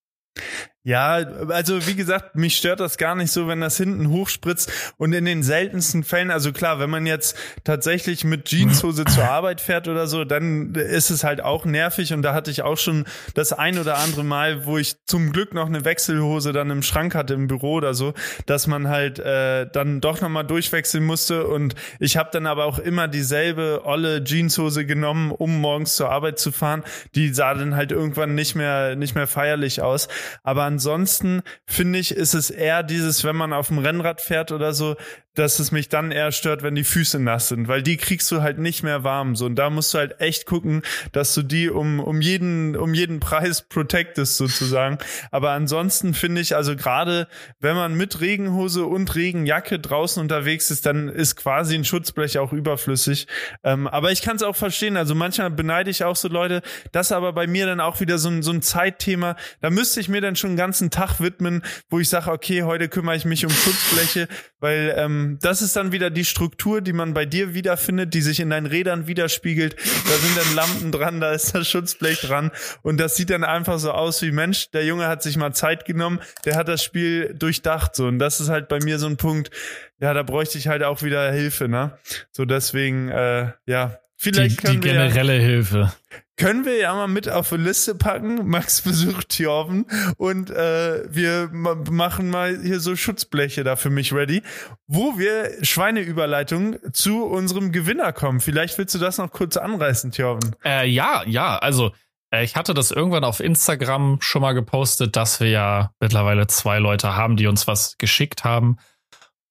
Ja, 0.83 1.17
also 1.49 1.85
wie 1.85 1.93
gesagt, 1.93 2.35
mich 2.35 2.55
stört 2.55 2.79
das 2.79 2.97
gar 2.97 3.13
nicht 3.13 3.31
so, 3.31 3.47
wenn 3.47 3.61
das 3.61 3.77
hinten 3.77 4.09
hochspritzt. 4.09 4.71
Und 4.97 5.13
in 5.13 5.25
den 5.25 5.43
seltensten 5.43 6.03
Fällen, 6.03 6.31
also 6.31 6.51
klar, 6.51 6.79
wenn 6.79 6.89
man 6.89 7.05
jetzt 7.05 7.37
tatsächlich 7.63 8.23
mit 8.23 8.45
Jeanshose 8.45 9.05
zur 9.05 9.25
Arbeit 9.25 9.61
fährt 9.61 9.87
oder 9.87 10.07
so, 10.07 10.25
dann 10.25 10.73
ist 10.73 11.11
es 11.11 11.23
halt 11.23 11.39
auch 11.43 11.65
nervig. 11.65 12.13
Und 12.13 12.23
da 12.23 12.33
hatte 12.33 12.49
ich 12.49 12.63
auch 12.63 12.79
schon 12.79 13.05
das 13.35 13.53
ein 13.53 13.77
oder 13.77 13.99
andere 13.99 14.23
Mal, 14.23 14.65
wo 14.65 14.79
ich 14.79 14.95
zum 15.05 15.31
Glück 15.31 15.53
noch 15.53 15.67
eine 15.67 15.85
Wechselhose 15.85 16.51
dann 16.51 16.71
im 16.71 16.81
Schrank 16.81 17.13
hatte 17.13 17.35
im 17.35 17.45
Büro 17.45 17.73
oder 17.73 17.93
so, 17.93 18.15
dass 18.47 18.65
man 18.65 18.87
halt 18.87 19.19
äh, 19.19 19.67
dann 19.71 20.01
doch 20.01 20.19
nochmal 20.19 20.47
durchwechseln 20.47 21.03
musste. 21.03 21.45
Und 21.45 21.75
ich 21.99 22.17
habe 22.17 22.29
dann 22.31 22.47
aber 22.47 22.65
auch 22.65 22.79
immer 22.79 23.07
dieselbe 23.07 23.81
olle 23.85 24.23
Jeanshose 24.23 24.87
genommen, 24.87 25.29
um 25.29 25.61
morgens 25.61 25.95
zur 25.95 26.09
Arbeit 26.09 26.39
zu 26.39 26.51
fahren. 26.51 26.83
Die 27.13 27.31
sah 27.31 27.53
dann 27.53 27.75
halt 27.75 27.91
irgendwann 27.91 28.33
nicht 28.33 28.55
mehr 28.55 28.95
nicht 28.95 29.13
mehr 29.13 29.27
feierlich 29.27 29.83
aus, 29.83 30.07
aber 30.41 30.70
ansonsten 30.71 31.41
finde 31.65 31.99
ich, 31.99 32.15
ist 32.15 32.33
es 32.33 32.49
eher 32.49 32.83
dieses, 32.83 33.23
wenn 33.23 33.35
man 33.35 33.51
auf 33.53 33.67
dem 33.67 33.79
Rennrad 33.79 34.21
fährt 34.21 34.51
oder 34.51 34.73
so, 34.73 34.95
dass 35.35 35.59
es 35.59 35.71
mich 35.71 35.87
dann 35.87 36.11
eher 36.11 36.31
stört, 36.31 36.61
wenn 36.61 36.75
die 36.75 36.83
Füße 36.83 37.17
nass 37.17 37.47
sind, 37.47 37.67
weil 37.69 37.81
die 37.81 37.95
kriegst 37.95 38.29
du 38.31 38.41
halt 38.41 38.57
nicht 38.57 38.83
mehr 38.83 39.03
warm. 39.03 39.35
So, 39.35 39.45
und 39.45 39.55
da 39.55 39.69
musst 39.69 39.93
du 39.93 39.97
halt 39.97 40.19
echt 40.19 40.45
gucken, 40.45 40.81
dass 41.13 41.33
du 41.33 41.41
die 41.41 41.69
um, 41.69 42.01
um 42.01 42.19
jeden, 42.19 42.75
um 42.75 42.93
jeden 42.93 43.21
Preis 43.21 43.61
protectest 43.61 44.35
sozusagen. 44.35 44.97
Aber 45.31 45.51
ansonsten 45.51 46.13
finde 46.13 46.41
ich, 46.41 46.55
also 46.55 46.75
gerade 46.75 47.27
wenn 47.59 47.75
man 47.75 47.95
mit 47.95 48.19
Regenhose 48.19 48.85
und 48.85 49.15
Regenjacke 49.15 49.79
draußen 49.79 50.21
unterwegs 50.21 50.69
ist, 50.69 50.85
dann 50.85 51.07
ist 51.07 51.37
quasi 51.37 51.75
ein 51.75 51.85
Schutzblech 51.85 52.37
auch 52.37 52.51
überflüssig. 52.51 53.27
Ähm, 53.63 53.87
aber 53.87 54.11
ich 54.11 54.21
kann 54.21 54.35
es 54.35 54.43
auch 54.43 54.55
verstehen. 54.57 54.97
Also 54.97 55.15
manchmal 55.15 55.49
beneide 55.49 55.89
ich 55.89 56.03
auch 56.03 56.17
so 56.17 56.27
Leute, 56.27 56.61
das 56.91 57.13
aber 57.13 57.31
bei 57.31 57.47
mir 57.47 57.65
dann 57.65 57.79
auch 57.79 58.01
wieder 58.01 58.17
so 58.17 58.27
ein, 58.27 58.43
so 58.43 58.51
ein 58.51 58.61
Zeitthema. 58.61 59.37
Da 59.61 59.69
müsste 59.69 60.01
ich 60.01 60.09
mir 60.09 60.19
dann 60.19 60.35
schon 60.35 60.51
einen 60.51 60.57
ganzen 60.57 60.89
Tag 60.89 61.21
widmen, 61.21 61.63
wo 61.89 61.99
ich 61.99 62.09
sage, 62.09 62.31
okay, 62.31 62.63
heute 62.63 62.89
kümmere 62.89 63.15
ich 63.15 63.23
mich 63.23 63.45
um 63.45 63.51
Schutzbleche, 63.51 64.27
weil 64.59 64.93
ähm, 64.97 65.20
ähm, 65.21 65.37
das 65.41 65.61
ist 65.61 65.75
dann 65.75 65.91
wieder 65.91 66.09
die 66.09 66.25
Struktur, 66.25 66.81
die 66.81 66.93
man 66.93 67.13
bei 67.13 67.25
dir 67.25 67.53
wiederfindet, 67.53 68.13
die 68.13 68.21
sich 68.21 68.39
in 68.39 68.49
deinen 68.49 68.65
Rädern 68.65 69.07
widerspiegelt. 69.07 69.75
Da 69.75 70.13
sind 70.13 70.37
dann 70.37 70.55
Lampen 70.55 70.91
dran, 70.91 71.21
da 71.21 71.31
ist 71.31 71.55
das 71.55 71.67
Schutzblech 71.67 72.21
dran 72.21 72.51
und 72.81 72.99
das 72.99 73.15
sieht 73.15 73.29
dann 73.29 73.43
einfach 73.43 73.79
so 73.79 73.91
aus 73.91 74.21
wie 74.21 74.31
Mensch, 74.31 74.71
der 74.71 74.85
Junge 74.85 75.07
hat 75.07 75.23
sich 75.23 75.37
mal 75.37 75.53
Zeit 75.53 75.85
genommen, 75.85 76.19
der 76.45 76.55
hat 76.55 76.67
das 76.67 76.83
Spiel 76.83 77.33
durchdacht 77.33 77.95
so 77.95 78.07
und 78.07 78.19
das 78.19 78.39
ist 78.39 78.49
halt 78.49 78.67
bei 78.67 78.79
mir 78.79 78.99
so 78.99 79.07
ein 79.07 79.17
Punkt, 79.17 79.51
ja, 79.99 80.13
da 80.13 80.23
bräuchte 80.23 80.57
ich 80.57 80.67
halt 80.67 80.83
auch 80.83 81.03
wieder 81.03 81.31
Hilfe, 81.31 81.67
ne? 81.67 81.97
So 82.31 82.45
deswegen, 82.45 83.09
äh, 83.09 83.51
ja, 83.65 83.97
Vielleicht 84.15 84.67
die, 84.67 84.73
die 84.73 84.79
generelle 84.79 85.37
ja, 85.37 85.43
Hilfe. 85.43 85.93
Können 86.41 86.65
wir 86.65 86.77
ja 86.77 86.93
mal 86.95 87.07
mit 87.07 87.29
auf 87.29 87.53
eine 87.53 87.61
Liste 87.61 87.93
packen. 87.93 88.47
Max 88.47 88.81
besucht 88.81 89.29
Thjorven 89.29 89.85
und 90.17 90.49
äh, 90.49 91.03
wir 91.07 91.49
machen 91.51 92.31
mal 92.31 92.59
hier 92.59 92.79
so 92.79 92.95
Schutzbleche 92.95 93.63
da 93.63 93.75
für 93.75 93.91
mich 93.91 94.11
ready, 94.11 94.41
wo 94.87 95.19
wir 95.19 95.63
Schweineüberleitung 95.63 96.77
zu 96.93 97.25
unserem 97.25 97.71
Gewinner 97.71 98.11
kommen. 98.11 98.39
Vielleicht 98.39 98.79
willst 98.79 98.95
du 98.95 98.99
das 98.99 99.19
noch 99.19 99.31
kurz 99.31 99.55
anreißen, 99.55 100.11
Thjorven. 100.11 100.55
Äh, 100.65 100.87
ja, 100.89 101.23
ja, 101.27 101.59
also 101.59 101.91
äh, 102.33 102.43
ich 102.43 102.55
hatte 102.55 102.73
das 102.73 102.89
irgendwann 102.89 103.23
auf 103.23 103.39
Instagram 103.39 104.17
schon 104.21 104.41
mal 104.41 104.53
gepostet, 104.53 105.15
dass 105.15 105.39
wir 105.39 105.49
ja 105.49 105.91
mittlerweile 105.99 106.47
zwei 106.47 106.79
Leute 106.79 107.15
haben, 107.15 107.37
die 107.37 107.45
uns 107.45 107.67
was 107.67 107.99
geschickt 107.99 108.43
haben. 108.43 108.77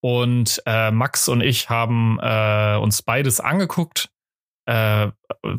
Und 0.00 0.60
äh, 0.66 0.90
Max 0.90 1.28
und 1.28 1.40
ich 1.40 1.70
haben 1.70 2.18
äh, 2.20 2.76
uns 2.76 3.02
beides 3.02 3.38
angeguckt 3.38 4.09
äh, 4.70 5.10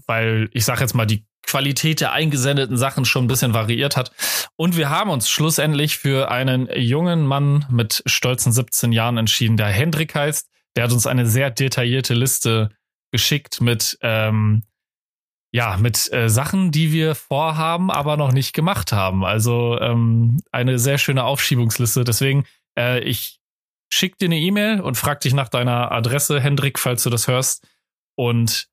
weil 0.08 0.50
ich 0.54 0.64
sage 0.64 0.80
jetzt 0.80 0.96
mal, 0.96 1.06
die 1.06 1.26
Qualität 1.44 2.00
der 2.00 2.14
eingesendeten 2.14 2.78
Sachen 2.78 3.04
schon 3.04 3.26
ein 3.26 3.28
bisschen 3.28 3.54
variiert 3.54 3.98
hat. 3.98 4.12
Und 4.56 4.78
wir 4.78 4.90
haben 4.90 5.10
uns 5.10 5.30
schlussendlich 5.30 5.98
für 5.98 6.32
einen 6.32 6.70
jungen 6.74 7.26
Mann 7.26 7.66
mit 7.70 8.04
stolzen 8.06 8.54
17 8.54 8.94
Jahren 8.94 9.18
entschieden, 9.18 9.58
der 9.58 9.68
Hendrik 9.68 10.16
heißt. 10.16 10.48
Der 10.78 10.86
hat 10.86 10.94
uns 10.94 11.08
eine 11.08 11.26
sehr 11.26 11.52
detaillierte 11.52 12.14
Liste 12.14 12.70
geschickt 13.12 13.60
mit 13.60 13.98
ähm, 14.02 14.64
ja, 15.54 15.76
mit 15.76 16.10
äh, 16.14 16.30
Sachen, 16.30 16.72
die 16.72 16.94
wir 16.94 17.14
vorhaben, 17.14 17.92
aber 17.92 18.16
noch 18.16 18.32
nicht 18.32 18.54
gemacht 18.54 18.94
haben. 18.94 19.26
Also 19.26 19.78
ähm, 19.82 20.40
eine 20.54 20.80
sehr 20.80 20.98
schöne 20.98 21.26
Aufschiebungsliste. 21.26 22.06
Deswegen, 22.06 22.46
äh, 22.80 23.02
ich 23.02 23.42
schick 23.92 24.18
dir 24.18 24.28
eine 24.28 24.40
E-Mail 24.40 24.80
und 24.80 24.96
frag 24.96 25.20
dich 25.20 25.34
nach 25.34 25.50
deiner 25.50 25.92
Adresse, 25.92 26.40
Hendrik, 26.40 26.80
falls 26.80 27.04
du 27.04 27.10
das 27.10 27.28
hörst. 27.28 27.68
Und 28.16 28.71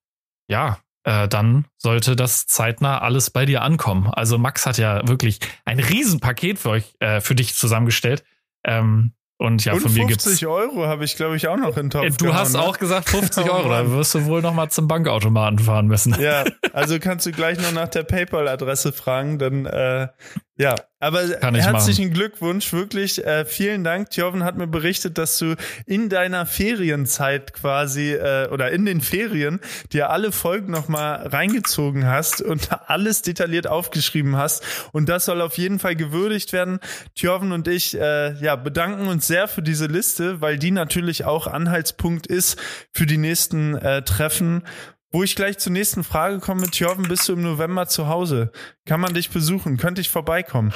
ja, 0.49 0.79
äh, 1.05 1.29
dann 1.29 1.67
sollte 1.77 2.17
das 2.17 2.47
zeitnah 2.47 2.99
alles 2.99 3.31
bei 3.31 3.47
dir 3.47 3.63
ankommen. 3.63 4.11
Also 4.13 4.39
Max 4.39 4.67
hat 4.67 4.79
ja 4.79 5.07
wirklich 5.07 5.39
ein 5.65 5.79
Riesenpaket 5.79 6.59
für 6.59 6.71
euch, 6.71 6.95
äh, 7.01 7.21
für 7.21 7.35
dich 7.35 7.55
zusammengestellt. 7.55 8.25
Ähm, 8.65 9.13
und 9.41 9.65
ja, 9.65 9.73
und 9.73 9.81
von 9.81 9.95
mir 9.95 10.07
gibt's 10.07 10.25
50 10.25 10.49
Euro 10.49 10.89
habe 10.89 11.05
ich, 11.05 11.15
glaube 11.15 11.37
ich, 11.37 11.47
auch 11.47 11.57
noch 11.57 11.77
in 11.77 11.91
Topf. 11.91 12.05
Äh, 12.05 12.11
du 12.11 12.25
gehauen, 12.25 12.37
hast 12.37 12.55
ne? 12.55 12.61
auch 12.61 12.77
gesagt 12.77 13.09
50 13.11 13.45
oh, 13.45 13.53
Euro. 13.53 13.69
Da 13.69 13.89
wirst 13.93 14.15
du 14.17 14.25
wohl 14.25 14.43
noch 14.43 14.53
mal 14.53 14.69
zum 14.69 14.89
Bankautomaten 14.89 15.61
fahren 15.61 15.87
müssen. 15.87 16.21
Ja, 16.21 16.45
also 16.73 16.99
kannst 16.99 17.25
du 17.25 17.31
gleich 17.31 17.59
noch 17.61 17.73
nach 17.73 17.89
der 17.89 18.03
PayPal-Adresse 18.03 18.93
fragen, 18.93 19.39
dann 19.39 19.65
äh, 19.65 20.09
ja, 20.57 20.75
aber 21.01 21.21
herzlichen 21.23 22.09
machen. 22.09 22.15
Glückwunsch, 22.15 22.73
wirklich. 22.73 23.25
Äh, 23.25 23.45
vielen 23.45 23.85
Dank. 23.85 24.11
Tjoven 24.11 24.43
hat 24.43 24.57
mir 24.57 24.67
berichtet, 24.67 25.17
dass 25.17 25.39
du 25.39 25.55
in 25.87 26.09
deiner 26.09 26.45
Ferienzeit 26.45 27.53
quasi 27.53 28.15
äh, 28.15 28.49
oder 28.49 28.73
in 28.73 28.85
den 28.85 29.01
Ferien 29.01 29.61
dir 29.93 30.11
alle 30.11 30.33
Folgen 30.33 30.73
nochmal 30.73 31.29
reingezogen 31.29 32.07
hast 32.07 32.43
und 32.43 32.71
alles 32.89 33.23
detailliert 33.23 33.69
aufgeschrieben 33.69 34.37
hast. 34.37 34.65
Und 34.93 35.09
das 35.09 35.27
soll 35.27 35.41
auf 35.41 35.57
jeden 35.57 35.79
Fall 35.79 35.95
gewürdigt 35.95 36.53
werden. 36.53 36.81
Tjoven 37.15 37.53
und 37.53 37.69
ich 37.69 37.97
äh, 37.97 38.35
ja, 38.43 38.57
bedanken 38.57 39.07
uns 39.07 39.29
sehr 39.29 39.47
für 39.47 39.63
diese 39.63 39.87
Liste, 39.87 40.41
weil 40.41 40.59
die 40.59 40.73
natürlich 40.73 41.25
auch 41.25 41.47
Anhaltspunkt 41.47 42.27
ist 42.27 42.59
für 42.93 43.07
die 43.07 43.19
nächsten 43.19 43.77
äh, 43.77 44.03
Treffen 44.03 44.65
wo 45.11 45.23
ich 45.23 45.37
gleich 45.37 45.59
zur 45.59 45.73
nächsten 45.73 46.05
Frage 46.05 46.39
komme, 46.39 46.61
mit 46.63 46.79
Jörgen, 46.79 47.09
bist 47.09 47.29
du 47.29 47.33
im 47.33 47.43
November 47.43 47.89
zu 47.89 48.09
Hause? 48.09 48.53
Kann 48.87 49.01
man 49.01 49.15
dich 49.15 49.31
besuchen? 49.31 49.77
Könnte 49.77 50.01
ich 50.01 50.11
vorbeikommen? 50.11 50.73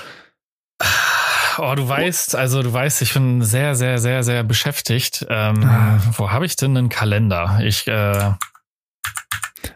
Oh, 1.59 1.74
du 1.76 1.87
weißt, 1.87 2.35
also 2.35 2.62
du 2.62 2.72
weißt, 2.72 3.03
ich 3.03 3.12
bin 3.12 3.43
sehr, 3.43 3.74
sehr, 3.74 3.99
sehr, 3.99 4.22
sehr 4.22 4.43
beschäftigt. 4.43 5.26
Ähm, 5.28 5.62
ah. 5.64 6.01
Wo 6.16 6.30
habe 6.30 6.47
ich 6.47 6.57
denn 6.57 6.76
einen 6.76 6.89
Kalender? 6.89 7.61
Ich, 7.62 7.87
äh, 7.87 8.33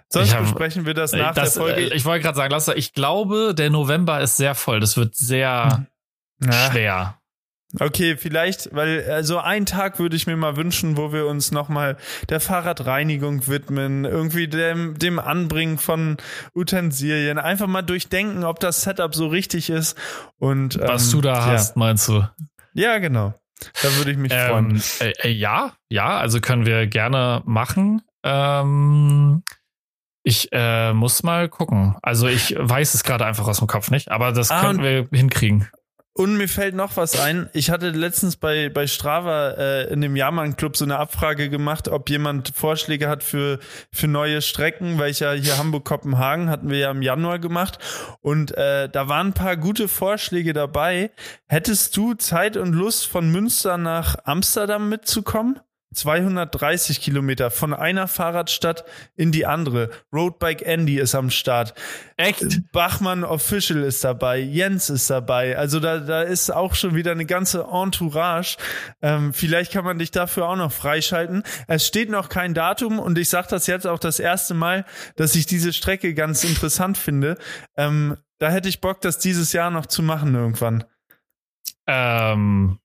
Sonst 0.08 0.34
hab, 0.34 0.42
besprechen 0.42 0.86
wir 0.86 0.94
das 0.94 1.12
nach 1.12 1.34
das, 1.34 1.54
der 1.54 1.62
Folge. 1.62 1.80
Äh, 1.82 1.94
ich 1.94 2.04
wollte 2.04 2.22
gerade 2.22 2.36
sagen, 2.36 2.50
lass, 2.50 2.68
ich 2.68 2.94
glaube, 2.94 3.54
der 3.54 3.70
November 3.70 4.20
ist 4.20 4.36
sehr 4.36 4.54
voll. 4.54 4.80
Das 4.80 4.96
wird 4.96 5.16
sehr 5.16 5.86
hm. 6.42 6.52
schwer. 6.52 7.18
Okay, 7.80 8.16
vielleicht, 8.16 8.74
weil 8.74 9.02
so 9.04 9.12
also 9.12 9.38
ein 9.38 9.66
Tag 9.66 9.98
würde 9.98 10.14
ich 10.16 10.26
mir 10.26 10.36
mal 10.36 10.56
wünschen, 10.56 10.96
wo 10.96 11.12
wir 11.12 11.26
uns 11.26 11.50
nochmal 11.50 11.96
der 12.28 12.40
Fahrradreinigung 12.40 13.48
widmen, 13.48 14.04
irgendwie 14.04 14.46
dem, 14.46 14.98
dem 14.98 15.18
Anbringen 15.18 15.76
von 15.78 16.16
Utensilien, 16.54 17.38
einfach 17.38 17.66
mal 17.66 17.82
durchdenken, 17.82 18.44
ob 18.44 18.60
das 18.60 18.82
Setup 18.82 19.14
so 19.14 19.26
richtig 19.26 19.68
ist 19.68 19.98
und 20.38 20.78
was 20.78 21.06
ähm, 21.06 21.12
du 21.12 21.20
da 21.22 21.34
ja. 21.34 21.46
hast, 21.46 21.76
meinst 21.76 22.08
du? 22.08 22.26
Ja, 22.72 22.98
genau. 22.98 23.34
Da 23.82 23.96
würde 23.96 24.12
ich 24.12 24.16
mich 24.16 24.32
ähm, 24.32 24.48
freuen. 24.48 24.82
Äh, 25.00 25.28
äh, 25.28 25.30
ja, 25.30 25.72
ja, 25.88 26.18
also 26.18 26.40
können 26.40 26.66
wir 26.66 26.86
gerne 26.86 27.42
machen. 27.46 28.02
Ähm, 28.22 29.42
ich 30.22 30.48
äh, 30.52 30.92
muss 30.92 31.22
mal 31.22 31.48
gucken. 31.48 31.96
Also 32.02 32.26
ich 32.26 32.54
weiß 32.58 32.94
es 32.94 33.04
gerade 33.04 33.24
einfach 33.24 33.46
aus 33.48 33.58
dem 33.58 33.66
Kopf 33.66 33.90
nicht, 33.90 34.10
aber 34.10 34.32
das 34.32 34.50
ah, 34.50 34.60
können 34.60 34.82
wir 34.82 35.08
hinkriegen. 35.12 35.68
Und 36.16 36.38
mir 36.38 36.48
fällt 36.48 36.74
noch 36.74 36.96
was 36.96 37.20
ein. 37.20 37.50
Ich 37.52 37.68
hatte 37.68 37.90
letztens 37.90 38.36
bei, 38.36 38.70
bei 38.70 38.86
Strava 38.86 39.50
äh, 39.50 39.92
in 39.92 40.00
dem 40.00 40.16
Jahrmann 40.16 40.56
Club 40.56 40.74
so 40.74 40.86
eine 40.86 40.96
Abfrage 40.96 41.50
gemacht, 41.50 41.88
ob 41.88 42.08
jemand 42.08 42.52
Vorschläge 42.56 43.10
hat 43.10 43.22
für, 43.22 43.58
für 43.92 44.08
neue 44.08 44.40
Strecken, 44.40 44.98
weil 44.98 45.10
ich 45.10 45.20
ja 45.20 45.32
hier 45.32 45.58
Hamburg-Kopenhagen 45.58 46.48
hatten 46.48 46.70
wir 46.70 46.78
ja 46.78 46.90
im 46.90 47.02
Januar 47.02 47.38
gemacht. 47.38 47.78
Und 48.22 48.56
äh, 48.56 48.88
da 48.88 49.08
waren 49.08 49.28
ein 49.28 49.32
paar 49.34 49.58
gute 49.58 49.88
Vorschläge 49.88 50.54
dabei. 50.54 51.10
Hättest 51.48 51.94
du 51.98 52.14
Zeit 52.14 52.56
und 52.56 52.72
Lust, 52.72 53.06
von 53.06 53.30
Münster 53.30 53.76
nach 53.76 54.16
Amsterdam 54.24 54.88
mitzukommen? 54.88 55.60
230 55.94 57.00
Kilometer 57.00 57.50
von 57.50 57.72
einer 57.72 58.08
Fahrradstadt 58.08 58.84
in 59.14 59.32
die 59.32 59.46
andere. 59.46 59.90
Roadbike 60.12 60.62
Andy 60.66 60.98
ist 60.98 61.14
am 61.14 61.30
Start. 61.30 61.74
Echt? 62.16 62.60
Bachmann 62.72 63.24
Official 63.24 63.82
ist 63.82 64.04
dabei. 64.04 64.38
Jens 64.38 64.90
ist 64.90 65.08
dabei. 65.08 65.56
Also 65.56 65.80
da, 65.80 65.98
da 65.98 66.22
ist 66.22 66.50
auch 66.50 66.74
schon 66.74 66.94
wieder 66.94 67.12
eine 67.12 67.26
ganze 67.26 67.66
Entourage. 67.72 68.56
Ähm, 69.00 69.32
vielleicht 69.32 69.72
kann 69.72 69.84
man 69.84 69.98
dich 69.98 70.10
dafür 70.10 70.48
auch 70.48 70.56
noch 70.56 70.72
freischalten. 70.72 71.42
Es 71.68 71.86
steht 71.86 72.10
noch 72.10 72.28
kein 72.28 72.52
Datum 72.52 72.98
und 72.98 73.16
ich 73.18 73.28
sage 73.28 73.48
das 73.50 73.66
jetzt 73.66 73.86
auch 73.86 73.98
das 73.98 74.18
erste 74.18 74.54
Mal, 74.54 74.84
dass 75.16 75.34
ich 75.34 75.46
diese 75.46 75.72
Strecke 75.72 76.14
ganz 76.14 76.44
interessant 76.44 76.98
finde. 76.98 77.38
Ähm, 77.76 78.16
da 78.38 78.50
hätte 78.50 78.68
ich 78.68 78.80
Bock, 78.80 79.00
das 79.00 79.18
dieses 79.18 79.52
Jahr 79.52 79.70
noch 79.70 79.86
zu 79.86 80.02
machen 80.02 80.34
irgendwann. 80.34 80.84
Ähm, 81.86 82.78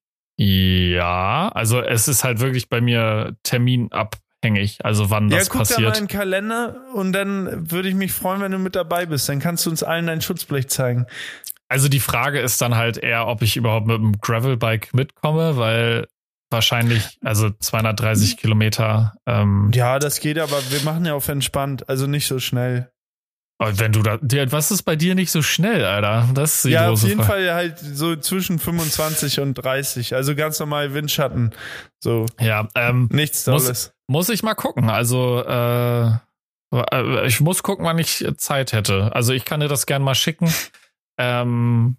ja, 0.43 1.49
also 1.49 1.81
es 1.81 2.07
ist 2.07 2.23
halt 2.23 2.39
wirklich 2.39 2.67
bei 2.67 2.81
mir 2.81 3.35
terminabhängig, 3.43 4.83
also 4.83 5.11
wann 5.11 5.29
ja, 5.29 5.37
das 5.37 5.49
passiert. 5.49 5.79
Ja, 5.79 5.85
guck 5.85 5.93
mal 5.93 5.99
in 5.99 6.07
den 6.07 6.17
Kalender 6.17 6.75
und 6.95 7.13
dann 7.13 7.69
würde 7.69 7.89
ich 7.89 7.93
mich 7.93 8.11
freuen, 8.11 8.41
wenn 8.41 8.51
du 8.51 8.57
mit 8.57 8.75
dabei 8.75 9.05
bist. 9.05 9.29
Dann 9.29 9.39
kannst 9.39 9.67
du 9.67 9.69
uns 9.69 9.83
allen 9.83 10.07
dein 10.07 10.19
Schutzblech 10.19 10.67
zeigen. 10.67 11.05
Also 11.69 11.89
die 11.89 11.99
Frage 11.99 12.39
ist 12.39 12.59
dann 12.59 12.75
halt 12.75 12.97
eher, 12.97 13.27
ob 13.27 13.43
ich 13.43 13.55
überhaupt 13.55 13.85
mit 13.85 13.97
dem 13.97 14.19
Gravelbike 14.19 14.95
mitkomme, 14.95 15.57
weil 15.57 16.07
wahrscheinlich, 16.49 17.19
also 17.23 17.51
230 17.51 18.37
Kilometer. 18.37 19.13
Ähm, 19.27 19.69
ja, 19.75 19.99
das 19.99 20.21
geht, 20.21 20.39
aber 20.39 20.59
wir 20.71 20.81
machen 20.81 21.05
ja 21.05 21.13
auf 21.13 21.27
entspannt, 21.29 21.87
also 21.87 22.07
nicht 22.07 22.27
so 22.27 22.39
schnell. 22.39 22.91
Wenn 23.63 23.91
du 23.91 24.01
da, 24.01 24.17
was 24.51 24.71
ist 24.71 24.83
bei 24.83 24.95
dir 24.95 25.13
nicht 25.13 25.29
so 25.29 25.43
schnell, 25.43 25.85
Alter? 25.85 26.27
Das 26.33 26.55
ist 26.55 26.65
die 26.65 26.69
Ja, 26.71 26.89
auf 26.89 27.03
jeden 27.03 27.23
Frage. 27.23 27.45
Fall 27.45 27.53
halt 27.53 27.77
so 27.77 28.15
zwischen 28.15 28.57
25 28.57 29.39
und 29.39 29.53
30. 29.53 30.15
Also 30.15 30.35
ganz 30.35 30.59
normal 30.59 30.95
Windschatten. 30.95 31.53
So. 31.99 32.25
Ja, 32.39 32.67
ähm, 32.73 33.07
nichts 33.11 33.43
Tolles. 33.43 33.67
Muss, 33.67 33.93
muss 34.07 34.29
ich 34.29 34.41
mal 34.41 34.55
gucken. 34.55 34.89
Also, 34.89 35.43
äh, 35.45 36.07
äh, 36.73 37.27
ich 37.27 37.39
muss 37.39 37.61
gucken, 37.61 37.85
wann 37.85 37.99
ich 37.99 38.25
Zeit 38.37 38.73
hätte. 38.73 39.13
Also 39.13 39.31
ich 39.33 39.45
kann 39.45 39.59
dir 39.59 39.67
das 39.67 39.85
gern 39.85 40.01
mal 40.01 40.15
schicken. 40.15 40.51
Ähm, 41.17 41.97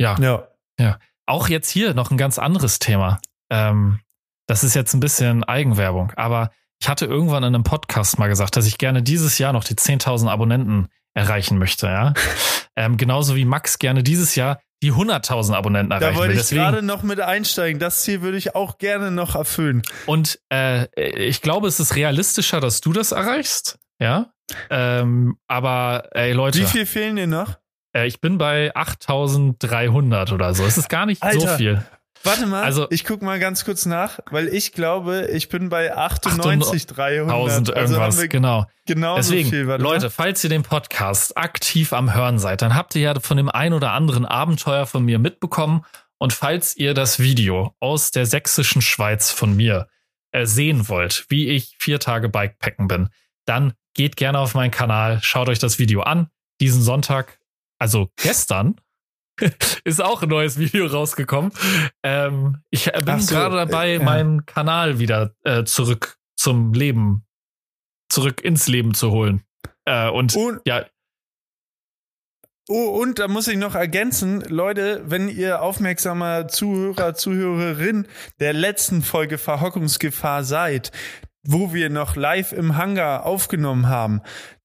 ja. 0.00 0.16
Ja. 0.18 0.48
Ja. 0.78 0.98
Auch 1.26 1.48
jetzt 1.48 1.68
hier 1.68 1.92
noch 1.92 2.10
ein 2.10 2.16
ganz 2.16 2.38
anderes 2.38 2.78
Thema. 2.78 3.20
Ähm, 3.50 4.00
das 4.46 4.64
ist 4.64 4.74
jetzt 4.74 4.94
ein 4.94 5.00
bisschen 5.00 5.44
Eigenwerbung, 5.44 6.12
aber 6.16 6.52
ich 6.80 6.88
hatte 6.88 7.04
irgendwann 7.04 7.42
in 7.42 7.54
einem 7.54 7.64
Podcast 7.64 8.18
mal 8.18 8.28
gesagt, 8.28 8.56
dass 8.56 8.66
ich 8.66 8.78
gerne 8.78 9.02
dieses 9.02 9.38
Jahr 9.38 9.52
noch 9.52 9.64
die 9.64 9.74
10.000 9.74 10.28
Abonnenten 10.28 10.88
erreichen 11.14 11.58
möchte, 11.58 11.86
ja. 11.86 12.14
ähm, 12.76 12.96
genauso 12.96 13.36
wie 13.36 13.44
Max 13.44 13.78
gerne 13.78 14.02
dieses 14.02 14.34
Jahr 14.34 14.60
die 14.82 14.92
100.000 14.92 15.54
Abonnenten 15.54 15.92
erreichen 15.92 16.14
Da 16.14 16.18
wollte 16.18 16.40
ich 16.40 16.48
gerade 16.48 16.80
noch 16.80 17.02
mit 17.02 17.20
einsteigen. 17.20 17.78
Das 17.78 18.02
Ziel 18.02 18.22
würde 18.22 18.38
ich 18.38 18.54
auch 18.54 18.78
gerne 18.78 19.10
noch 19.10 19.34
erfüllen. 19.34 19.82
Und 20.06 20.40
äh, 20.50 20.86
ich 20.96 21.42
glaube, 21.42 21.68
es 21.68 21.80
ist 21.80 21.96
realistischer, 21.96 22.60
dass 22.60 22.80
du 22.80 22.94
das 22.94 23.12
erreichst, 23.12 23.78
ja. 24.00 24.32
Ähm, 24.70 25.36
aber 25.46 26.08
ey 26.12 26.32
Leute. 26.32 26.60
Wie 26.60 26.64
viel 26.64 26.86
fehlen 26.86 27.16
dir 27.16 27.26
noch? 27.26 27.58
Äh, 27.94 28.06
ich 28.06 28.20
bin 28.20 28.38
bei 28.38 28.74
8.300 28.74 30.32
oder 30.32 30.54
so. 30.54 30.64
Es 30.64 30.78
ist 30.78 30.88
gar 30.88 31.06
nicht 31.06 31.22
Alter, 31.22 31.40
so 31.40 31.56
viel. 31.56 31.84
Warte 32.22 32.46
mal, 32.46 32.62
Also- 32.62 32.86
ich 32.90 33.04
guck 33.04 33.22
mal 33.22 33.38
ganz 33.38 33.64
kurz 33.64 33.86
nach, 33.86 34.18
weil 34.30 34.48
ich 34.48 34.72
glaube, 34.72 35.28
ich 35.32 35.48
bin 35.48 35.68
bei 35.70 35.96
98, 35.96 36.86
300. 36.86 37.34
1000 37.34 37.70
Also 37.76 37.94
irgendwas, 37.94 38.20
wir 38.20 38.28
genau. 38.28 38.66
genau 38.86 39.16
Deswegen, 39.16 39.44
so 39.44 39.50
viel. 39.50 39.66
Warte 39.68 39.82
mal. 39.82 39.92
Leute, 39.92 40.10
falls 40.10 40.44
ihr 40.44 40.50
den 40.50 40.62
Podcast 40.62 41.36
aktiv 41.36 41.92
am 41.92 42.12
Hören 42.14 42.38
seid, 42.38 42.62
dann 42.62 42.74
habt 42.74 42.94
ihr 42.94 43.02
ja 43.02 43.20
von 43.20 43.36
dem 43.36 43.48
ein 43.48 43.72
oder 43.72 43.92
anderen 43.92 44.26
Abenteuer 44.26 44.86
von 44.86 45.04
mir 45.04 45.18
mitbekommen. 45.18 45.84
Und 46.18 46.34
falls 46.34 46.76
ihr 46.76 46.92
das 46.92 47.18
Video 47.18 47.74
aus 47.80 48.10
der 48.10 48.26
sächsischen 48.26 48.82
Schweiz 48.82 49.30
von 49.30 49.56
mir 49.56 49.88
äh, 50.32 50.44
sehen 50.44 50.88
wollt, 50.88 51.24
wie 51.30 51.48
ich 51.48 51.76
vier 51.78 51.98
Tage 51.98 52.28
Bikepacken 52.28 52.86
bin, 52.88 53.08
dann 53.46 53.72
geht 53.94 54.16
gerne 54.16 54.38
auf 54.38 54.54
meinen 54.54 54.70
Kanal, 54.70 55.20
schaut 55.22 55.48
euch 55.48 55.58
das 55.58 55.78
Video 55.78 56.02
an. 56.02 56.28
Diesen 56.60 56.82
Sonntag, 56.82 57.38
also 57.78 58.10
gestern, 58.16 58.76
ist 59.84 60.02
auch 60.02 60.22
ein 60.22 60.28
neues 60.28 60.58
Video 60.58 60.86
rausgekommen. 60.86 61.52
Ähm, 62.02 62.62
ich 62.70 62.90
bin 62.92 63.20
so, 63.20 63.34
gerade 63.34 63.56
dabei, 63.56 63.90
äh, 63.90 63.98
ja. 63.98 64.02
meinen 64.02 64.46
Kanal 64.46 64.98
wieder 64.98 65.34
äh, 65.44 65.64
zurück 65.64 66.18
zum 66.36 66.72
Leben, 66.72 67.26
zurück 68.08 68.42
ins 68.42 68.68
Leben 68.68 68.94
zu 68.94 69.10
holen. 69.10 69.44
Äh, 69.84 70.08
und 70.10 70.36
Und, 70.36 70.60
ja, 70.64 70.84
oh, 72.68 73.00
und 73.00 73.18
da 73.18 73.28
muss 73.28 73.48
ich 73.48 73.56
noch 73.56 73.74
ergänzen, 73.74 74.42
Leute, 74.42 75.02
wenn 75.06 75.28
ihr 75.28 75.62
aufmerksamer 75.62 76.48
Zuhörer, 76.48 77.14
Zuhörerin 77.14 78.06
der 78.38 78.52
letzten 78.52 79.02
Folge 79.02 79.38
Verhockungsgefahr 79.38 80.44
seid, 80.44 80.92
wo 81.42 81.72
wir 81.72 81.90
noch 81.90 82.16
live 82.16 82.52
im 82.52 82.76
Hangar 82.76 83.26
aufgenommen 83.26 83.88
haben, 83.88 84.20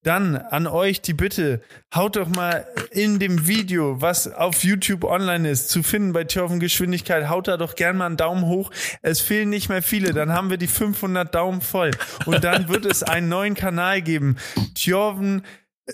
dann 0.05 0.35
an 0.35 0.67
euch 0.67 1.01
die 1.01 1.13
Bitte, 1.13 1.61
haut 1.93 2.15
doch 2.15 2.27
mal 2.27 2.67
in 2.91 3.17
dem 3.19 3.47
Video, 3.47 4.01
was 4.01 4.31
auf 4.31 4.63
YouTube 4.63 5.03
online 5.03 5.49
ist, 5.49 5.69
zu 5.69 5.81
finden 5.81 6.13
bei 6.13 6.23
Tjorven 6.23 6.59
Geschwindigkeit, 6.59 7.27
haut 7.27 7.47
da 7.47 7.57
doch 7.57 7.75
gern 7.75 7.97
mal 7.97 8.05
einen 8.05 8.17
Daumen 8.17 8.45
hoch. 8.45 8.71
Es 9.01 9.19
fehlen 9.21 9.49
nicht 9.49 9.69
mehr 9.69 9.81
viele, 9.81 10.13
dann 10.13 10.31
haben 10.31 10.49
wir 10.49 10.57
die 10.57 10.67
500 10.67 11.33
Daumen 11.33 11.61
voll. 11.61 11.91
Und 12.25 12.43
dann 12.43 12.69
wird 12.69 12.85
es 12.85 13.01
einen 13.01 13.29
neuen 13.29 13.55
Kanal 13.55 14.01
geben. 14.01 14.37
Tjorven, 14.75 15.41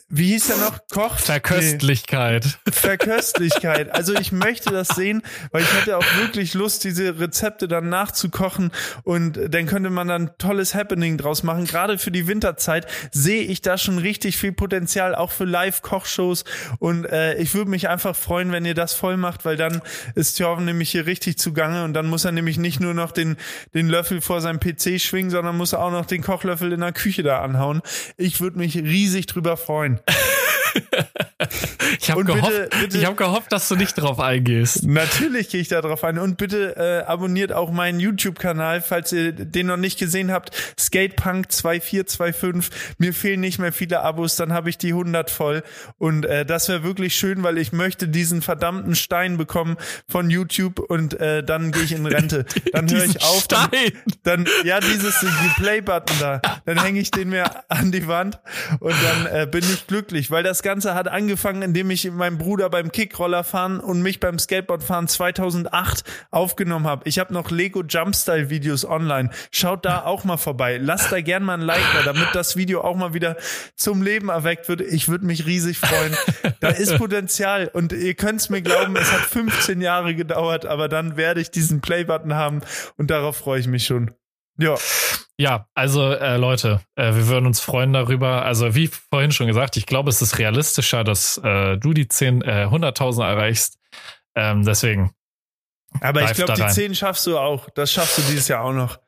wie 0.07 0.27
hieß 0.27 0.51
er 0.51 0.57
noch? 0.57 0.79
Kocht? 0.89 1.19
Verköstlichkeit. 1.19 2.59
Nee, 2.65 2.71
Verköstlichkeit. 2.71 3.93
Also 3.93 4.13
ich 4.13 4.31
möchte 4.31 4.71
das 4.71 4.87
sehen, 4.89 5.21
weil 5.51 5.63
ich 5.63 5.73
hätte 5.73 5.97
auch 5.97 6.05
wirklich 6.17 6.53
Lust, 6.53 6.85
diese 6.85 7.19
Rezepte 7.19 7.67
dann 7.67 7.89
nachzukochen 7.89 8.71
und 9.03 9.37
dann 9.53 9.65
könnte 9.65 9.89
man 9.89 10.07
dann 10.07 10.31
tolles 10.37 10.75
Happening 10.75 11.17
draus 11.17 11.43
machen. 11.43 11.65
Gerade 11.65 11.97
für 11.97 12.11
die 12.11 12.25
Winterzeit 12.25 12.87
sehe 13.11 13.41
ich 13.43 13.61
da 13.61 13.77
schon 13.77 13.97
richtig 13.97 14.37
viel 14.37 14.53
Potenzial, 14.53 15.13
auch 15.13 15.31
für 15.31 15.43
Live-Kochshows 15.43 16.45
und 16.79 17.05
äh, 17.05 17.35
ich 17.35 17.53
würde 17.53 17.69
mich 17.69 17.89
einfach 17.89 18.15
freuen, 18.15 18.53
wenn 18.53 18.63
ihr 18.63 18.75
das 18.75 18.93
voll 18.93 19.17
macht, 19.17 19.43
weil 19.43 19.57
dann 19.57 19.81
ist 20.15 20.37
Thorven 20.37 20.63
nämlich 20.63 20.91
hier 20.91 21.05
richtig 21.05 21.37
zugange 21.37 21.83
und 21.83 21.93
dann 21.93 22.07
muss 22.07 22.23
er 22.23 22.31
nämlich 22.31 22.57
nicht 22.57 22.79
nur 22.79 22.93
noch 22.93 23.11
den, 23.11 23.35
den 23.73 23.89
Löffel 23.89 24.21
vor 24.21 24.39
seinem 24.39 24.61
PC 24.61 25.01
schwingen, 25.01 25.31
sondern 25.31 25.57
muss 25.57 25.73
auch 25.73 25.91
noch 25.91 26.05
den 26.05 26.21
Kochlöffel 26.21 26.71
in 26.71 26.79
der 26.79 26.93
Küche 26.93 27.23
da 27.23 27.41
anhauen. 27.41 27.81
Ich 28.15 28.39
würde 28.39 28.57
mich 28.57 28.77
riesig 28.77 29.25
drüber 29.25 29.57
freuen. 29.57 29.80
fine. 29.81 29.99
Ich 31.99 32.11
habe 32.11 32.23
gehofft, 32.23 32.43
bitte- 32.51 32.69
bitte- 32.81 32.97
ich 32.97 33.05
hab 33.05 33.17
gehofft, 33.17 33.51
dass 33.51 33.67
du 33.67 33.75
nicht 33.75 33.95
drauf 33.95 34.19
eingehst. 34.19 34.83
Natürlich 34.83 35.49
gehe 35.49 35.61
ich 35.61 35.67
da 35.67 35.81
drauf 35.81 36.03
ein. 36.03 36.17
Und 36.19 36.37
bitte 36.37 36.75
äh, 36.77 37.05
abonniert 37.09 37.51
auch 37.53 37.71
meinen 37.71 37.99
YouTube-Kanal, 37.99 38.81
falls 38.81 39.11
ihr 39.11 39.31
den 39.31 39.67
noch 39.67 39.77
nicht 39.77 39.99
gesehen 39.99 40.31
habt. 40.31 40.51
Skatepunk 40.79 41.51
2425. 41.51 42.71
Mir 42.97 43.13
fehlen 43.13 43.39
nicht 43.41 43.59
mehr 43.59 43.73
viele 43.73 44.01
Abos, 44.01 44.35
dann 44.35 44.53
habe 44.53 44.69
ich 44.69 44.77
die 44.77 44.89
100 44.89 45.29
voll. 45.29 45.63
Und 45.97 46.25
äh, 46.25 46.45
das 46.45 46.69
wäre 46.69 46.83
wirklich 46.83 47.15
schön, 47.15 47.43
weil 47.43 47.57
ich 47.57 47.71
möchte 47.71 48.07
diesen 48.07 48.41
verdammten 48.41 48.95
Stein 48.95 49.37
bekommen 49.37 49.77
von 50.07 50.29
YouTube 50.29 50.79
und 50.79 51.19
äh, 51.19 51.43
dann 51.43 51.71
gehe 51.71 51.83
ich 51.83 51.91
in 51.91 52.05
Rente. 52.05 52.45
Dann 52.73 52.89
höre 52.89 53.05
ich 53.05 53.21
auf. 53.21 53.47
Dann, 53.47 53.69
dann 54.23 54.45
ja 54.63 54.79
dieses 54.79 55.19
die 55.19 55.61
Play-Button 55.61 56.15
da, 56.19 56.41
dann 56.65 56.81
hänge 56.81 56.99
ich 56.99 57.11
den 57.11 57.29
mir 57.29 57.43
an 57.69 57.91
die 57.91 58.07
Wand 58.07 58.39
und 58.79 58.93
dann 59.03 59.25
äh, 59.25 59.45
bin 59.47 59.63
ich 59.63 59.87
glücklich, 59.87 60.31
weil 60.31 60.43
das 60.43 60.63
Ganze 60.63 60.93
hat 60.95 61.07
angefangen, 61.07 61.61
indem 61.61 61.80
ich 61.89 62.09
meinen 62.11 62.37
Bruder 62.37 62.69
beim 62.69 62.91
Kickroller 62.91 63.43
fahren 63.43 63.79
und 63.79 64.01
mich 64.01 64.19
beim 64.19 64.37
Skateboard 64.37 64.83
fahren 64.83 65.07
2008 65.07 66.03
aufgenommen 66.29 66.85
habe. 66.85 67.07
Ich 67.07 67.19
habe 67.19 67.33
noch 67.33 67.49
Lego 67.49 67.83
Jumpstyle 67.83 68.49
Videos 68.49 68.85
online. 68.85 69.29
Schaut 69.51 69.85
da 69.85 70.03
auch 70.03 70.23
mal 70.23 70.37
vorbei. 70.37 70.77
Lasst 70.77 71.11
da 71.11 71.21
gern 71.21 71.43
mal 71.43 71.55
ein 71.55 71.61
Like 71.61 71.81
da, 71.93 72.03
damit 72.03 72.27
das 72.33 72.55
Video 72.55 72.81
auch 72.81 72.95
mal 72.95 73.13
wieder 73.13 73.37
zum 73.75 74.01
Leben 74.01 74.29
erweckt 74.29 74.69
wird. 74.69 74.81
Ich 74.81 75.09
würde 75.09 75.25
mich 75.25 75.45
riesig 75.45 75.79
freuen. 75.79 76.15
Da 76.59 76.69
ist 76.69 76.97
Potenzial 76.97 77.69
und 77.73 77.93
ihr 77.93 78.13
könnt's 78.13 78.49
mir 78.49 78.61
glauben, 78.61 78.95
es 78.95 79.11
hat 79.11 79.21
15 79.21 79.81
Jahre 79.81 80.13
gedauert, 80.13 80.65
aber 80.65 80.87
dann 80.87 81.17
werde 81.17 81.41
ich 81.41 81.49
diesen 81.49 81.81
Play-Button 81.81 82.35
haben 82.35 82.61
und 82.97 83.09
darauf 83.09 83.37
freue 83.37 83.59
ich 83.59 83.67
mich 83.67 83.85
schon. 83.85 84.11
Ja. 84.61 84.75
Ja, 85.37 85.65
also 85.73 86.11
äh, 86.11 86.37
Leute, 86.37 86.81
äh, 86.95 87.15
wir 87.15 87.27
würden 87.27 87.47
uns 87.47 87.59
freuen 87.59 87.93
darüber. 87.93 88.45
Also 88.45 88.75
wie 88.75 88.87
vorhin 88.87 89.31
schon 89.31 89.47
gesagt, 89.47 89.75
ich 89.75 89.87
glaube, 89.87 90.11
es 90.11 90.21
ist 90.21 90.37
realistischer, 90.37 91.03
dass 91.03 91.39
äh, 91.43 91.77
du 91.77 91.93
die 91.93 92.07
10, 92.07 92.43
äh, 92.43 92.67
100.000 92.69 93.25
erreichst. 93.25 93.79
Ähm, 94.35 94.63
deswegen. 94.63 95.15
Aber 95.99 96.23
ich 96.23 96.33
glaube, 96.33 96.53
die 96.53 96.61
rein. 96.61 96.69
10 96.69 96.95
schaffst 96.95 97.25
du 97.25 97.39
auch. 97.39 97.69
Das 97.71 97.91
schaffst 97.91 98.19
du 98.19 98.21
dieses 98.21 98.47
Jahr 98.49 98.63
auch 98.63 98.73
noch. 98.73 98.99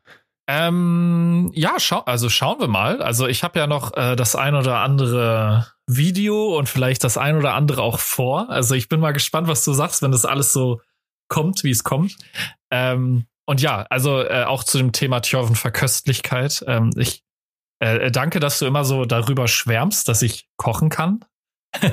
Ähm, 0.48 1.52
ja, 1.54 1.76
schau, 1.78 2.00
also 2.00 2.30
schauen 2.30 2.60
wir 2.60 2.68
mal. 2.68 3.02
Also 3.02 3.28
ich 3.28 3.44
habe 3.44 3.60
ja 3.60 3.68
noch 3.68 3.96
äh, 3.96 4.16
das 4.16 4.36
ein 4.36 4.56
oder 4.56 4.80
andere 4.80 5.68
Video 5.88 6.58
und 6.58 6.68
vielleicht 6.68 7.04
das 7.04 7.18
ein 7.18 7.38
oder 7.38 7.54
andere 7.54 7.82
auch 7.82 8.00
vor. 8.00 8.50
Also 8.50 8.76
ich 8.76 8.90
bin 8.90 9.00
mal 9.00 9.14
gespannt, 9.14 9.48
was 9.48 9.64
du 9.64 9.72
sagst, 9.72 10.02
wenn 10.02 10.12
das 10.12 10.26
alles 10.26 10.52
so 10.52 10.82
kommt, 11.30 11.64
wie 11.64 11.72
es 11.72 11.84
kommt. 11.84 12.18
Ähm, 12.72 13.26
und 13.46 13.62
ja, 13.62 13.86
also 13.90 14.22
äh, 14.22 14.44
auch 14.44 14.64
zu 14.64 14.78
dem 14.78 14.92
Thema 14.92 15.20
Tjorven 15.22 15.56
Verköstlichkeit. 15.56 16.64
Ähm, 16.68 16.92
ich 16.96 17.24
äh, 17.80 18.12
danke, 18.12 18.40
dass 18.40 18.60
du 18.60 18.66
immer 18.66 18.86
so 18.86 19.06
darüber 19.06 19.48
schwärmst, 19.48 20.08
dass 20.08 20.22
ich 20.22 20.48
kochen 20.58 20.90
kann. 20.90 21.26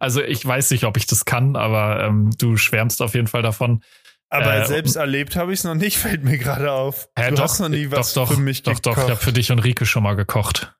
also 0.00 0.22
ich 0.22 0.44
weiß 0.44 0.70
nicht, 0.70 0.84
ob 0.84 0.96
ich 0.96 1.06
das 1.06 1.24
kann, 1.24 1.54
aber 1.56 2.02
ähm, 2.02 2.30
du 2.38 2.56
schwärmst 2.56 3.02
auf 3.02 3.14
jeden 3.14 3.26
Fall 3.28 3.42
davon. 3.42 3.82
Aber 4.30 4.54
Äh, 4.56 4.66
selbst 4.66 4.96
erlebt 4.96 5.36
habe 5.36 5.52
ich 5.52 5.60
es 5.60 5.64
noch 5.64 5.74
nicht, 5.74 5.98
fällt 5.98 6.24
mir 6.24 6.38
gerade 6.38 6.72
auf. 6.72 7.08
Hä, 7.18 7.30
du 7.30 7.36
doch, 7.36 7.44
hast 7.44 7.60
noch 7.60 7.68
nie 7.68 7.90
was 7.90 8.14
doch, 8.14 8.26
doch, 8.28 8.34
für 8.34 8.40
mich 8.40 8.62
doch, 8.62 8.78
doch, 8.80 8.92
ich 8.92 8.98
habe 8.98 9.08
gekocht. 9.10 9.22
für 9.24 9.32
dich 9.32 9.52
und 9.52 9.60
Rike 9.60 9.86
schon 9.86 10.02
mal 10.02 10.16
gekocht. 10.16 10.74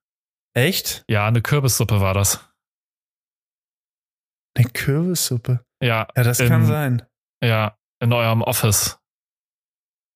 Echt? 0.54 1.04
Ja, 1.08 1.26
eine 1.26 1.40
Kürbissuppe 1.42 2.00
war 2.00 2.14
das. 2.14 2.44
Eine 4.56 4.68
Kürbissuppe. 4.70 5.64
Ja, 5.82 6.08
Ja, 6.16 6.22
das 6.24 6.40
Ähm, 6.40 6.48
kann 6.48 6.66
sein. 6.66 7.02
ja, 7.42 7.78
in 8.00 8.12
eurem 8.12 8.42
Office. 8.42 8.97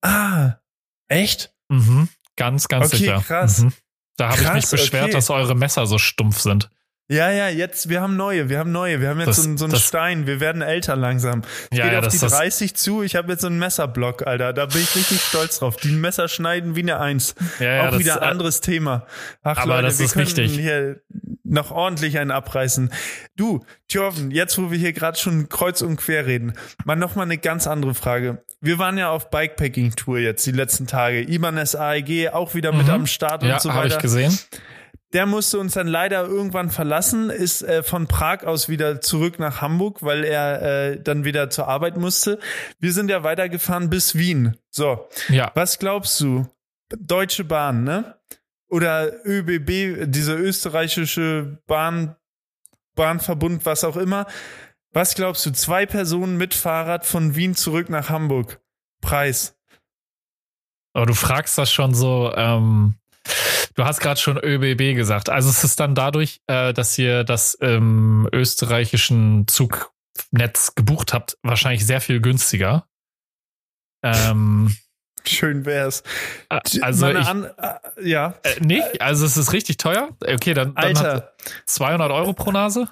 Ah, 0.03 0.59
echt? 1.07 1.53
Mhm. 1.69 2.09
Ganz, 2.35 2.67
ganz 2.67 2.87
Okay, 2.87 2.97
sicher. 2.97 3.23
krass. 3.25 3.59
Mhm. 3.59 3.73
Da 4.17 4.29
habe 4.29 4.43
ich 4.43 4.53
mich 4.53 4.69
beschwert, 4.69 5.05
okay. 5.05 5.13
dass 5.13 5.29
eure 5.29 5.55
Messer 5.55 5.85
so 5.87 5.97
stumpf 5.97 6.39
sind. 6.39 6.69
Ja, 7.09 7.29
ja, 7.31 7.49
jetzt, 7.49 7.89
wir 7.89 7.99
haben 8.01 8.15
neue, 8.15 8.47
wir 8.49 8.59
haben 8.59 8.71
neue. 8.71 9.01
Wir 9.01 9.09
haben 9.09 9.19
jetzt 9.19 9.27
Das- 9.27 9.35
so, 9.43 9.57
so 9.57 9.65
einen 9.65 9.73
das- 9.73 9.85
Stein. 9.85 10.25
Wir 10.25 10.39
werden 10.39 10.61
älter 10.61 10.95
langsam. 10.95 11.41
Es 11.69 11.77
Ja, 11.77 11.83
geht 11.83 11.93
ja, 11.93 11.99
auf 11.99 12.05
das- 12.05 12.13
die 12.13 12.19
das- 12.21 12.31
30 12.31 12.75
zu. 12.75 13.03
Ich 13.03 13.15
habe 13.17 13.31
jetzt 13.33 13.41
so 13.41 13.47
einen 13.47 13.59
Messerblock, 13.59 14.25
Alter. 14.25 14.53
Da 14.53 14.65
bin 14.67 14.81
ich 14.81 14.95
richtig 14.95 15.19
stolz 15.21 15.59
drauf. 15.59 15.75
Die 15.75 15.89
Messer 15.91 16.29
schneiden 16.29 16.75
wie 16.77 16.81
eine 16.81 16.99
Eins. 17.01 17.35
Ja, 17.59 17.73
ja, 17.73 17.89
Auch 17.89 17.99
wieder 17.99 18.15
ein 18.21 18.27
äh, 18.27 18.31
anderes 18.31 18.61
Thema. 18.61 19.05
Ach, 19.43 19.57
aber 19.57 19.75
Leute, 19.75 19.87
das 19.87 19.99
wir 19.99 20.05
ist 20.05 20.13
können 20.13 20.27
wichtig. 20.27 20.53
hier 20.53 21.01
noch 21.43 21.71
ordentlich 21.71 22.17
einen 22.19 22.31
abreißen. 22.31 22.89
Du, 23.35 23.65
Thjörven, 23.89 24.31
jetzt 24.31 24.57
wo 24.57 24.71
wir 24.71 24.77
hier 24.79 24.93
gerade 24.93 25.17
schon 25.19 25.49
kreuz 25.49 25.81
und 25.81 25.97
quer 25.97 26.25
reden, 26.25 26.53
mal 26.85 26.95
noch 26.95 27.15
mal 27.15 27.23
eine 27.23 27.37
ganz 27.37 27.67
andere 27.67 27.93
Frage. 27.95 28.43
Wir 28.61 28.79
waren 28.79 28.97
ja 28.97 29.09
auf 29.09 29.29
Bikepacking-Tour 29.29 30.19
jetzt 30.19 30.45
die 30.45 30.51
letzten 30.53 30.87
Tage. 30.87 31.21
Ibanez 31.21 31.75
AEG 31.75 32.29
auch 32.29 32.55
wieder 32.55 32.71
mit 32.71 32.87
Mhm. 32.87 32.93
am 32.93 33.07
Start 33.07 33.43
Ja, 33.43 33.55
und 33.55 33.61
so 33.61 33.73
habe 33.73 33.83
weiter. 33.85 33.97
ich 33.97 34.01
gesehen. 34.01 34.39
Der 35.13 35.25
musste 35.27 35.59
uns 35.59 35.73
dann 35.73 35.87
leider 35.87 36.25
irgendwann 36.25 36.71
verlassen, 36.71 37.29
ist 37.29 37.61
äh, 37.61 37.83
von 37.83 38.07
Prag 38.07 38.43
aus 38.43 38.67
wieder 38.67 38.99
zurück 38.99 39.37
nach 39.39 39.61
Hamburg, 39.61 40.01
weil 40.01 40.23
er 40.23 40.61
äh, 40.93 40.99
dann 41.01 41.23
wieder 41.23 41.49
zur 41.51 41.67
Arbeit 41.67 41.97
musste. 41.97 42.39
Wir 42.79 42.91
sind 42.93 43.09
ja 43.09 43.23
weitergefahren 43.23 43.89
bis 43.91 44.15
Wien. 44.15 44.57
So, 44.71 45.07
Ja. 45.29 45.51
was 45.53 45.77
glaubst 45.77 46.19
du? 46.19 46.47
Deutsche 46.97 47.43
Bahn, 47.43 47.83
ne? 47.83 48.15
Oder 48.69 49.23
ÖBB, 49.25 50.09
diese 50.11 50.33
österreichische 50.35 51.59
Bahn, 51.67 52.15
Bahnverbund, 52.95 53.65
was 53.67 53.83
auch 53.83 53.97
immer. 53.97 54.25
Was 54.91 55.13
glaubst 55.15 55.45
du? 55.45 55.51
Zwei 55.51 55.85
Personen 55.85 56.37
mit 56.37 56.53
Fahrrad 56.55 57.05
von 57.05 57.35
Wien 57.35 57.55
zurück 57.55 57.89
nach 57.89 58.09
Hamburg. 58.09 58.59
Preis. 59.01 59.55
Aber 60.93 61.05
du 61.07 61.13
fragst 61.13 61.57
das 61.57 61.71
schon 61.71 61.93
so, 61.93 62.31
ähm, 62.35 62.95
du 63.75 63.85
hast 63.85 63.99
gerade 63.99 64.19
schon 64.19 64.37
ÖBB 64.37 64.95
gesagt. 64.95 65.29
Also 65.29 65.49
es 65.49 65.63
ist 65.63 65.79
dann 65.79 65.95
dadurch, 65.95 66.41
äh, 66.47 66.73
dass 66.73 66.97
ihr 66.97 67.23
das 67.23 67.53
im 67.53 68.27
österreichischen 68.31 69.47
Zugnetz 69.47 70.75
gebucht 70.75 71.13
habt, 71.13 71.37
wahrscheinlich 71.41 71.85
sehr 71.85 72.01
viel 72.01 72.21
günstiger. 72.21 72.87
Ähm, 74.03 74.75
Schön 75.25 75.65
wär's. 75.65 76.03
äh, 76.49 76.59
also 76.81 77.09
ich, 77.09 77.25
An 77.25 77.45
äh, 77.57 78.09
ja, 78.09 78.35
äh, 78.43 78.59
nicht, 78.59 79.01
also 79.01 79.25
es 79.25 79.37
ist 79.37 79.53
richtig 79.53 79.77
teuer. 79.77 80.09
Okay, 80.21 80.53
dann, 80.53 80.75
dann 80.75 80.83
Alter. 80.83 81.13
hat 81.13 81.33
200 81.65 82.11
Euro 82.11 82.33
pro 82.33 82.51
Nase. 82.51 82.89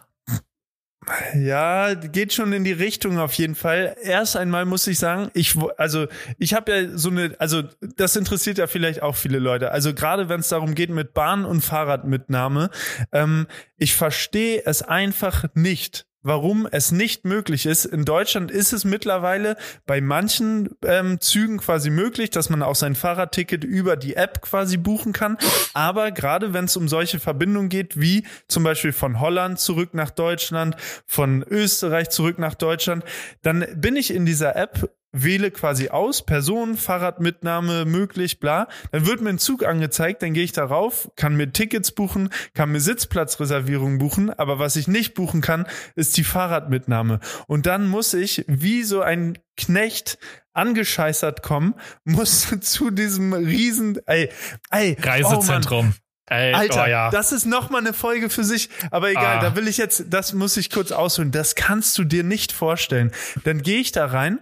Ja, 1.34 1.95
geht 1.95 2.32
schon 2.32 2.54
in 2.54 2.64
die 2.64 2.72
Richtung 2.72 3.18
auf 3.18 3.34
jeden 3.34 3.56
Fall. 3.56 3.95
Erst 4.04 4.38
einmal 4.38 4.66
muss 4.66 4.86
ich 4.86 4.99
sagen, 4.99 5.32
ich 5.34 5.56
also 5.78 6.08
ich 6.38 6.54
habe 6.54 6.72
ja 6.72 6.97
so 6.97 7.10
eine, 7.10 7.36
also 7.39 7.64
das 7.95 8.16
interessiert 8.16 8.60
ja 8.60 8.68
vielleicht 8.68 9.02
auch 9.02 9.16
viele 9.16 9.39
Leute. 9.39 9.72
Also 9.72 9.95
gerade 9.95 10.30
wenn 10.30 10.41
es 10.41 10.49
darum 10.49 10.76
geht 10.76 10.91
mit 10.91 11.16
Bahn 11.16 11.43
und 11.43 11.62
Fahrradmitnahme, 11.62 12.70
ähm, 13.12 13.47
ich 13.78 13.95
verstehe 13.95 14.62
es 14.66 14.84
einfach 14.84 15.45
nicht, 15.56 16.06
warum 16.24 16.67
es 16.72 16.91
nicht 16.91 17.26
möglich 17.26 17.65
ist. 17.65 17.86
In 17.86 18.05
Deutschland 18.05 18.51
ist 18.51 18.74
es 18.74 18.86
mittlerweile 18.86 19.57
bei 19.86 20.01
manchen 20.01 20.69
ähm, 20.86 21.19
Zügen 21.19 21.57
quasi 21.57 21.89
möglich, 21.89 22.30
dass 22.30 22.49
man 22.49 22.63
auch 22.63 22.76
sein 22.76 22.95
Fahrradticket 22.95 23.63
über 23.63 23.95
die 23.95 24.15
App 24.15 24.41
quasi 24.41 24.78
buchen 24.78 25.13
kann. 25.13 25.38
Aber 25.74 26.11
gerade 26.11 26.53
wenn 26.53 26.65
es 26.65 26.78
um 26.78 26.88
solche 26.88 27.19
Verbindungen 27.19 27.69
geht, 27.69 27.99
wie 27.99 28.26
zum 28.47 28.63
Beispiel 28.63 28.93
von 28.93 29.19
Holland 29.19 29.59
zurück 29.59 29.93
nach 29.93 30.11
Deutschland, 30.11 30.76
von 31.05 31.43
Österreich 31.43 32.09
zurück 32.09 32.39
nach 32.39 32.55
Deutschland, 32.55 33.03
dann 33.41 33.65
bin 33.76 33.95
ich 33.95 34.13
in 34.13 34.26
dieser 34.26 34.55
App 34.55 34.89
wähle 35.12 35.51
quasi 35.51 35.89
aus, 35.89 36.26
Person, 36.26 36.78
Fahrradmitnahme 36.78 37.86
möglich, 37.86 38.39
bla. 38.39 38.68
Dann 38.91 39.05
wird 39.05 39.22
mir 39.22 39.30
ein 39.30 39.39
Zug 39.39 39.66
angezeigt, 39.66 40.22
dann 40.22 40.34
gehe 40.34 40.43
ich 40.43 40.53
darauf, 40.53 41.12
kann 41.16 41.36
mir 41.36 41.51
Tickets 41.51 41.91
buchen, 41.91 42.30
kann 42.53 42.72
mir 42.72 42.80
Sitzplatzreservierungen 42.80 43.97
buchen, 43.97 44.30
aber 44.32 44.59
was 44.59 44.76
ich 44.76 44.88
nicht 44.88 45.14
buchen 45.14 45.41
kann, 45.41 45.68
ist 45.95 46.18
die 46.18 46.24
Fahrradmitnahme. 46.24 47.20
Und 47.47 47.66
dann 47.66 47.88
muss 47.88 48.14
ich 48.14 48.45
wie 48.47 48.84
so 48.84 49.01
ein 49.01 49.38
Knecht 49.57 50.18
angescheißert 50.53 51.43
kommen, 51.43 51.76
muss 52.03 52.47
zu 52.62 52.91
diesem 52.91 53.34
riesen, 53.34 53.99
ey, 54.05 54.30
ey, 54.70 54.97
Reisezentrum. 54.99 55.93
Oh 55.95 56.01
Ey, 56.32 56.53
Alter, 56.53 56.86
oh 56.86 56.89
ja. 56.89 57.09
das 57.09 57.34
ist 57.34 57.45
noch 57.45 57.70
mal 57.70 57.80
eine 57.80 57.91
Folge 57.91 58.30
für 58.30 58.45
sich. 58.45 58.70
Aber 58.89 59.09
egal, 59.09 59.39
ah. 59.39 59.41
da 59.41 59.55
will 59.57 59.68
ich 59.68 59.76
jetzt, 59.76 60.05
das 60.12 60.32
muss 60.32 60.55
ich 60.55 60.70
kurz 60.70 60.93
ausholen. 60.93 61.32
Das 61.32 61.55
kannst 61.55 61.97
du 61.97 62.05
dir 62.05 62.24
nicht 62.24 62.53
vorstellen. 62.53 63.12
Dann 63.43 63.62
gehe 63.62 63.82
ich 63.82 63.91
da 63.91 64.05
rein, 64.05 64.39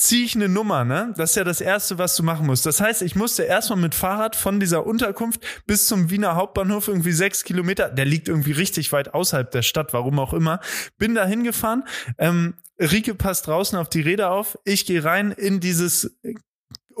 ziehe 0.00 0.24
ich 0.24 0.34
eine 0.34 0.48
Nummer, 0.48 0.84
ne? 0.84 1.12
Das 1.16 1.30
ist 1.30 1.36
ja 1.36 1.44
das 1.44 1.60
Erste, 1.60 1.98
was 1.98 2.16
du 2.16 2.22
machen 2.22 2.46
musst. 2.46 2.64
Das 2.66 2.80
heißt, 2.80 3.02
ich 3.02 3.14
musste 3.16 3.42
erstmal 3.42 3.78
mit 3.78 3.94
Fahrrad 3.94 4.34
von 4.34 4.58
dieser 4.58 4.86
Unterkunft 4.86 5.40
bis 5.66 5.86
zum 5.86 6.10
Wiener 6.10 6.34
Hauptbahnhof 6.34 6.88
irgendwie 6.88 7.12
sechs 7.12 7.44
Kilometer, 7.44 7.90
der 7.90 8.06
liegt 8.06 8.28
irgendwie 8.28 8.52
richtig 8.52 8.92
weit 8.92 9.14
außerhalb 9.14 9.50
der 9.50 9.62
Stadt, 9.62 9.92
warum 9.92 10.18
auch 10.18 10.32
immer, 10.32 10.60
bin 10.98 11.14
da 11.14 11.26
hingefahren, 11.26 11.84
ähm, 12.18 12.54
Rike 12.80 13.14
passt 13.14 13.46
draußen 13.46 13.78
auf 13.78 13.90
die 13.90 14.00
Räder 14.00 14.30
auf, 14.30 14.58
ich 14.64 14.86
gehe 14.86 15.04
rein 15.04 15.32
in 15.32 15.60
dieses 15.60 16.16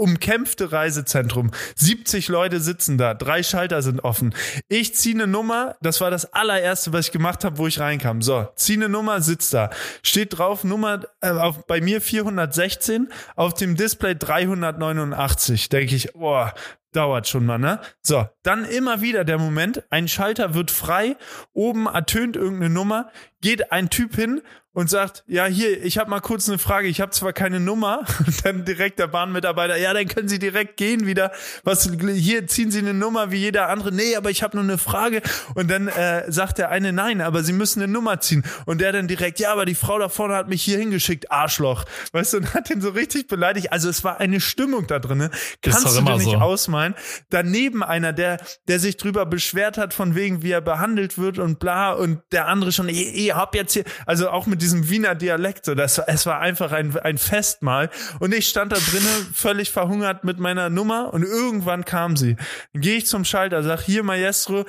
umkämpfte 0.00 0.72
Reisezentrum. 0.72 1.50
70 1.76 2.28
Leute 2.28 2.58
sitzen 2.58 2.96
da, 2.96 3.12
drei 3.14 3.42
Schalter 3.42 3.82
sind 3.82 4.00
offen. 4.00 4.34
Ich 4.68 4.94
ziehe 4.94 5.14
eine 5.14 5.26
Nummer, 5.26 5.76
das 5.82 6.00
war 6.00 6.10
das 6.10 6.32
allererste, 6.32 6.92
was 6.92 7.06
ich 7.06 7.12
gemacht 7.12 7.44
habe, 7.44 7.58
wo 7.58 7.66
ich 7.66 7.78
reinkam. 7.78 8.22
So, 8.22 8.48
ziehe 8.56 8.78
eine 8.78 8.88
Nummer, 8.88 9.20
sitzt 9.20 9.52
da. 9.52 9.70
Steht 10.02 10.38
drauf 10.38 10.64
Nummer 10.64 11.02
äh, 11.20 11.30
auf, 11.30 11.66
bei 11.66 11.80
mir 11.80 12.00
416, 12.00 13.12
auf 13.36 13.54
dem 13.54 13.76
Display 13.76 14.16
389. 14.16 15.68
Denke 15.68 15.94
ich, 15.94 16.12
boah, 16.14 16.54
dauert 16.92 17.28
schon 17.28 17.46
mal, 17.46 17.58
ne? 17.58 17.80
So, 18.02 18.26
dann 18.42 18.64
immer 18.64 19.00
wieder 19.00 19.24
der 19.24 19.38
Moment, 19.38 19.84
ein 19.90 20.08
Schalter 20.08 20.54
wird 20.54 20.70
frei, 20.70 21.16
oben 21.52 21.86
ertönt 21.86 22.36
irgendeine 22.36 22.72
Nummer, 22.72 23.10
geht 23.40 23.70
ein 23.70 23.90
Typ 23.90 24.16
hin 24.16 24.42
und 24.72 24.88
sagt, 24.88 25.24
ja, 25.26 25.46
hier, 25.46 25.82
ich 25.84 25.98
habe 25.98 26.10
mal 26.10 26.20
kurz 26.20 26.48
eine 26.48 26.58
Frage, 26.58 26.88
ich 26.88 27.00
habe 27.00 27.10
zwar 27.10 27.32
keine 27.32 27.58
Nummer, 27.60 28.04
und 28.26 28.44
dann 28.44 28.64
direkt 28.64 28.98
der 28.98 29.08
Bahnmitarbeiter, 29.08 29.76
ja, 29.76 29.92
dann 29.92 30.06
können 30.06 30.28
Sie 30.28 30.38
direkt 30.38 30.76
gehen 30.76 31.06
wieder. 31.06 31.32
Was 31.64 31.90
hier 31.90 32.46
ziehen 32.46 32.70
Sie 32.70 32.78
eine 32.78 32.94
Nummer 32.94 33.30
wie 33.30 33.38
jeder 33.38 33.68
andere. 33.68 33.92
Nee, 33.92 34.16
aber 34.16 34.30
ich 34.30 34.42
habe 34.42 34.56
nur 34.56 34.64
eine 34.64 34.78
Frage 34.78 35.22
und 35.54 35.70
dann 35.70 35.88
äh, 35.88 36.30
sagt 36.30 36.58
der 36.58 36.70
eine 36.70 36.92
nein, 36.92 37.20
aber 37.20 37.42
Sie 37.42 37.52
müssen 37.52 37.82
eine 37.82 37.92
Nummer 37.92 38.20
ziehen 38.20 38.44
und 38.66 38.80
der 38.80 38.92
dann 38.92 39.08
direkt, 39.08 39.40
ja, 39.40 39.52
aber 39.52 39.64
die 39.64 39.74
Frau 39.74 39.98
da 39.98 40.08
vorne 40.08 40.34
hat 40.34 40.48
mich 40.48 40.62
hier 40.62 40.78
hingeschickt, 40.78 41.30
Arschloch. 41.30 41.84
Weißt 42.12 42.32
du, 42.32 42.38
und 42.38 42.54
hat 42.54 42.70
ihn 42.70 42.80
so 42.80 42.90
richtig 42.90 43.26
beleidigt. 43.26 43.72
Also 43.72 43.88
es 43.88 44.04
war 44.04 44.20
eine 44.20 44.40
Stimmung 44.40 44.86
da 44.86 44.98
drinne. 44.98 45.30
Kannst 45.62 45.96
du 45.96 46.02
dir 46.02 46.16
nicht 46.16 46.24
so. 46.24 46.36
ausmalen. 46.36 46.94
Daneben 47.28 47.82
einer, 47.82 48.12
der 48.12 48.38
der 48.68 48.78
sich 48.78 48.96
drüber 48.96 49.26
beschwert 49.26 49.78
hat 49.78 49.94
von 49.94 50.14
wegen 50.14 50.42
wie 50.42 50.52
er 50.52 50.60
behandelt 50.60 51.18
wird 51.18 51.38
und 51.38 51.58
bla 51.58 51.92
und 51.92 52.20
der 52.32 52.46
andere 52.46 52.72
schon, 52.72 52.88
ich, 52.88 53.14
ich 53.14 53.34
hab 53.34 53.54
jetzt 53.54 53.72
hier 53.72 53.84
also 54.06 54.30
auch 54.30 54.46
mit 54.46 54.59
diesem 54.62 54.88
Wiener 54.88 55.14
Dialekt. 55.14 55.64
So, 55.64 55.74
das, 55.74 55.98
es 55.98 56.26
war 56.26 56.40
einfach 56.40 56.72
ein, 56.72 56.96
ein 56.98 57.18
Festmahl. 57.18 57.90
Und 58.18 58.34
ich 58.34 58.48
stand 58.48 58.72
da 58.72 58.76
drinnen 58.76 59.26
völlig 59.34 59.70
verhungert 59.70 60.24
mit 60.24 60.38
meiner 60.38 60.70
Nummer 60.70 61.12
und 61.12 61.22
irgendwann 61.22 61.84
kam 61.84 62.16
sie. 62.16 62.36
Dann 62.72 62.82
gehe 62.82 62.96
ich 62.96 63.06
zum 63.06 63.24
Schalter, 63.24 63.62
sag 63.62 63.80
hier 63.80 64.02
Maestro, 64.02 64.64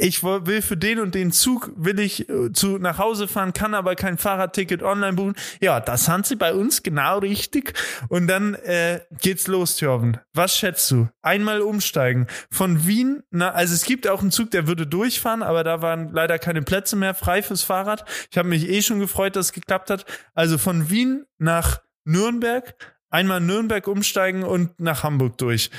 ich 0.00 0.22
will 0.22 0.62
für 0.62 0.76
den 0.76 0.98
und 0.98 1.14
den 1.14 1.32
Zug 1.32 1.70
will 1.76 2.00
ich 2.00 2.28
äh, 2.28 2.52
zu 2.52 2.78
nach 2.78 2.98
Hause 2.98 3.28
fahren, 3.28 3.52
kann 3.52 3.74
aber 3.74 3.94
kein 3.94 4.18
Fahrradticket 4.18 4.82
online 4.82 5.12
buchen. 5.14 5.34
Ja, 5.60 5.80
das 5.80 6.08
haben 6.08 6.24
sie 6.24 6.36
bei 6.36 6.54
uns 6.54 6.82
genau 6.82 7.18
richtig. 7.18 7.74
Und 8.08 8.26
dann 8.26 8.54
äh, 8.54 9.00
geht's 9.20 9.46
los, 9.46 9.76
Thorben. 9.76 10.18
Was 10.32 10.56
schätzt 10.56 10.90
du? 10.90 11.08
Einmal 11.22 11.60
umsteigen 11.60 12.26
von 12.50 12.86
Wien, 12.86 13.22
na, 13.30 13.50
also 13.50 13.74
es 13.74 13.84
gibt 13.84 14.08
auch 14.08 14.22
einen 14.22 14.30
Zug, 14.30 14.50
der 14.50 14.66
würde 14.66 14.86
durchfahren, 14.86 15.42
aber 15.42 15.64
da 15.64 15.82
waren 15.82 16.12
leider 16.12 16.38
keine 16.38 16.62
Plätze 16.62 16.96
mehr 16.96 17.14
frei 17.14 17.42
fürs 17.42 17.62
Fahrrad. 17.62 18.04
Ich 18.30 18.38
habe 18.38 18.48
mich 18.48 18.68
eh 18.68 18.82
schon 18.82 19.00
gefreut, 19.00 19.36
dass 19.36 19.46
es 19.46 19.52
geklappt 19.52 19.90
hat. 19.90 20.06
Also 20.34 20.58
von 20.58 20.90
Wien 20.90 21.24
nach 21.38 21.80
Nürnberg, 22.04 22.74
einmal 23.10 23.40
Nürnberg 23.40 23.86
umsteigen 23.86 24.42
und 24.42 24.80
nach 24.80 25.02
Hamburg 25.02 25.36
durch. 25.38 25.70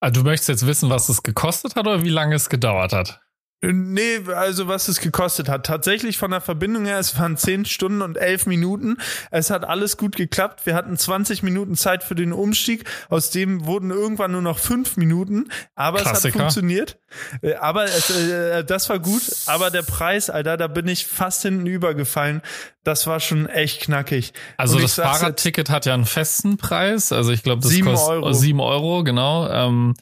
Also 0.00 0.22
du 0.22 0.26
möchtest 0.28 0.48
jetzt 0.48 0.66
wissen, 0.66 0.90
was 0.90 1.08
es 1.08 1.22
gekostet 1.22 1.76
hat 1.76 1.86
oder 1.86 2.02
wie 2.02 2.08
lange 2.08 2.34
es 2.34 2.48
gedauert 2.48 2.92
hat? 2.92 3.19
Nee, 3.62 4.20
also 4.34 4.68
was 4.68 4.88
es 4.88 5.00
gekostet 5.00 5.50
hat. 5.50 5.66
Tatsächlich 5.66 6.16
von 6.16 6.30
der 6.30 6.40
Verbindung 6.40 6.86
her, 6.86 6.98
es 6.98 7.18
waren 7.18 7.36
10 7.36 7.66
Stunden 7.66 8.00
und 8.00 8.16
11 8.16 8.46
Minuten. 8.46 8.96
Es 9.30 9.50
hat 9.50 9.66
alles 9.66 9.98
gut 9.98 10.16
geklappt. 10.16 10.64
Wir 10.64 10.74
hatten 10.74 10.96
20 10.96 11.42
Minuten 11.42 11.76
Zeit 11.76 12.02
für 12.02 12.14
den 12.14 12.32
Umstieg. 12.32 12.84
Aus 13.10 13.28
dem 13.28 13.66
wurden 13.66 13.90
irgendwann 13.90 14.32
nur 14.32 14.40
noch 14.40 14.58
5 14.58 14.96
Minuten. 14.96 15.50
Aber 15.74 15.98
Klassiker. 15.98 16.16
es 16.16 16.24
hat 16.24 16.40
funktioniert. 16.40 16.98
Äh, 17.42 17.54
aber 17.56 17.84
es, 17.84 18.08
äh, 18.08 18.64
das 18.64 18.88
war 18.88 18.98
gut. 18.98 19.22
Aber 19.44 19.70
der 19.70 19.82
Preis, 19.82 20.30
Alter, 20.30 20.56
da 20.56 20.66
bin 20.66 20.88
ich 20.88 21.06
fast 21.06 21.42
hinten 21.42 21.66
übergefallen. 21.66 22.40
Das 22.82 23.06
war 23.06 23.20
schon 23.20 23.46
echt 23.46 23.82
knackig. 23.82 24.32
Also 24.56 24.78
das 24.78 24.94
Fahrradticket 24.94 25.68
hat 25.68 25.84
ja 25.84 25.92
einen 25.92 26.06
festen 26.06 26.56
Preis. 26.56 27.12
Also 27.12 27.30
ich 27.30 27.42
glaube, 27.42 27.60
das 27.60 27.72
7 27.72 27.86
kostet 27.86 28.08
Euro. 28.08 28.32
7 28.32 28.60
Euro, 28.60 29.04
genau. 29.04 29.50
Ähm 29.50 29.94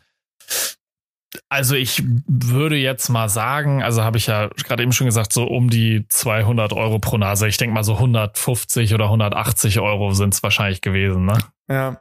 also 1.49 1.75
ich 1.75 2.03
würde 2.27 2.77
jetzt 2.77 3.09
mal 3.09 3.29
sagen, 3.29 3.83
also 3.83 4.03
habe 4.03 4.19
ich 4.19 4.27
ja 4.27 4.49
gerade 4.49 4.83
eben 4.83 4.93
schon 4.93 5.07
gesagt, 5.07 5.33
so 5.33 5.45
um 5.45 5.71
die 5.71 6.07
200 6.09 6.73
Euro 6.73 6.99
pro 6.99 7.19
Nase. 7.19 7.49
Ich 7.49 7.59
denke 7.59 7.75
mal 7.75 7.85
so 7.85 7.95
150 7.95 8.95
oder 8.95 9.07
180 9.07 9.81
Euro 9.81 10.13
sind 10.13 10.35
es 10.35 10.43
wahrscheinlich 10.43 10.81
gewesen, 10.81 11.27
ne? 11.27 11.39
Ja. 11.69 12.01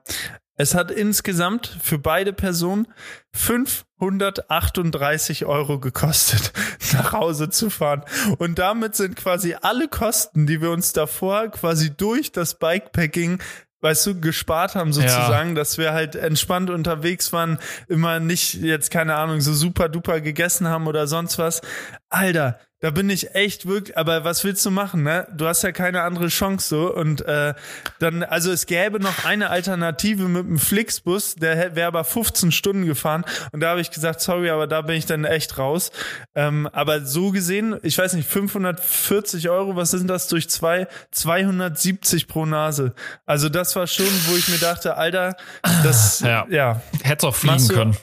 Es 0.60 0.74
hat 0.74 0.90
insgesamt 0.90 1.78
für 1.84 2.00
beide 2.00 2.34
Personen 2.34 2.88
538 3.34 5.46
Euro 5.46 5.80
gekostet, 5.80 6.52
nach 6.94 7.14
Hause 7.14 7.50
zu 7.50 7.70
fahren. 7.70 8.02
Und 8.40 8.58
damit 8.58 8.96
sind 8.96 9.16
quasi 9.16 9.56
alle 9.62 9.88
Kosten, 9.88 10.48
die 10.48 10.60
wir 10.60 10.72
uns 10.72 10.94
davor 10.94 11.50
quasi 11.50 11.96
durch 11.96 12.32
das 12.32 12.58
Bikepacking 12.58 13.38
weißt 13.82 14.06
du, 14.08 14.20
gespart 14.20 14.76
haben 14.76 14.94
sozusagen, 14.94 15.50
ja. 15.50 15.56
dass 15.56 15.78
wir 15.78 15.94
halt 15.94 16.16
entspannt 16.16 16.70
unterwegs 16.70 17.32
waren, 17.34 17.60
immer 17.88 18.20
nicht 18.20 18.56
jetzt 18.56 18.92
keine 18.92 19.16
Ahnung 19.16 19.42
so 19.42 19.54
super 19.54 19.90
duper 19.90 20.22
gegessen 20.22 20.68
haben 20.68 20.88
oder 20.88 21.08
sonst 21.08 21.38
was. 21.38 21.62
Alter, 22.10 22.60
da 22.80 22.92
bin 22.92 23.10
ich 23.10 23.34
echt 23.34 23.68
wirklich, 23.68 23.98
aber 23.98 24.24
was 24.24 24.44
willst 24.44 24.64
du 24.66 24.70
machen, 24.70 25.02
ne? 25.02 25.28
Du 25.36 25.48
hast 25.48 25.64
ja 25.64 25.72
keine 25.72 26.04
andere 26.04 26.28
Chance 26.28 26.70
so 26.70 26.94
und 26.94 27.22
äh, 27.22 27.56
dann, 28.00 28.22
also 28.22 28.52
es 28.52 28.68
gäbe 28.68 29.00
noch 29.00 29.26
eine 29.26 29.50
Alternative 29.50 30.24
mit 30.24 30.46
dem 30.46 30.60
Flixbus, 30.60 31.36
der 31.36 31.76
wäre 31.76 31.88
aber 31.88 32.04
15 32.04 32.52
Stunden 32.52 32.86
gefahren 32.86 33.26
und 33.52 33.62
da 33.62 33.70
habe 33.70 33.82
ich 33.82 33.90
gesagt, 33.90 34.22
sorry, 34.22 34.52
aber 34.52 34.68
da 34.68 34.82
bin 34.82 34.96
ich 34.96 35.08
dann 35.08 35.26
echt 35.26 35.58
raus. 35.58 35.92
Ähm, 36.36 36.68
aber 36.72 37.04
so 37.04 37.32
gesehen, 37.32 37.80
ich 37.82 37.98
weiß 37.98 38.14
nicht, 38.14 38.30
540 38.30 39.50
Euro, 39.50 39.76
was 39.76 39.92
sind 39.92 40.08
das 40.08 40.28
durch 40.28 40.48
zwei? 40.48 40.88
270 41.12 42.28
pro 42.28 42.46
Nase. 42.46 42.94
Also 43.26 43.50
das 43.50 43.76
war 43.76 43.88
schon, 43.88 44.06
wo 44.28 44.36
ich 44.36 44.50
mir 44.50 44.60
dachte, 44.60 44.98
Alter, 44.98 45.36
das, 45.84 46.20
ja, 46.20 46.46
ja. 46.50 46.82
hätte 47.02 47.28
auch 47.28 47.36
fliegen 47.36 47.68
können. 47.70 47.98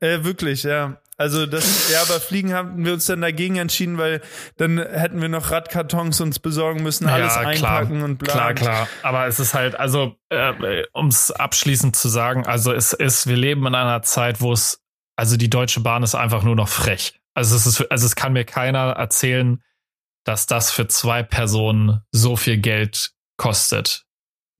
Äh, 0.00 0.24
wirklich, 0.24 0.62
ja. 0.62 1.00
Also 1.18 1.46
das, 1.46 1.90
ja, 1.90 2.02
aber 2.02 2.20
Fliegen 2.20 2.52
haben 2.52 2.84
wir 2.84 2.92
uns 2.92 3.06
dann 3.06 3.22
dagegen 3.22 3.56
entschieden, 3.56 3.96
weil 3.96 4.20
dann 4.58 4.78
hätten 4.78 5.22
wir 5.22 5.30
noch 5.30 5.50
Radkartons 5.50 6.20
uns 6.20 6.38
besorgen 6.38 6.82
müssen, 6.82 7.08
alles 7.08 7.34
ja, 7.34 7.40
einpacken 7.40 7.96
klar, 7.96 8.04
und 8.04 8.18
bla. 8.18 8.32
Klar, 8.32 8.54
klar. 8.54 8.88
Aber 9.02 9.26
es 9.26 9.40
ist 9.40 9.54
halt, 9.54 9.80
also 9.80 10.16
äh, 10.28 10.82
um 10.92 11.08
es 11.08 11.30
abschließend 11.30 11.96
zu 11.96 12.08
sagen, 12.08 12.46
also 12.46 12.70
es 12.70 12.92
ist, 12.92 13.26
wir 13.26 13.36
leben 13.36 13.66
in 13.66 13.74
einer 13.74 14.02
Zeit, 14.02 14.42
wo 14.42 14.52
es, 14.52 14.82
also 15.16 15.38
die 15.38 15.48
Deutsche 15.48 15.80
Bahn 15.80 16.02
ist 16.02 16.14
einfach 16.14 16.42
nur 16.42 16.54
noch 16.54 16.68
frech. 16.68 17.18
Also 17.32 17.56
es 17.56 17.66
ist, 17.66 17.90
also 17.90 18.04
es 18.04 18.14
kann 18.14 18.34
mir 18.34 18.44
keiner 18.44 18.92
erzählen, 18.92 19.62
dass 20.24 20.46
das 20.46 20.70
für 20.70 20.86
zwei 20.86 21.22
Personen 21.22 22.02
so 22.10 22.36
viel 22.36 22.58
Geld 22.58 23.12
kostet. 23.38 24.04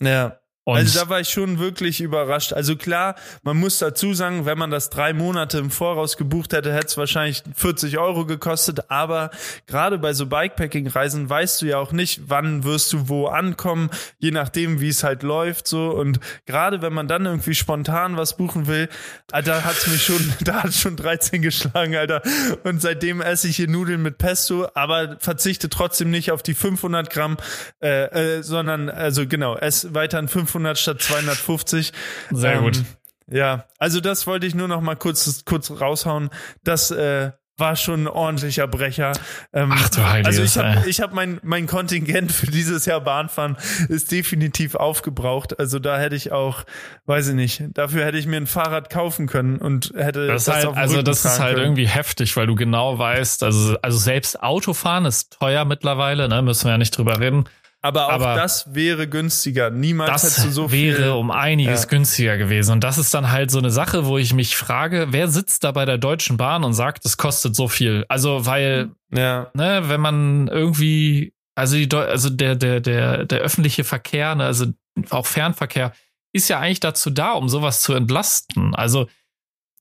Ja. 0.00 0.38
Und 0.68 0.78
also 0.78 0.98
da 0.98 1.08
war 1.08 1.20
ich 1.20 1.28
schon 1.28 1.60
wirklich 1.60 2.00
überrascht. 2.00 2.52
Also 2.52 2.74
klar, 2.74 3.14
man 3.44 3.56
muss 3.56 3.78
dazu 3.78 4.14
sagen, 4.14 4.46
wenn 4.46 4.58
man 4.58 4.72
das 4.72 4.90
drei 4.90 5.12
Monate 5.12 5.58
im 5.58 5.70
Voraus 5.70 6.16
gebucht 6.16 6.52
hätte, 6.52 6.74
hätte 6.74 6.86
es 6.86 6.96
wahrscheinlich 6.96 7.44
40 7.54 7.98
Euro 7.98 8.26
gekostet. 8.26 8.90
Aber 8.90 9.30
gerade 9.68 9.96
bei 9.96 10.12
so 10.12 10.26
Bikepacking-Reisen 10.26 11.30
weißt 11.30 11.62
du 11.62 11.66
ja 11.66 11.78
auch 11.78 11.92
nicht, 11.92 12.22
wann 12.26 12.64
wirst 12.64 12.92
du 12.92 13.08
wo 13.08 13.26
ankommen, 13.28 13.90
je 14.18 14.32
nachdem, 14.32 14.80
wie 14.80 14.88
es 14.88 15.04
halt 15.04 15.22
läuft. 15.22 15.68
so 15.68 15.90
Und 15.90 16.18
gerade 16.46 16.82
wenn 16.82 16.92
man 16.92 17.06
dann 17.06 17.26
irgendwie 17.26 17.54
spontan 17.54 18.16
was 18.16 18.36
buchen 18.36 18.66
will, 18.66 18.88
da 19.28 19.62
hat's 19.62 19.86
mich 19.86 20.02
schon, 20.02 20.34
da 20.44 20.64
hat 20.64 20.74
schon 20.74 20.96
13 20.96 21.42
geschlagen, 21.42 21.94
Alter. 21.94 22.22
Und 22.64 22.82
seitdem 22.82 23.20
esse 23.20 23.46
ich 23.46 23.54
hier 23.54 23.68
Nudeln 23.68 24.02
mit 24.02 24.18
Pesto, 24.18 24.66
aber 24.74 25.16
verzichte 25.20 25.68
trotzdem 25.68 26.10
nicht 26.10 26.32
auf 26.32 26.42
die 26.42 26.54
500 26.54 27.08
Gramm, 27.08 27.36
äh, 27.80 28.38
äh, 28.38 28.42
sondern 28.42 28.90
also 28.90 29.28
genau, 29.28 29.54
ess 29.54 29.94
weiterhin 29.94 30.26
500 30.26 30.55
500 30.56 30.78
statt 30.78 31.02
250. 31.02 31.92
Sehr 32.30 32.54
ähm, 32.54 32.62
gut. 32.64 32.82
Ja, 33.28 33.66
also 33.78 34.00
das 34.00 34.26
wollte 34.26 34.46
ich 34.46 34.54
nur 34.54 34.68
noch 34.68 34.80
mal 34.80 34.94
kurz, 34.96 35.44
kurz 35.44 35.70
raushauen. 35.70 36.30
Das 36.62 36.90
äh, 36.90 37.32
war 37.58 37.74
schon 37.74 38.04
ein 38.04 38.08
ordentlicher 38.08 38.68
Brecher. 38.68 39.12
Ähm, 39.52 39.72
Ach 39.72 39.88
du 39.88 40.06
Heiliges, 40.06 40.38
Also 40.38 40.42
ich 40.42 40.64
habe 40.64 40.88
ich 40.88 41.00
hab 41.00 41.12
mein, 41.12 41.40
mein 41.42 41.66
Kontingent 41.66 42.30
für 42.30 42.46
dieses 42.46 42.84
Jahr 42.84 43.00
Bahnfahren 43.00 43.56
ist 43.88 44.12
definitiv 44.12 44.74
aufgebraucht. 44.74 45.58
Also 45.58 45.78
da 45.78 45.98
hätte 45.98 46.14
ich 46.14 46.32
auch, 46.32 46.64
weiß 47.06 47.28
ich 47.28 47.34
nicht, 47.34 47.64
dafür 47.72 48.04
hätte 48.04 48.18
ich 48.18 48.26
mir 48.26 48.36
ein 48.36 48.46
Fahrrad 48.46 48.90
kaufen 48.90 49.26
können 49.26 49.56
und 49.56 49.92
hätte 49.96 50.26
das, 50.28 50.44
das 50.44 50.54
halt, 50.56 50.66
auf 50.66 50.76
Also 50.76 51.02
das 51.02 51.24
ist 51.24 51.40
halt 51.40 51.54
können. 51.54 51.66
irgendwie 51.66 51.88
heftig, 51.88 52.36
weil 52.36 52.46
du 52.46 52.54
genau 52.54 52.98
weißt, 52.98 53.42
also, 53.42 53.76
also 53.82 53.98
selbst 53.98 54.40
Autofahren 54.42 55.06
ist 55.06 55.38
teuer 55.38 55.64
mittlerweile, 55.64 56.28
ne, 56.28 56.42
müssen 56.42 56.66
wir 56.66 56.72
ja 56.72 56.78
nicht 56.78 56.96
drüber 56.96 57.18
reden. 57.18 57.46
Aber 57.82 58.06
auch 58.06 58.12
aber 58.12 58.34
das 58.34 58.74
wäre 58.74 59.08
günstiger. 59.08 59.70
Niemals 59.70 60.10
das 60.10 60.22
hättest 60.22 60.46
du 60.46 60.50
so 60.50 60.68
viel. 60.68 60.98
wäre 60.98 61.16
um 61.16 61.30
einiges 61.30 61.82
ja. 61.82 61.88
günstiger 61.88 62.36
gewesen. 62.36 62.72
Und 62.72 62.84
das 62.84 62.98
ist 62.98 63.14
dann 63.14 63.30
halt 63.30 63.50
so 63.50 63.58
eine 63.58 63.70
Sache, 63.70 64.06
wo 64.06 64.18
ich 64.18 64.34
mich 64.34 64.56
frage, 64.56 65.08
wer 65.10 65.28
sitzt 65.28 65.62
da 65.62 65.72
bei 65.72 65.84
der 65.84 65.98
Deutschen 65.98 66.36
Bahn 66.36 66.64
und 66.64 66.74
sagt, 66.74 67.04
es 67.04 67.16
kostet 67.16 67.54
so 67.54 67.68
viel? 67.68 68.04
Also, 68.08 68.46
weil, 68.46 68.90
ja. 69.12 69.50
ne, 69.54 69.82
wenn 69.86 70.00
man 70.00 70.48
irgendwie, 70.48 71.32
also 71.54 71.76
die, 71.76 71.88
also 71.94 72.30
der, 72.30 72.56
der, 72.56 72.80
der, 72.80 73.24
der 73.24 73.38
öffentliche 73.40 73.84
Verkehr, 73.84 74.34
ne, 74.34 74.46
also 74.46 74.66
auch 75.10 75.26
Fernverkehr, 75.26 75.92
ist 76.32 76.48
ja 76.48 76.58
eigentlich 76.58 76.80
dazu 76.80 77.10
da, 77.10 77.32
um 77.32 77.48
sowas 77.48 77.82
zu 77.82 77.94
entlasten. 77.94 78.74
Also, 78.74 79.06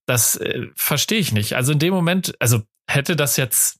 das 0.06 0.36
äh, 0.36 0.68
verstehe 0.76 1.20
ich 1.20 1.32
nicht. 1.32 1.54
Also 1.54 1.72
in 1.72 1.80
dem 1.80 1.94
Moment, 1.94 2.36
also 2.40 2.62
hätte 2.88 3.16
das 3.16 3.38
jetzt 3.38 3.80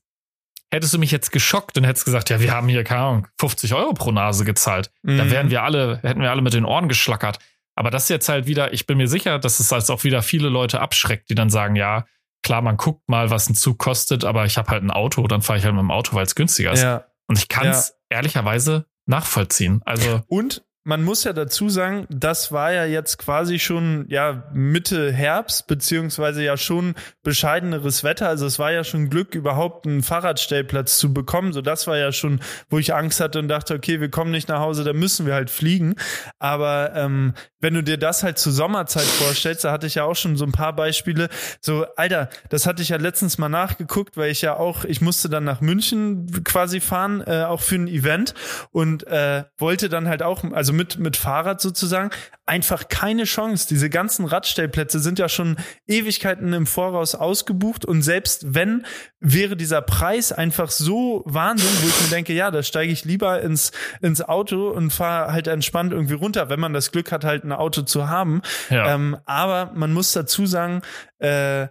hättest 0.70 0.94
du 0.94 0.98
mich 0.98 1.10
jetzt 1.10 1.32
geschockt 1.32 1.76
und 1.78 1.84
hättest 1.84 2.04
gesagt, 2.04 2.30
ja, 2.30 2.40
wir 2.40 2.52
haben 2.52 2.68
hier, 2.68 2.84
keine 2.84 3.00
Ahnung, 3.00 3.28
50 3.38 3.74
Euro 3.74 3.92
pro 3.94 4.12
Nase 4.12 4.44
gezahlt. 4.44 4.90
Mhm. 5.02 5.18
Da 5.18 5.30
wären 5.30 5.50
wir 5.50 5.62
alle, 5.62 6.00
hätten 6.02 6.20
wir 6.20 6.30
alle 6.30 6.42
mit 6.42 6.54
den 6.54 6.64
Ohren 6.64 6.88
geschlackert. 6.88 7.38
Aber 7.74 7.90
das 7.90 8.04
ist 8.04 8.08
jetzt 8.08 8.28
halt 8.28 8.46
wieder, 8.46 8.72
ich 8.72 8.86
bin 8.86 8.96
mir 8.96 9.08
sicher, 9.08 9.38
dass 9.38 9.60
es 9.60 9.72
also 9.72 9.94
auch 9.94 10.04
wieder 10.04 10.22
viele 10.22 10.48
Leute 10.48 10.80
abschreckt, 10.80 11.28
die 11.30 11.34
dann 11.34 11.50
sagen, 11.50 11.76
ja, 11.76 12.06
klar, 12.42 12.62
man 12.62 12.76
guckt 12.76 13.08
mal, 13.08 13.30
was 13.30 13.48
ein 13.48 13.54
Zug 13.54 13.78
kostet, 13.78 14.24
aber 14.24 14.46
ich 14.46 14.56
habe 14.56 14.70
halt 14.70 14.82
ein 14.82 14.90
Auto, 14.90 15.26
dann 15.26 15.42
fahre 15.42 15.58
ich 15.58 15.64
halt 15.64 15.74
mit 15.74 15.82
dem 15.82 15.90
Auto, 15.90 16.14
weil 16.16 16.24
es 16.24 16.34
günstiger 16.34 16.72
ist. 16.72 16.82
Ja. 16.82 17.04
Und 17.28 17.38
ich 17.38 17.48
kann 17.48 17.66
es 17.66 17.88
ja. 18.10 18.16
ehrlicherweise 18.16 18.86
nachvollziehen. 19.06 19.82
Also 19.84 20.22
und 20.28 20.64
man 20.86 21.02
muss 21.02 21.24
ja 21.24 21.32
dazu 21.32 21.68
sagen, 21.68 22.06
das 22.10 22.52
war 22.52 22.72
ja 22.72 22.84
jetzt 22.84 23.18
quasi 23.18 23.58
schon 23.58 24.06
ja 24.08 24.44
Mitte 24.54 25.12
Herbst 25.12 25.66
beziehungsweise 25.66 26.44
ja 26.44 26.56
schon 26.56 26.94
bescheideneres 27.24 28.04
Wetter. 28.04 28.28
Also 28.28 28.46
es 28.46 28.60
war 28.60 28.70
ja 28.70 28.84
schon 28.84 29.10
Glück, 29.10 29.34
überhaupt 29.34 29.88
einen 29.88 30.04
Fahrradstellplatz 30.04 30.98
zu 30.98 31.12
bekommen. 31.12 31.52
So 31.52 31.60
das 31.60 31.88
war 31.88 31.98
ja 31.98 32.12
schon, 32.12 32.40
wo 32.70 32.78
ich 32.78 32.94
Angst 32.94 33.18
hatte 33.18 33.40
und 33.40 33.48
dachte, 33.48 33.74
okay, 33.74 34.00
wir 34.00 34.10
kommen 34.10 34.30
nicht 34.30 34.48
nach 34.48 34.60
Hause, 34.60 34.84
da 34.84 34.92
müssen 34.92 35.26
wir 35.26 35.34
halt 35.34 35.50
fliegen. 35.50 35.96
Aber 36.38 36.92
ähm, 36.94 37.34
wenn 37.58 37.74
du 37.74 37.82
dir 37.82 37.98
das 37.98 38.22
halt 38.22 38.38
zur 38.38 38.52
Sommerzeit 38.52 39.06
vorstellst, 39.06 39.64
da 39.64 39.72
hatte 39.72 39.88
ich 39.88 39.96
ja 39.96 40.04
auch 40.04 40.14
schon 40.14 40.36
so 40.36 40.44
ein 40.44 40.52
paar 40.52 40.76
Beispiele. 40.76 41.28
So 41.60 41.84
Alter, 41.96 42.28
das 42.48 42.64
hatte 42.64 42.80
ich 42.82 42.90
ja 42.90 42.96
letztens 42.96 43.38
mal 43.38 43.48
nachgeguckt, 43.48 44.16
weil 44.16 44.30
ich 44.30 44.40
ja 44.40 44.56
auch, 44.56 44.84
ich 44.84 45.00
musste 45.00 45.28
dann 45.28 45.42
nach 45.42 45.60
München 45.60 46.44
quasi 46.44 46.78
fahren, 46.78 47.24
äh, 47.26 47.42
auch 47.42 47.60
für 47.60 47.74
ein 47.74 47.88
Event 47.88 48.34
und 48.70 49.04
äh, 49.08 49.42
wollte 49.58 49.88
dann 49.88 50.06
halt 50.06 50.22
auch, 50.22 50.44
also 50.52 50.75
mit, 50.76 50.98
mit 50.98 51.16
Fahrrad 51.16 51.60
sozusagen, 51.60 52.10
einfach 52.44 52.88
keine 52.88 53.24
Chance. 53.24 53.66
Diese 53.68 53.90
ganzen 53.90 54.24
Radstellplätze 54.24 55.00
sind 55.00 55.18
ja 55.18 55.28
schon 55.28 55.56
Ewigkeiten 55.86 56.52
im 56.52 56.66
Voraus 56.66 57.14
ausgebucht 57.14 57.84
und 57.84 58.02
selbst 58.02 58.54
wenn, 58.54 58.86
wäre 59.20 59.56
dieser 59.56 59.82
Preis 59.82 60.32
einfach 60.32 60.70
so 60.70 61.22
Wahnsinn, 61.26 61.70
wo 61.82 61.88
ich 61.88 62.00
mir 62.02 62.08
denke, 62.08 62.32
ja, 62.32 62.50
da 62.50 62.62
steige 62.62 62.92
ich 62.92 63.04
lieber 63.04 63.40
ins, 63.42 63.72
ins 64.00 64.22
Auto 64.22 64.68
und 64.68 64.92
fahre 64.92 65.32
halt 65.32 65.48
entspannt 65.48 65.92
irgendwie 65.92 66.14
runter, 66.14 66.48
wenn 66.48 66.60
man 66.60 66.72
das 66.72 66.92
Glück 66.92 67.10
hat, 67.10 67.24
halt 67.24 67.44
ein 67.44 67.52
Auto 67.52 67.82
zu 67.82 68.08
haben. 68.08 68.42
Ja. 68.70 68.94
Ähm, 68.94 69.16
aber 69.24 69.72
man 69.74 69.92
muss 69.92 70.12
dazu 70.12 70.46
sagen, 70.46 70.82
äh, 71.18 71.68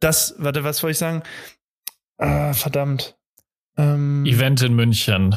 das, 0.00 0.34
warte, 0.38 0.64
was 0.64 0.82
wollte 0.82 0.92
ich 0.92 0.98
sagen? 0.98 1.22
Ah, 2.18 2.52
verdammt. 2.52 3.16
Ähm, 3.76 4.24
Event 4.24 4.62
in 4.62 4.74
München. 4.74 5.36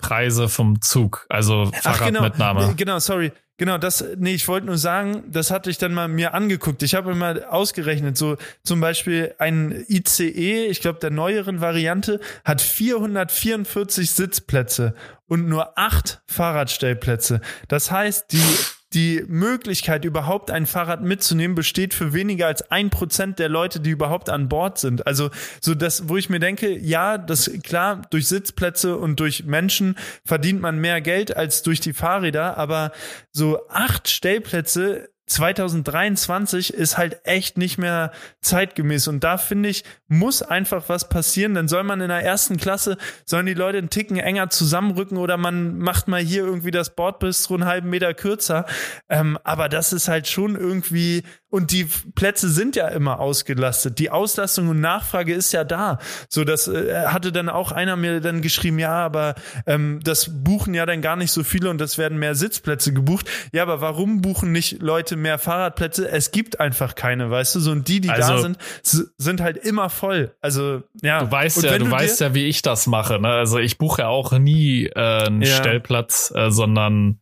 Preise 0.00 0.48
vom 0.48 0.80
Zug, 0.80 1.26
also 1.28 1.70
Fahrradmitnahme. 1.82 2.60
Genau, 2.60 2.74
genau, 2.76 2.98
sorry. 2.98 3.32
Genau, 3.60 3.76
das, 3.76 4.02
nee, 4.16 4.32
ich 4.32 4.48
wollte 4.48 4.68
nur 4.68 4.78
sagen, 4.78 5.24
das 5.30 5.50
hatte 5.50 5.68
ich 5.68 5.76
dann 5.76 5.92
mal 5.92 6.08
mir 6.08 6.32
angeguckt. 6.32 6.82
Ich 6.82 6.94
habe 6.94 7.12
immer 7.12 7.52
ausgerechnet, 7.52 8.16
so 8.16 8.38
zum 8.64 8.80
Beispiel 8.80 9.34
ein 9.38 9.84
ICE, 9.86 10.64
ich 10.68 10.80
glaube 10.80 10.98
der 11.00 11.10
neueren 11.10 11.60
Variante, 11.60 12.20
hat 12.42 12.62
444 12.62 14.10
Sitzplätze 14.10 14.94
und 15.26 15.46
nur 15.46 15.78
acht 15.78 16.22
Fahrradstellplätze. 16.26 17.42
Das 17.68 17.90
heißt, 17.90 18.32
die 18.32 18.42
die 18.92 19.24
Möglichkeit, 19.28 20.04
überhaupt 20.04 20.50
ein 20.50 20.66
Fahrrad 20.66 21.02
mitzunehmen, 21.02 21.54
besteht 21.54 21.94
für 21.94 22.12
weniger 22.12 22.48
als 22.48 22.70
ein 22.70 22.90
Prozent 22.90 23.38
der 23.38 23.48
Leute, 23.48 23.78
die 23.78 23.90
überhaupt 23.90 24.28
an 24.28 24.48
Bord 24.48 24.78
sind. 24.78 25.06
Also 25.06 25.30
so 25.60 25.74
das, 25.74 26.08
wo 26.08 26.16
ich 26.16 26.28
mir 26.28 26.40
denke, 26.40 26.76
ja, 26.76 27.16
das 27.16 27.50
klar, 27.62 28.02
durch 28.10 28.26
Sitzplätze 28.26 28.96
und 28.96 29.20
durch 29.20 29.44
Menschen 29.44 29.96
verdient 30.24 30.60
man 30.60 30.78
mehr 30.78 31.00
Geld 31.00 31.36
als 31.36 31.62
durch 31.62 31.80
die 31.80 31.92
Fahrräder, 31.92 32.56
aber 32.58 32.90
so 33.32 33.68
acht 33.68 34.08
Stellplätze 34.08 35.10
2023 35.30 36.74
ist 36.74 36.98
halt 36.98 37.20
echt 37.24 37.56
nicht 37.56 37.78
mehr 37.78 38.10
zeitgemäß. 38.40 39.06
Und 39.06 39.22
da 39.22 39.38
finde 39.38 39.68
ich, 39.68 39.84
muss 40.10 40.42
einfach 40.42 40.88
was 40.88 41.08
passieren. 41.08 41.54
Dann 41.54 41.68
soll 41.68 41.84
man 41.84 42.00
in 42.00 42.08
der 42.08 42.24
ersten 42.24 42.56
Klasse, 42.56 42.98
sollen 43.24 43.46
die 43.46 43.54
Leute 43.54 43.78
einen 43.78 43.90
Ticken 43.90 44.16
enger 44.16 44.50
zusammenrücken 44.50 45.16
oder 45.16 45.36
man 45.36 45.78
macht 45.78 46.08
mal 46.08 46.20
hier 46.20 46.44
irgendwie 46.44 46.72
das 46.72 46.96
Bordbistro 46.96 47.54
einen 47.54 47.64
halben 47.64 47.90
Meter 47.90 48.12
kürzer. 48.12 48.66
Ähm, 49.08 49.38
aber 49.44 49.68
das 49.68 49.92
ist 49.92 50.08
halt 50.08 50.26
schon 50.26 50.56
irgendwie 50.56 51.22
und 51.50 51.72
die 51.72 51.86
Plätze 52.14 52.48
sind 52.48 52.76
ja 52.76 52.88
immer 52.88 53.18
ausgelastet. 53.18 53.98
Die 53.98 54.10
Auslastung 54.10 54.68
und 54.68 54.80
Nachfrage 54.80 55.34
ist 55.34 55.52
ja 55.52 55.64
da. 55.64 55.98
So, 56.28 56.44
das 56.44 56.68
äh, 56.68 57.06
hatte 57.06 57.32
dann 57.32 57.48
auch 57.48 57.72
einer 57.72 57.96
mir 57.96 58.20
dann 58.20 58.40
geschrieben, 58.40 58.78
ja, 58.78 58.92
aber 58.92 59.34
ähm, 59.66 60.00
das 60.02 60.30
buchen 60.44 60.74
ja 60.74 60.86
dann 60.86 61.02
gar 61.02 61.16
nicht 61.16 61.32
so 61.32 61.42
viele 61.42 61.68
und 61.68 61.78
das 61.78 61.98
werden 61.98 62.18
mehr 62.18 62.36
Sitzplätze 62.36 62.92
gebucht. 62.92 63.28
Ja, 63.52 63.62
aber 63.62 63.80
warum 63.80 64.22
buchen 64.22 64.52
nicht 64.52 64.80
Leute 64.80 65.16
mehr 65.16 65.38
Fahrradplätze? 65.38 66.08
Es 66.08 66.30
gibt 66.30 66.60
einfach 66.60 66.94
keine, 66.94 67.30
weißt 67.30 67.56
du? 67.56 67.60
So 67.60 67.72
und 67.72 67.88
die, 67.88 68.00
die 68.00 68.10
also, 68.10 68.34
da 68.34 68.38
sind, 68.40 68.58
sind 69.18 69.40
halt 69.40 69.56
immer 69.56 69.90
voll. 70.00 70.34
Also 70.40 70.82
ja. 71.02 71.24
Du 71.24 71.30
weißt 71.30 71.62
ja, 71.62 71.78
du, 71.78 71.84
du 71.84 71.90
weißt 71.90 72.20
ja, 72.20 72.34
wie 72.34 72.46
ich 72.46 72.62
das 72.62 72.86
mache. 72.86 73.20
Ne? 73.20 73.28
Also 73.28 73.58
ich 73.58 73.78
buche 73.78 74.02
ja 74.02 74.08
auch 74.08 74.32
nie 74.32 74.86
äh, 74.86 75.26
einen 75.26 75.42
ja. 75.42 75.56
Stellplatz, 75.56 76.32
äh, 76.34 76.50
sondern 76.50 77.20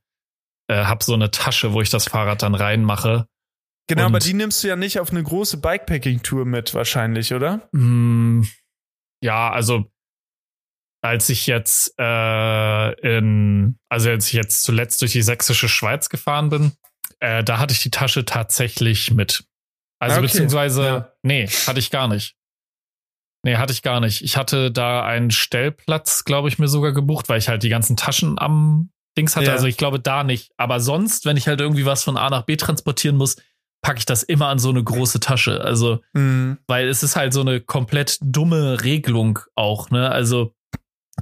äh, 0.68 0.85
habe 0.85 1.05
so 1.05 1.14
eine 1.14 1.31
Tasche, 1.31 1.72
wo 1.72 1.81
ich 1.81 1.91
das 1.91 2.09
Fahrrad 2.09 2.43
dann 2.43 2.55
reinmache 2.55 3.26
Genau, 3.89 4.03
und 4.03 4.09
aber 4.09 4.18
die 4.18 4.35
nimmst 4.35 4.62
du 4.62 4.68
ja 4.68 4.76
nicht 4.76 5.01
auf 5.01 5.11
eine 5.11 5.22
große 5.22 5.57
Bikepacking-Tour 5.57 6.45
mit, 6.45 6.74
wahrscheinlich, 6.74 7.33
oder? 7.33 7.68
Mm, 7.72 8.43
ja, 9.22 9.51
also 9.51 9.91
als 11.01 11.31
ich 11.31 11.47
jetzt 11.47 11.95
äh, 11.99 12.93
in, 13.01 13.79
also 13.89 14.11
als 14.11 14.26
ich 14.26 14.35
jetzt 14.35 14.62
zuletzt 14.62 15.01
durch 15.01 15.12
die 15.12 15.22
sächsische 15.22 15.68
Schweiz 15.68 16.11
gefahren 16.11 16.51
bin, 16.51 16.72
äh, 17.20 17.43
da 17.43 17.59
hatte 17.59 17.72
ich 17.72 17.81
die 17.81 17.91
Tasche 17.91 18.26
tatsächlich 18.26 19.11
mit. 19.11 19.45
Also 20.01 20.16
okay. 20.16 20.26
beziehungsweise, 20.26 20.83
ja. 20.83 21.12
nee, 21.22 21.47
hatte 21.47 21.79
ich 21.79 21.91
gar 21.91 22.09
nicht. 22.09 22.37
Nee, 23.45 23.57
hatte 23.57 23.72
ich 23.72 23.82
gar 23.82 24.01
nicht. 24.01 24.22
Ich 24.22 24.36
hatte 24.36 24.70
da 24.70 25.05
einen 25.05 25.30
Stellplatz, 25.30 26.24
glaube 26.24 26.49
ich, 26.49 26.59
mir 26.59 26.68
sogar 26.68 26.93
gebucht, 26.93 27.28
weil 27.28 27.39
ich 27.39 27.49
halt 27.49 27.62
die 27.62 27.68
ganzen 27.68 27.97
Taschen 27.97 28.39
am 28.39 28.91
Dings 29.16 29.36
hatte. 29.36 29.47
Ja. 29.47 29.53
Also 29.53 29.66
ich 29.66 29.76
glaube 29.76 30.01
da 30.01 30.24
nicht. 30.24 30.53
Aber 30.57 30.80
sonst, 30.80 31.24
wenn 31.24 31.36
ich 31.36 31.49
halt 31.49 31.61
irgendwie 31.61 31.86
was 31.86 32.03
von 32.03 32.16
A 32.16 32.30
nach 32.30 32.43
B 32.43 32.57
transportieren 32.57 33.16
muss, 33.16 33.36
packe 33.82 33.99
ich 33.99 34.07
das 34.07 34.22
immer 34.22 34.49
an 34.49 34.59
so 34.59 34.70
eine 34.70 34.82
große 34.82 35.20
Tasche. 35.20 35.61
Also, 35.61 36.01
mhm. 36.12 36.59
weil 36.66 36.89
es 36.89 37.03
ist 37.03 37.16
halt 37.16 37.32
so 37.32 37.41
eine 37.41 37.61
komplett 37.61 38.18
dumme 38.20 38.82
Regelung 38.82 39.39
auch, 39.55 39.91
ne? 39.91 40.11
Also, 40.11 40.55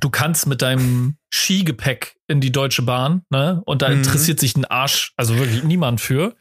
du 0.00 0.10
kannst 0.10 0.46
mit 0.46 0.62
deinem 0.62 1.16
Skigepäck 1.30 2.16
in 2.28 2.40
die 2.40 2.52
Deutsche 2.52 2.82
Bahn, 2.82 3.22
ne? 3.30 3.62
Und 3.66 3.82
da 3.82 3.88
mhm. 3.88 3.98
interessiert 3.98 4.40
sich 4.40 4.56
ein 4.56 4.64
Arsch, 4.64 5.12
also 5.16 5.38
wirklich 5.38 5.62
niemand 5.62 6.00
für. 6.00 6.34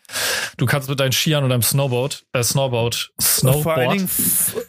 Du 0.57 0.65
kannst 0.65 0.89
mit 0.89 0.99
deinen 0.99 1.11
Skiern 1.11 1.43
oder 1.43 1.53
deinem 1.53 1.61
Snowboard, 1.61 2.25
äh, 2.33 2.43
Snowboard, 2.43 3.11
Snowboard. 3.21 3.63
Vor 3.63 3.73
allen 3.75 3.91
Dingen 3.91 4.09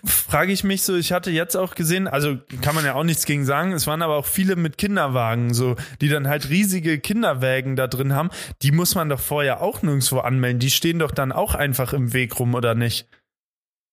frage 0.05 0.53
ich 0.53 0.65
mich 0.65 0.83
so, 0.83 0.97
ich 0.97 1.13
hatte 1.13 1.31
jetzt 1.31 1.57
auch 1.57 1.75
gesehen, 1.75 2.09
also 2.09 2.37
kann 2.61 2.75
man 2.75 2.85
ja 2.85 2.95
auch 2.95 3.05
nichts 3.05 3.25
gegen 3.25 3.45
sagen, 3.45 3.73
es 3.73 3.87
waren 3.87 4.03
aber 4.03 4.17
auch 4.17 4.27
viele 4.27 4.57
mit 4.57 4.79
Kinderwagen, 4.79 5.55
so, 5.55 5.77
die 6.01 6.09
dann 6.09 6.29
halt 6.29 6.49
riesige 6.49 6.99
Kinderwägen 6.99 7.77
da 7.77 7.87
drin 7.87 8.15
haben. 8.15 8.31
Die 8.63 8.73
muss 8.73 8.95
man 8.95 9.09
doch 9.09 9.21
vorher 9.21 9.63
auch 9.63 9.83
nirgendwo 9.83 10.19
anmelden. 10.19 10.59
Die 10.59 10.71
stehen 10.71 10.99
doch 10.99 11.13
dann 11.13 11.33
auch 11.33 11.55
einfach 11.55 11.93
im 11.93 12.13
Weg 12.13 12.39
rum, 12.39 12.55
oder 12.55 12.75
nicht? 12.75 13.09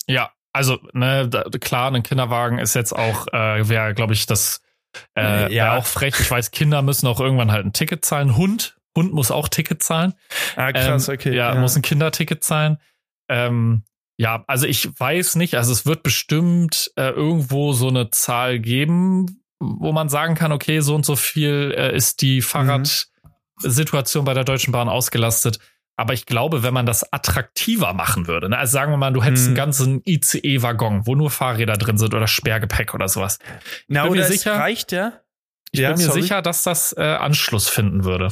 Ja, 0.07 0.31
also, 0.51 0.79
ne, 0.93 1.27
da, 1.29 1.43
klar, 1.61 1.93
ein 1.93 2.03
Kinderwagen 2.03 2.59
ist 2.59 2.73
jetzt 2.73 2.93
auch, 2.93 3.27
äh, 3.27 3.67
wäre, 3.69 3.93
glaube 3.93 4.13
ich, 4.13 4.25
das 4.25 4.61
äh, 5.17 5.53
ja 5.53 5.77
auch 5.77 5.85
frech. 5.85 6.15
Ich 6.19 6.29
weiß, 6.29 6.51
Kinder 6.51 6.81
müssen 6.81 7.07
auch 7.07 7.19
irgendwann 7.19 7.51
halt 7.51 7.65
ein 7.65 7.73
Ticket 7.73 8.05
zahlen. 8.05 8.35
Hund, 8.37 8.77
Hund 8.95 9.13
muss 9.13 9.31
auch 9.31 9.47
Ticket 9.47 9.83
zahlen. 9.83 10.13
Ah, 10.55 10.71
krass, 10.71 11.07
ähm, 11.07 11.15
okay. 11.15 11.35
Ja, 11.35 11.53
ja, 11.53 11.59
muss 11.59 11.75
ein 11.75 11.81
Kinderticket 11.81 12.43
zahlen. 12.43 12.77
Ähm, 13.29 13.83
ja, 14.17 14.43
also 14.47 14.67
ich 14.67 14.99
weiß 14.99 15.35
nicht, 15.35 15.55
also 15.55 15.71
es 15.71 15.85
wird 15.85 16.03
bestimmt 16.03 16.91
äh, 16.95 17.09
irgendwo 17.09 17.73
so 17.73 17.87
eine 17.87 18.11
Zahl 18.11 18.59
geben, 18.59 19.43
wo 19.59 19.91
man 19.91 20.09
sagen 20.09 20.35
kann, 20.35 20.51
okay, 20.51 20.81
so 20.81 20.93
und 20.95 21.05
so 21.05 21.15
viel 21.15 21.73
äh, 21.75 21.95
ist 21.95 22.21
die 22.21 22.37
mhm. 22.37 22.41
Fahrradsituation 22.43 24.25
bei 24.25 24.33
der 24.33 24.43
Deutschen 24.43 24.71
Bahn 24.71 24.89
ausgelastet. 24.89 25.59
Aber 25.95 26.13
ich 26.13 26.25
glaube, 26.25 26.63
wenn 26.63 26.73
man 26.73 26.85
das 26.85 27.11
attraktiver 27.13 27.93
machen 27.93 28.27
würde, 28.27 28.49
ne? 28.49 28.57
also 28.57 28.71
sagen 28.71 28.91
wir 28.91 28.97
mal, 28.97 29.13
du 29.13 29.23
hättest 29.23 29.43
hm. 29.43 29.49
einen 29.49 29.55
ganzen 29.55 30.01
ICE-Waggon, 30.05 31.05
wo 31.05 31.15
nur 31.15 31.29
Fahrräder 31.29 31.77
drin 31.77 31.97
sind 31.97 32.13
oder 32.13 32.27
Sperrgepäck 32.27 32.93
oder 32.93 33.07
sowas. 33.07 33.37
Ich 33.65 33.85
Na, 33.89 34.03
bin 34.03 34.13
mir 34.13 34.23
sicher, 34.23 34.55
reicht 34.55 34.91
ja. 34.91 35.13
Ich 35.71 35.79
ja, 35.79 35.89
bin 35.89 35.99
mir 35.99 36.05
sorry. 36.05 36.21
sicher, 36.23 36.41
dass 36.41 36.63
das 36.63 36.93
äh, 36.97 37.01
Anschluss 37.01 37.69
finden 37.69 38.05
würde. 38.05 38.29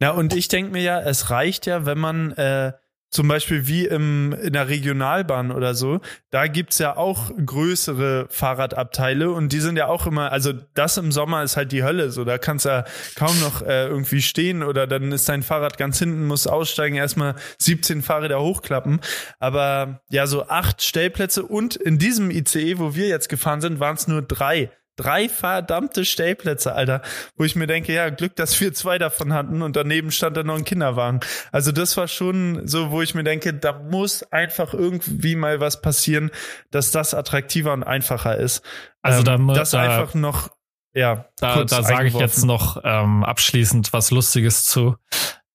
Ja, 0.00 0.10
und 0.10 0.34
ich 0.34 0.48
denke 0.48 0.72
mir 0.72 0.82
ja, 0.82 1.00
es 1.00 1.30
reicht 1.30 1.66
ja, 1.66 1.86
wenn 1.86 1.98
man 1.98 2.32
äh, 2.32 2.72
zum 3.14 3.28
Beispiel 3.28 3.68
wie 3.68 3.86
im, 3.86 4.32
in 4.32 4.54
der 4.54 4.68
Regionalbahn 4.68 5.52
oder 5.52 5.76
so, 5.76 6.00
da 6.30 6.48
gibt's 6.48 6.80
ja 6.80 6.96
auch 6.96 7.30
größere 7.30 8.26
Fahrradabteile 8.28 9.30
und 9.30 9.52
die 9.52 9.60
sind 9.60 9.76
ja 9.76 9.86
auch 9.86 10.08
immer, 10.08 10.32
also 10.32 10.52
das 10.74 10.96
im 10.96 11.12
Sommer 11.12 11.44
ist 11.44 11.56
halt 11.56 11.70
die 11.70 11.84
Hölle, 11.84 12.10
so 12.10 12.24
da 12.24 12.38
kannst 12.38 12.64
du 12.64 12.70
ja 12.70 12.84
kaum 13.14 13.38
noch 13.40 13.62
äh, 13.62 13.86
irgendwie 13.86 14.20
stehen 14.20 14.64
oder 14.64 14.88
dann 14.88 15.12
ist 15.12 15.28
dein 15.28 15.44
Fahrrad 15.44 15.78
ganz 15.78 16.00
hinten, 16.00 16.26
muss 16.26 16.48
aussteigen, 16.48 16.96
erstmal 16.96 17.36
17 17.58 18.02
Fahrräder 18.02 18.40
hochklappen. 18.40 18.98
Aber 19.38 20.00
ja, 20.10 20.26
so 20.26 20.48
acht 20.48 20.82
Stellplätze 20.82 21.44
und 21.44 21.76
in 21.76 21.98
diesem 21.98 22.32
ICE, 22.32 22.80
wo 22.80 22.96
wir 22.96 23.06
jetzt 23.06 23.28
gefahren 23.28 23.60
sind, 23.60 23.78
waren 23.78 23.94
es 23.94 24.08
nur 24.08 24.22
drei. 24.22 24.72
Drei 24.96 25.28
verdammte 25.28 26.04
Stellplätze, 26.04 26.74
Alter, 26.74 27.02
wo 27.36 27.44
ich 27.44 27.56
mir 27.56 27.66
denke, 27.66 27.92
ja, 27.92 28.10
Glück, 28.10 28.36
dass 28.36 28.60
wir 28.60 28.72
zwei 28.74 28.98
davon 28.98 29.32
hatten 29.32 29.62
und 29.62 29.74
daneben 29.74 30.10
stand 30.10 30.36
dann 30.36 30.46
noch 30.46 30.56
ein 30.56 30.64
Kinderwagen. 30.64 31.20
Also 31.50 31.72
das 31.72 31.96
war 31.96 32.06
schon 32.06 32.66
so, 32.66 32.90
wo 32.90 33.02
ich 33.02 33.14
mir 33.14 33.24
denke, 33.24 33.54
da 33.54 33.72
muss 33.72 34.22
einfach 34.32 34.72
irgendwie 34.72 35.34
mal 35.34 35.60
was 35.60 35.80
passieren, 35.80 36.30
dass 36.70 36.90
das 36.90 37.14
attraktiver 37.14 37.72
und 37.72 37.82
einfacher 37.82 38.36
ist. 38.36 38.62
Also 39.02 39.22
da, 39.22 39.34
ähm, 39.34 39.48
das 39.48 39.70
da, 39.70 39.80
einfach 39.80 40.14
noch, 40.14 40.50
ja. 40.94 41.26
Da, 41.38 41.64
da 41.64 41.82
sage 41.82 42.08
ich 42.08 42.14
jetzt 42.14 42.44
noch 42.44 42.80
ähm, 42.84 43.24
abschließend 43.24 43.92
was 43.92 44.10
Lustiges 44.10 44.64
zu. 44.64 44.96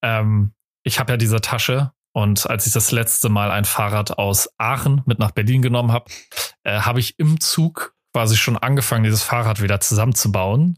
Ähm, 0.02 0.54
ich 0.84 1.00
habe 1.00 1.14
ja 1.14 1.18
diese 1.18 1.40
Tasche 1.40 1.92
und 2.12 2.50
als 2.50 2.66
ich 2.68 2.74
das 2.74 2.92
letzte 2.92 3.30
Mal 3.30 3.52
ein 3.52 3.66
Fahrrad 3.66 4.18
aus 4.18 4.50
Aachen 4.58 5.02
mit 5.06 5.20
nach 5.20 5.32
Berlin 5.32 5.62
genommen 5.62 5.92
habe, 5.92 6.12
äh, 6.64 6.80
habe 6.82 7.00
ich 7.00 7.20
im 7.20 7.40
Zug 7.40 7.96
quasi 8.14 8.38
schon 8.38 8.58
angefangen, 8.58 9.04
dieses 9.04 9.24
Fahrrad 9.24 9.62
wieder 9.62 9.80
zusammenzubauen, 9.80 10.78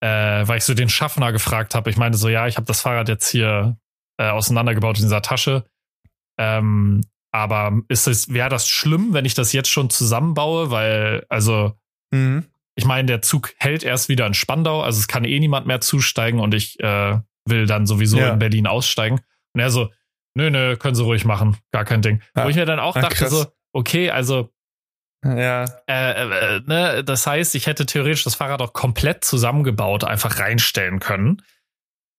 äh, 0.00 0.46
weil 0.46 0.58
ich 0.58 0.64
so 0.64 0.74
den 0.74 0.88
Schaffner 0.88 1.32
gefragt 1.32 1.74
habe. 1.74 1.90
Ich 1.90 1.96
meinte 1.96 2.18
so, 2.18 2.28
ja, 2.28 2.46
ich 2.46 2.56
habe 2.56 2.66
das 2.66 2.80
Fahrrad 2.80 3.08
jetzt 3.08 3.28
hier 3.28 3.76
äh, 4.18 4.28
auseinandergebaut 4.28 4.98
in 4.98 5.04
dieser 5.04 5.22
Tasche. 5.22 5.64
Ähm, 6.38 7.02
aber 7.32 7.82
ist 7.88 8.06
es, 8.06 8.32
wäre 8.32 8.48
das 8.48 8.68
schlimm, 8.68 9.12
wenn 9.12 9.24
ich 9.24 9.34
das 9.34 9.52
jetzt 9.52 9.68
schon 9.68 9.90
zusammenbaue? 9.90 10.70
Weil, 10.70 11.26
also, 11.28 11.74
mhm. 12.10 12.46
ich 12.74 12.84
meine, 12.84 13.06
der 13.06 13.22
Zug 13.22 13.52
hält 13.58 13.82
erst 13.82 14.08
wieder 14.08 14.26
in 14.26 14.34
Spandau, 14.34 14.82
also 14.82 14.98
es 14.98 15.08
kann 15.08 15.24
eh 15.24 15.38
niemand 15.38 15.66
mehr 15.66 15.80
zusteigen 15.80 16.40
und 16.40 16.54
ich 16.54 16.80
äh, 16.80 17.18
will 17.44 17.66
dann 17.66 17.86
sowieso 17.86 18.18
ja. 18.18 18.32
in 18.32 18.38
Berlin 18.38 18.66
aussteigen. 18.66 19.20
Und 19.54 19.60
er 19.60 19.70
so, 19.70 19.90
nö, 20.34 20.50
nö, 20.50 20.76
können 20.76 20.94
Sie 20.94 21.02
ruhig 21.02 21.24
machen, 21.24 21.56
gar 21.70 21.84
kein 21.84 22.02
Ding. 22.02 22.22
Ja. 22.36 22.44
Wo 22.44 22.48
ich 22.48 22.56
mir 22.56 22.66
dann 22.66 22.80
auch 22.80 22.96
ja, 22.96 23.02
dachte, 23.02 23.16
krass. 23.16 23.30
so, 23.30 23.46
okay, 23.72 24.10
also 24.10 24.50
ja. 25.24 25.64
Äh, 25.86 26.56
äh, 26.56 26.60
ne, 26.66 27.04
das 27.04 27.26
heißt, 27.26 27.54
ich 27.54 27.66
hätte 27.66 27.86
theoretisch 27.86 28.24
das 28.24 28.36
Fahrrad 28.36 28.62
auch 28.62 28.72
komplett 28.72 29.24
zusammengebaut, 29.24 30.04
einfach 30.04 30.38
reinstellen 30.38 31.00
können. 31.00 31.42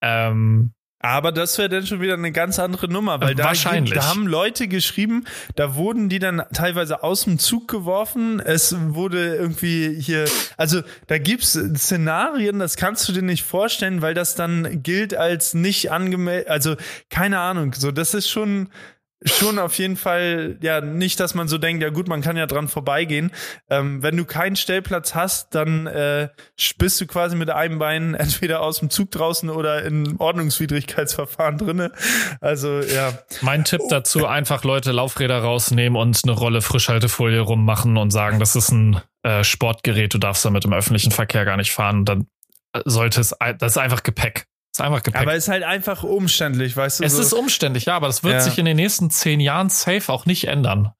Ähm, 0.01 0.73
aber 1.01 1.31
das 1.31 1.57
wäre 1.57 1.69
dann 1.69 1.85
schon 1.85 2.01
wieder 2.01 2.15
eine 2.15 2.33
ganz 2.33 2.59
andere 2.59 2.89
Nummer, 2.89 3.21
weil 3.21 3.33
da, 3.33 3.45
wahrscheinlich. 3.45 3.93
da 3.93 4.09
haben 4.09 4.27
Leute 4.27 4.67
geschrieben, 4.67 5.23
da 5.55 5.75
wurden 5.75 6.09
die 6.09 6.19
dann 6.19 6.43
teilweise 6.53 7.03
aus 7.03 7.23
dem 7.23 7.39
Zug 7.39 7.69
geworfen. 7.69 8.41
Es 8.41 8.75
wurde 8.77 9.35
irgendwie 9.35 9.95
hier, 9.97 10.25
also 10.57 10.81
da 11.07 11.17
gibt's 11.17 11.53
Szenarien, 11.53 12.59
das 12.59 12.75
kannst 12.75 13.07
du 13.07 13.13
dir 13.13 13.21
nicht 13.21 13.43
vorstellen, 13.43 14.01
weil 14.01 14.13
das 14.13 14.35
dann 14.35 14.83
gilt 14.83 15.15
als 15.15 15.53
nicht 15.53 15.89
angemeldet, 15.89 16.49
also 16.49 16.75
keine 17.09 17.39
Ahnung, 17.39 17.73
so 17.73 17.91
das 17.91 18.13
ist 18.13 18.29
schon 18.29 18.67
schon 19.25 19.59
auf 19.59 19.77
jeden 19.77 19.97
Fall, 19.97 20.57
ja, 20.61 20.81
nicht, 20.81 21.19
dass 21.19 21.35
man 21.35 21.47
so 21.47 21.57
denkt, 21.57 21.83
ja 21.83 21.89
gut, 21.89 22.07
man 22.07 22.21
kann 22.21 22.37
ja 22.37 22.45
dran 22.45 22.67
vorbeigehen. 22.67 23.31
Ähm, 23.69 24.01
wenn 24.01 24.15
du 24.15 24.25
keinen 24.25 24.55
Stellplatz 24.55 25.13
hast, 25.13 25.55
dann 25.55 25.87
äh, 25.87 26.29
bist 26.77 27.01
du 27.01 27.07
quasi 27.07 27.35
mit 27.35 27.49
einem 27.49 27.79
Bein 27.79 28.13
entweder 28.15 28.61
aus 28.61 28.79
dem 28.79 28.89
Zug 28.89 29.11
draußen 29.11 29.49
oder 29.49 29.83
in 29.83 30.15
Ordnungswidrigkeitsverfahren 30.17 31.57
drinne. 31.57 31.91
Also 32.39 32.79
ja. 32.79 33.13
Mein 33.41 33.65
Tipp 33.65 33.81
dazu, 33.89 34.25
einfach 34.25 34.63
Leute 34.63 34.91
Laufräder 34.91 35.39
rausnehmen 35.39 35.99
und 35.99 36.19
eine 36.23 36.33
Rolle 36.33 36.61
Frischhaltefolie 36.61 37.41
rummachen 37.41 37.97
und 37.97 38.11
sagen, 38.11 38.39
das 38.39 38.55
ist 38.55 38.71
ein 38.71 39.01
äh, 39.23 39.43
Sportgerät, 39.43 40.13
du 40.13 40.17
darfst 40.17 40.45
damit 40.45 40.63
im 40.63 40.73
öffentlichen 40.73 41.11
Verkehr 41.11 41.43
gar 41.43 41.57
nicht 41.57 41.71
fahren. 41.73 42.05
Dann 42.05 42.27
sollte 42.85 43.21
es, 43.21 43.35
das 43.57 43.73
ist 43.73 43.77
einfach 43.77 44.03
Gepäck. 44.03 44.45
Ist 44.71 44.81
einfach 44.81 45.03
Gepäck. 45.03 45.21
Aber 45.21 45.33
es 45.33 45.45
ist 45.45 45.49
halt 45.49 45.63
einfach 45.63 46.03
umständlich, 46.03 46.75
weißt 46.77 46.99
du? 46.99 47.03
Es 47.03 47.13
so. 47.13 47.21
ist 47.21 47.33
umständlich, 47.33 47.85
ja, 47.85 47.95
aber 47.95 48.07
das 48.07 48.23
wird 48.23 48.35
ja. 48.35 48.41
sich 48.41 48.57
in 48.57 48.65
den 48.65 48.77
nächsten 48.77 49.09
zehn 49.09 49.39
Jahren 49.39 49.69
safe 49.69 50.11
auch 50.11 50.25
nicht 50.25 50.45
ändern. 50.45 50.93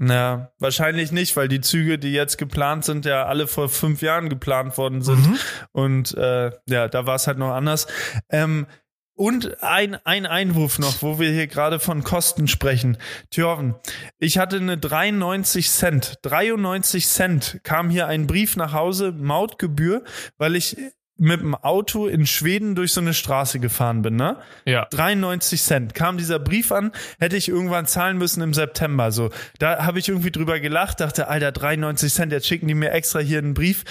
Ja, 0.00 0.50
wahrscheinlich 0.58 1.12
nicht, 1.12 1.36
weil 1.36 1.46
die 1.46 1.60
Züge, 1.60 1.98
die 1.98 2.12
jetzt 2.12 2.38
geplant 2.38 2.84
sind, 2.84 3.04
ja 3.04 3.26
alle 3.26 3.46
vor 3.46 3.68
fünf 3.68 4.02
Jahren 4.02 4.28
geplant 4.28 4.76
worden 4.78 5.02
sind. 5.02 5.28
Mhm. 5.28 5.38
Und 5.72 6.14
äh, 6.16 6.50
ja, 6.66 6.88
da 6.88 7.06
war 7.06 7.14
es 7.14 7.26
halt 7.26 7.38
noch 7.38 7.52
anders. 7.52 7.86
Ähm, 8.30 8.66
und 9.14 9.62
ein, 9.62 9.98
ein 10.06 10.24
Einwurf 10.24 10.78
noch, 10.78 11.02
wo 11.02 11.18
wir 11.18 11.30
hier 11.30 11.46
gerade 11.46 11.78
von 11.78 12.02
Kosten 12.02 12.48
sprechen. 12.48 12.96
Thjörven, 13.30 13.74
ich 14.18 14.38
hatte 14.38 14.56
eine 14.56 14.78
93 14.78 15.70
Cent. 15.70 16.18
93 16.22 17.06
Cent 17.06 17.60
kam 17.62 17.90
hier 17.90 18.06
ein 18.06 18.26
Brief 18.26 18.56
nach 18.56 18.72
Hause, 18.72 19.12
Mautgebühr, 19.12 20.04
weil 20.38 20.56
ich 20.56 20.78
mit 21.20 21.40
dem 21.40 21.54
Auto 21.54 22.06
in 22.06 22.26
Schweden 22.26 22.74
durch 22.74 22.92
so 22.92 23.00
eine 23.00 23.12
Straße 23.12 23.60
gefahren 23.60 24.00
bin, 24.02 24.16
ne? 24.16 24.38
Ja. 24.64 24.86
93 24.90 25.62
Cent. 25.62 25.94
Kam 25.94 26.16
dieser 26.16 26.38
Brief 26.38 26.72
an, 26.72 26.92
hätte 27.18 27.36
ich 27.36 27.48
irgendwann 27.48 27.86
zahlen 27.86 28.16
müssen 28.16 28.42
im 28.42 28.54
September. 28.54 29.12
So, 29.12 29.30
da 29.58 29.84
habe 29.84 29.98
ich 29.98 30.08
irgendwie 30.08 30.30
drüber 30.30 30.60
gelacht, 30.60 31.00
dachte, 31.00 31.28
Alter, 31.28 31.52
93 31.52 32.12
Cent, 32.12 32.32
jetzt 32.32 32.46
schicken 32.46 32.68
die 32.68 32.74
mir 32.74 32.92
extra 32.92 33.18
hier 33.18 33.38
einen 33.38 33.52
Brief. 33.54 33.84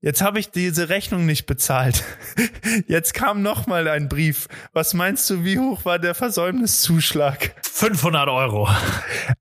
Jetzt 0.00 0.22
habe 0.22 0.40
ich 0.40 0.50
diese 0.50 0.88
Rechnung 0.88 1.24
nicht 1.24 1.46
bezahlt. 1.46 2.04
Jetzt 2.86 3.14
kam 3.14 3.42
noch 3.42 3.66
mal 3.66 3.88
ein 3.88 4.08
Brief. 4.08 4.46
Was 4.72 4.92
meinst 4.92 5.28
du, 5.30 5.42
wie 5.44 5.58
hoch 5.58 5.84
war 5.84 5.98
der 5.98 6.14
Versäumniszuschlag? 6.14 7.54
500 7.62 8.28
Euro. 8.28 8.68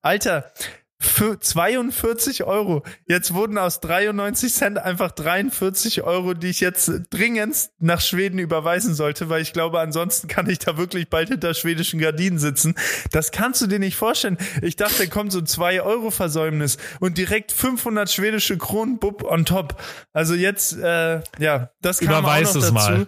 Alter, 0.01 0.51
für 0.99 1.39
42 1.39 2.45
Euro. 2.45 2.83
Jetzt 3.05 3.33
wurden 3.33 3.57
aus 3.57 3.79
93 3.81 4.53
Cent 4.53 4.77
einfach 4.77 5.11
43 5.11 6.03
Euro, 6.03 6.33
die 6.33 6.47
ich 6.47 6.61
jetzt 6.61 6.91
dringend 7.09 7.69
nach 7.79 8.01
Schweden 8.01 8.39
überweisen 8.39 8.95
sollte, 8.95 9.29
weil 9.29 9.41
ich 9.41 9.53
glaube, 9.53 9.79
ansonsten 9.79 10.27
kann 10.27 10.49
ich 10.49 10.59
da 10.59 10.77
wirklich 10.77 11.09
bald 11.09 11.29
hinter 11.29 11.53
schwedischen 11.53 11.99
Gardinen 11.99 12.39
sitzen. 12.39 12.75
Das 13.11 13.31
kannst 13.31 13.61
du 13.61 13.67
dir 13.67 13.79
nicht 13.79 13.95
vorstellen. 13.95 14.37
Ich 14.61 14.75
dachte, 14.75 15.03
da 15.03 15.05
kommt 15.05 15.31
so 15.31 15.41
2 15.41 15.81
Euro 15.81 16.11
Versäumnis 16.11 16.77
und 16.99 17.17
direkt 17.17 17.51
500 17.51 18.09
schwedische 18.09 18.57
Kronen 18.57 18.97
bub 18.99 19.23
on 19.23 19.45
top. 19.45 19.81
Also 20.13 20.33
jetzt, 20.33 20.77
äh, 20.77 21.21
ja, 21.39 21.71
das 21.81 21.99
kam 21.99 22.19
Überweis 22.19 22.51
auch 22.51 22.55
noch 22.55 22.61
dazu. 22.61 22.73
Mal. 22.73 23.07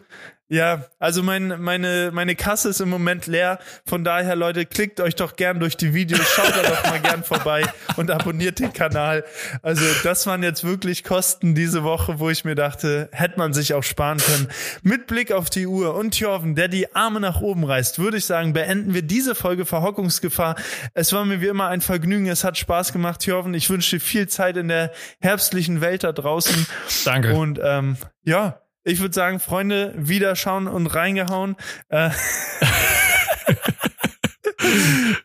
Ja, 0.50 0.86
also 0.98 1.24
mein, 1.24 1.62
meine, 1.62 2.12
meine 2.14 2.36
Kasse 2.36 2.70
ist 2.70 2.80
im 2.80 2.90
Moment 2.90 3.28
leer. 3.28 3.60
Von 3.86 4.06
daher, 4.06 4.38
Leute, 4.38 4.66
klickt 4.66 5.02
euch 5.02 5.16
doch 5.16 5.36
gern 5.36 5.60
durch 5.60 5.76
die 5.76 5.94
Videos, 5.94 6.26
schaut 6.26 6.56
da 6.56 6.62
doch 6.62 6.84
mal 6.86 7.02
gern 7.02 7.24
vorbei 7.26 7.64
und 7.98 8.10
abonniert 8.12 8.60
den 8.60 8.72
Kanal. 8.72 9.26
Also 9.62 9.84
das 10.04 10.26
waren 10.26 10.44
jetzt 10.44 10.64
wirklich 10.64 11.04
Kosten 11.04 11.54
diese 11.54 11.84
Woche, 11.84 12.20
wo 12.20 12.30
ich 12.30 12.46
mir 12.46 12.56
dachte, 12.56 13.10
hätte 13.12 13.38
man 13.38 13.52
sich 13.52 13.74
auch 13.74 13.84
sparen 13.84 14.20
können. 14.20 14.48
Mit 14.84 15.08
Blick 15.08 15.34
auf 15.34 15.50
die 15.50 15.68
Uhr 15.68 15.96
und 15.96 16.12
Thjorven, 16.12 16.56
der 16.56 16.70
die 16.70 16.96
Arme 16.96 17.20
nach 17.20 17.42
oben 17.42 17.66
reißt, 17.66 18.00
würde 18.00 18.16
ich 18.16 18.26
sagen, 18.26 18.54
beenden 18.54 18.94
wir 18.94 19.02
diese 19.02 19.36
Folge 19.36 19.66
Verhockungsgefahr. 19.66 20.56
Es 20.94 21.12
war 21.12 21.26
mir 21.26 21.42
wie 21.42 21.48
immer 21.48 21.68
ein 21.68 21.82
Vergnügen, 21.82 22.28
es 22.28 22.46
hat 22.46 22.58
Spaß 22.58 22.94
gemacht, 22.94 23.20
Thjorven. 23.20 23.54
Ich 23.54 23.70
wünsche 23.70 23.98
dir 23.98 24.02
viel 24.02 24.30
Zeit 24.30 24.56
in 24.56 24.70
der 24.70 24.94
herbstlichen 25.20 25.82
Welt 25.82 26.06
da 26.06 26.14
draußen. 26.14 26.66
Danke. 27.04 27.34
Und 27.34 27.60
ähm, 27.62 27.98
ja, 28.24 28.62
ich 28.88 29.02
würde 29.02 29.14
sagen, 29.14 29.40
Freunde, 29.40 29.94
wieder 29.98 30.36
schauen 30.38 30.68
und 30.68 30.88
reingehauen. 30.88 31.58
Äh, 31.90 32.10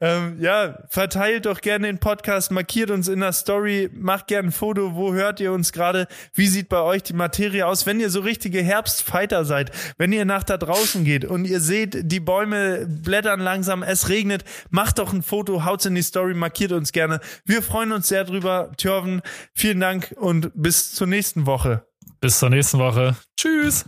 ähm, 0.01 0.37
ja, 0.41 0.81
verteilt 0.89 1.47
doch 1.47 1.61
gerne 1.61 1.87
den 1.87 1.99
Podcast, 1.99 2.51
markiert 2.51 2.91
uns 2.91 3.07
in 3.07 3.21
der 3.21 3.33
Story, 3.33 3.89
macht 3.95 4.27
gerne 4.27 4.49
ein 4.49 4.53
Foto, 4.53 4.97
wo 4.97 5.13
hört 5.13 5.39
ihr 5.39 5.53
uns 5.53 5.73
gerade, 5.73 6.09
wie 6.35 6.49
sieht 6.49 6.69
bei 6.69 6.81
euch 6.81 7.05
die 7.05 7.13
Materie 7.13 7.65
aus, 7.65 7.87
wenn 7.87 8.01
ihr 8.01 8.11
so 8.11 8.21
richtige 8.21 8.63
Herbstfighter 8.63 9.45
seid, 9.45 9.71
wenn 9.97 10.13
ihr 10.13 10.25
nach 10.25 10.43
da 10.43 10.57
draußen 10.57 11.05
geht 11.05 11.25
und 11.25 11.45
ihr 11.45 11.61
seht, 11.61 12.11
die 12.11 12.21
Bäume 12.21 12.87
blättern 12.89 13.39
langsam, 13.39 13.85
es 13.85 14.09
regnet, 14.09 14.43
macht 14.71 14.99
doch 14.99 15.13
ein 15.13 15.23
Foto, 15.23 15.65
haut's 15.65 15.87
in 15.87 15.95
die 15.95 16.03
Story, 16.03 16.35
markiert 16.35 16.73
uns 16.73 16.91
gerne. 16.91 17.21
Wir 17.45 17.63
freuen 17.63 17.93
uns 17.93 18.09
sehr 18.09 18.25
drüber. 18.25 18.73
Tjörven, 18.77 19.23
vielen 19.55 19.79
Dank 19.79 20.13
und 20.17 20.51
bis 20.55 20.93
zur 20.93 21.07
nächsten 21.07 21.47
Woche. 21.47 21.87
Bis 22.23 22.39
zur 22.39 22.51
nächsten 22.51 22.79
Woche. 22.79 23.17
Tschüss. 23.37 23.85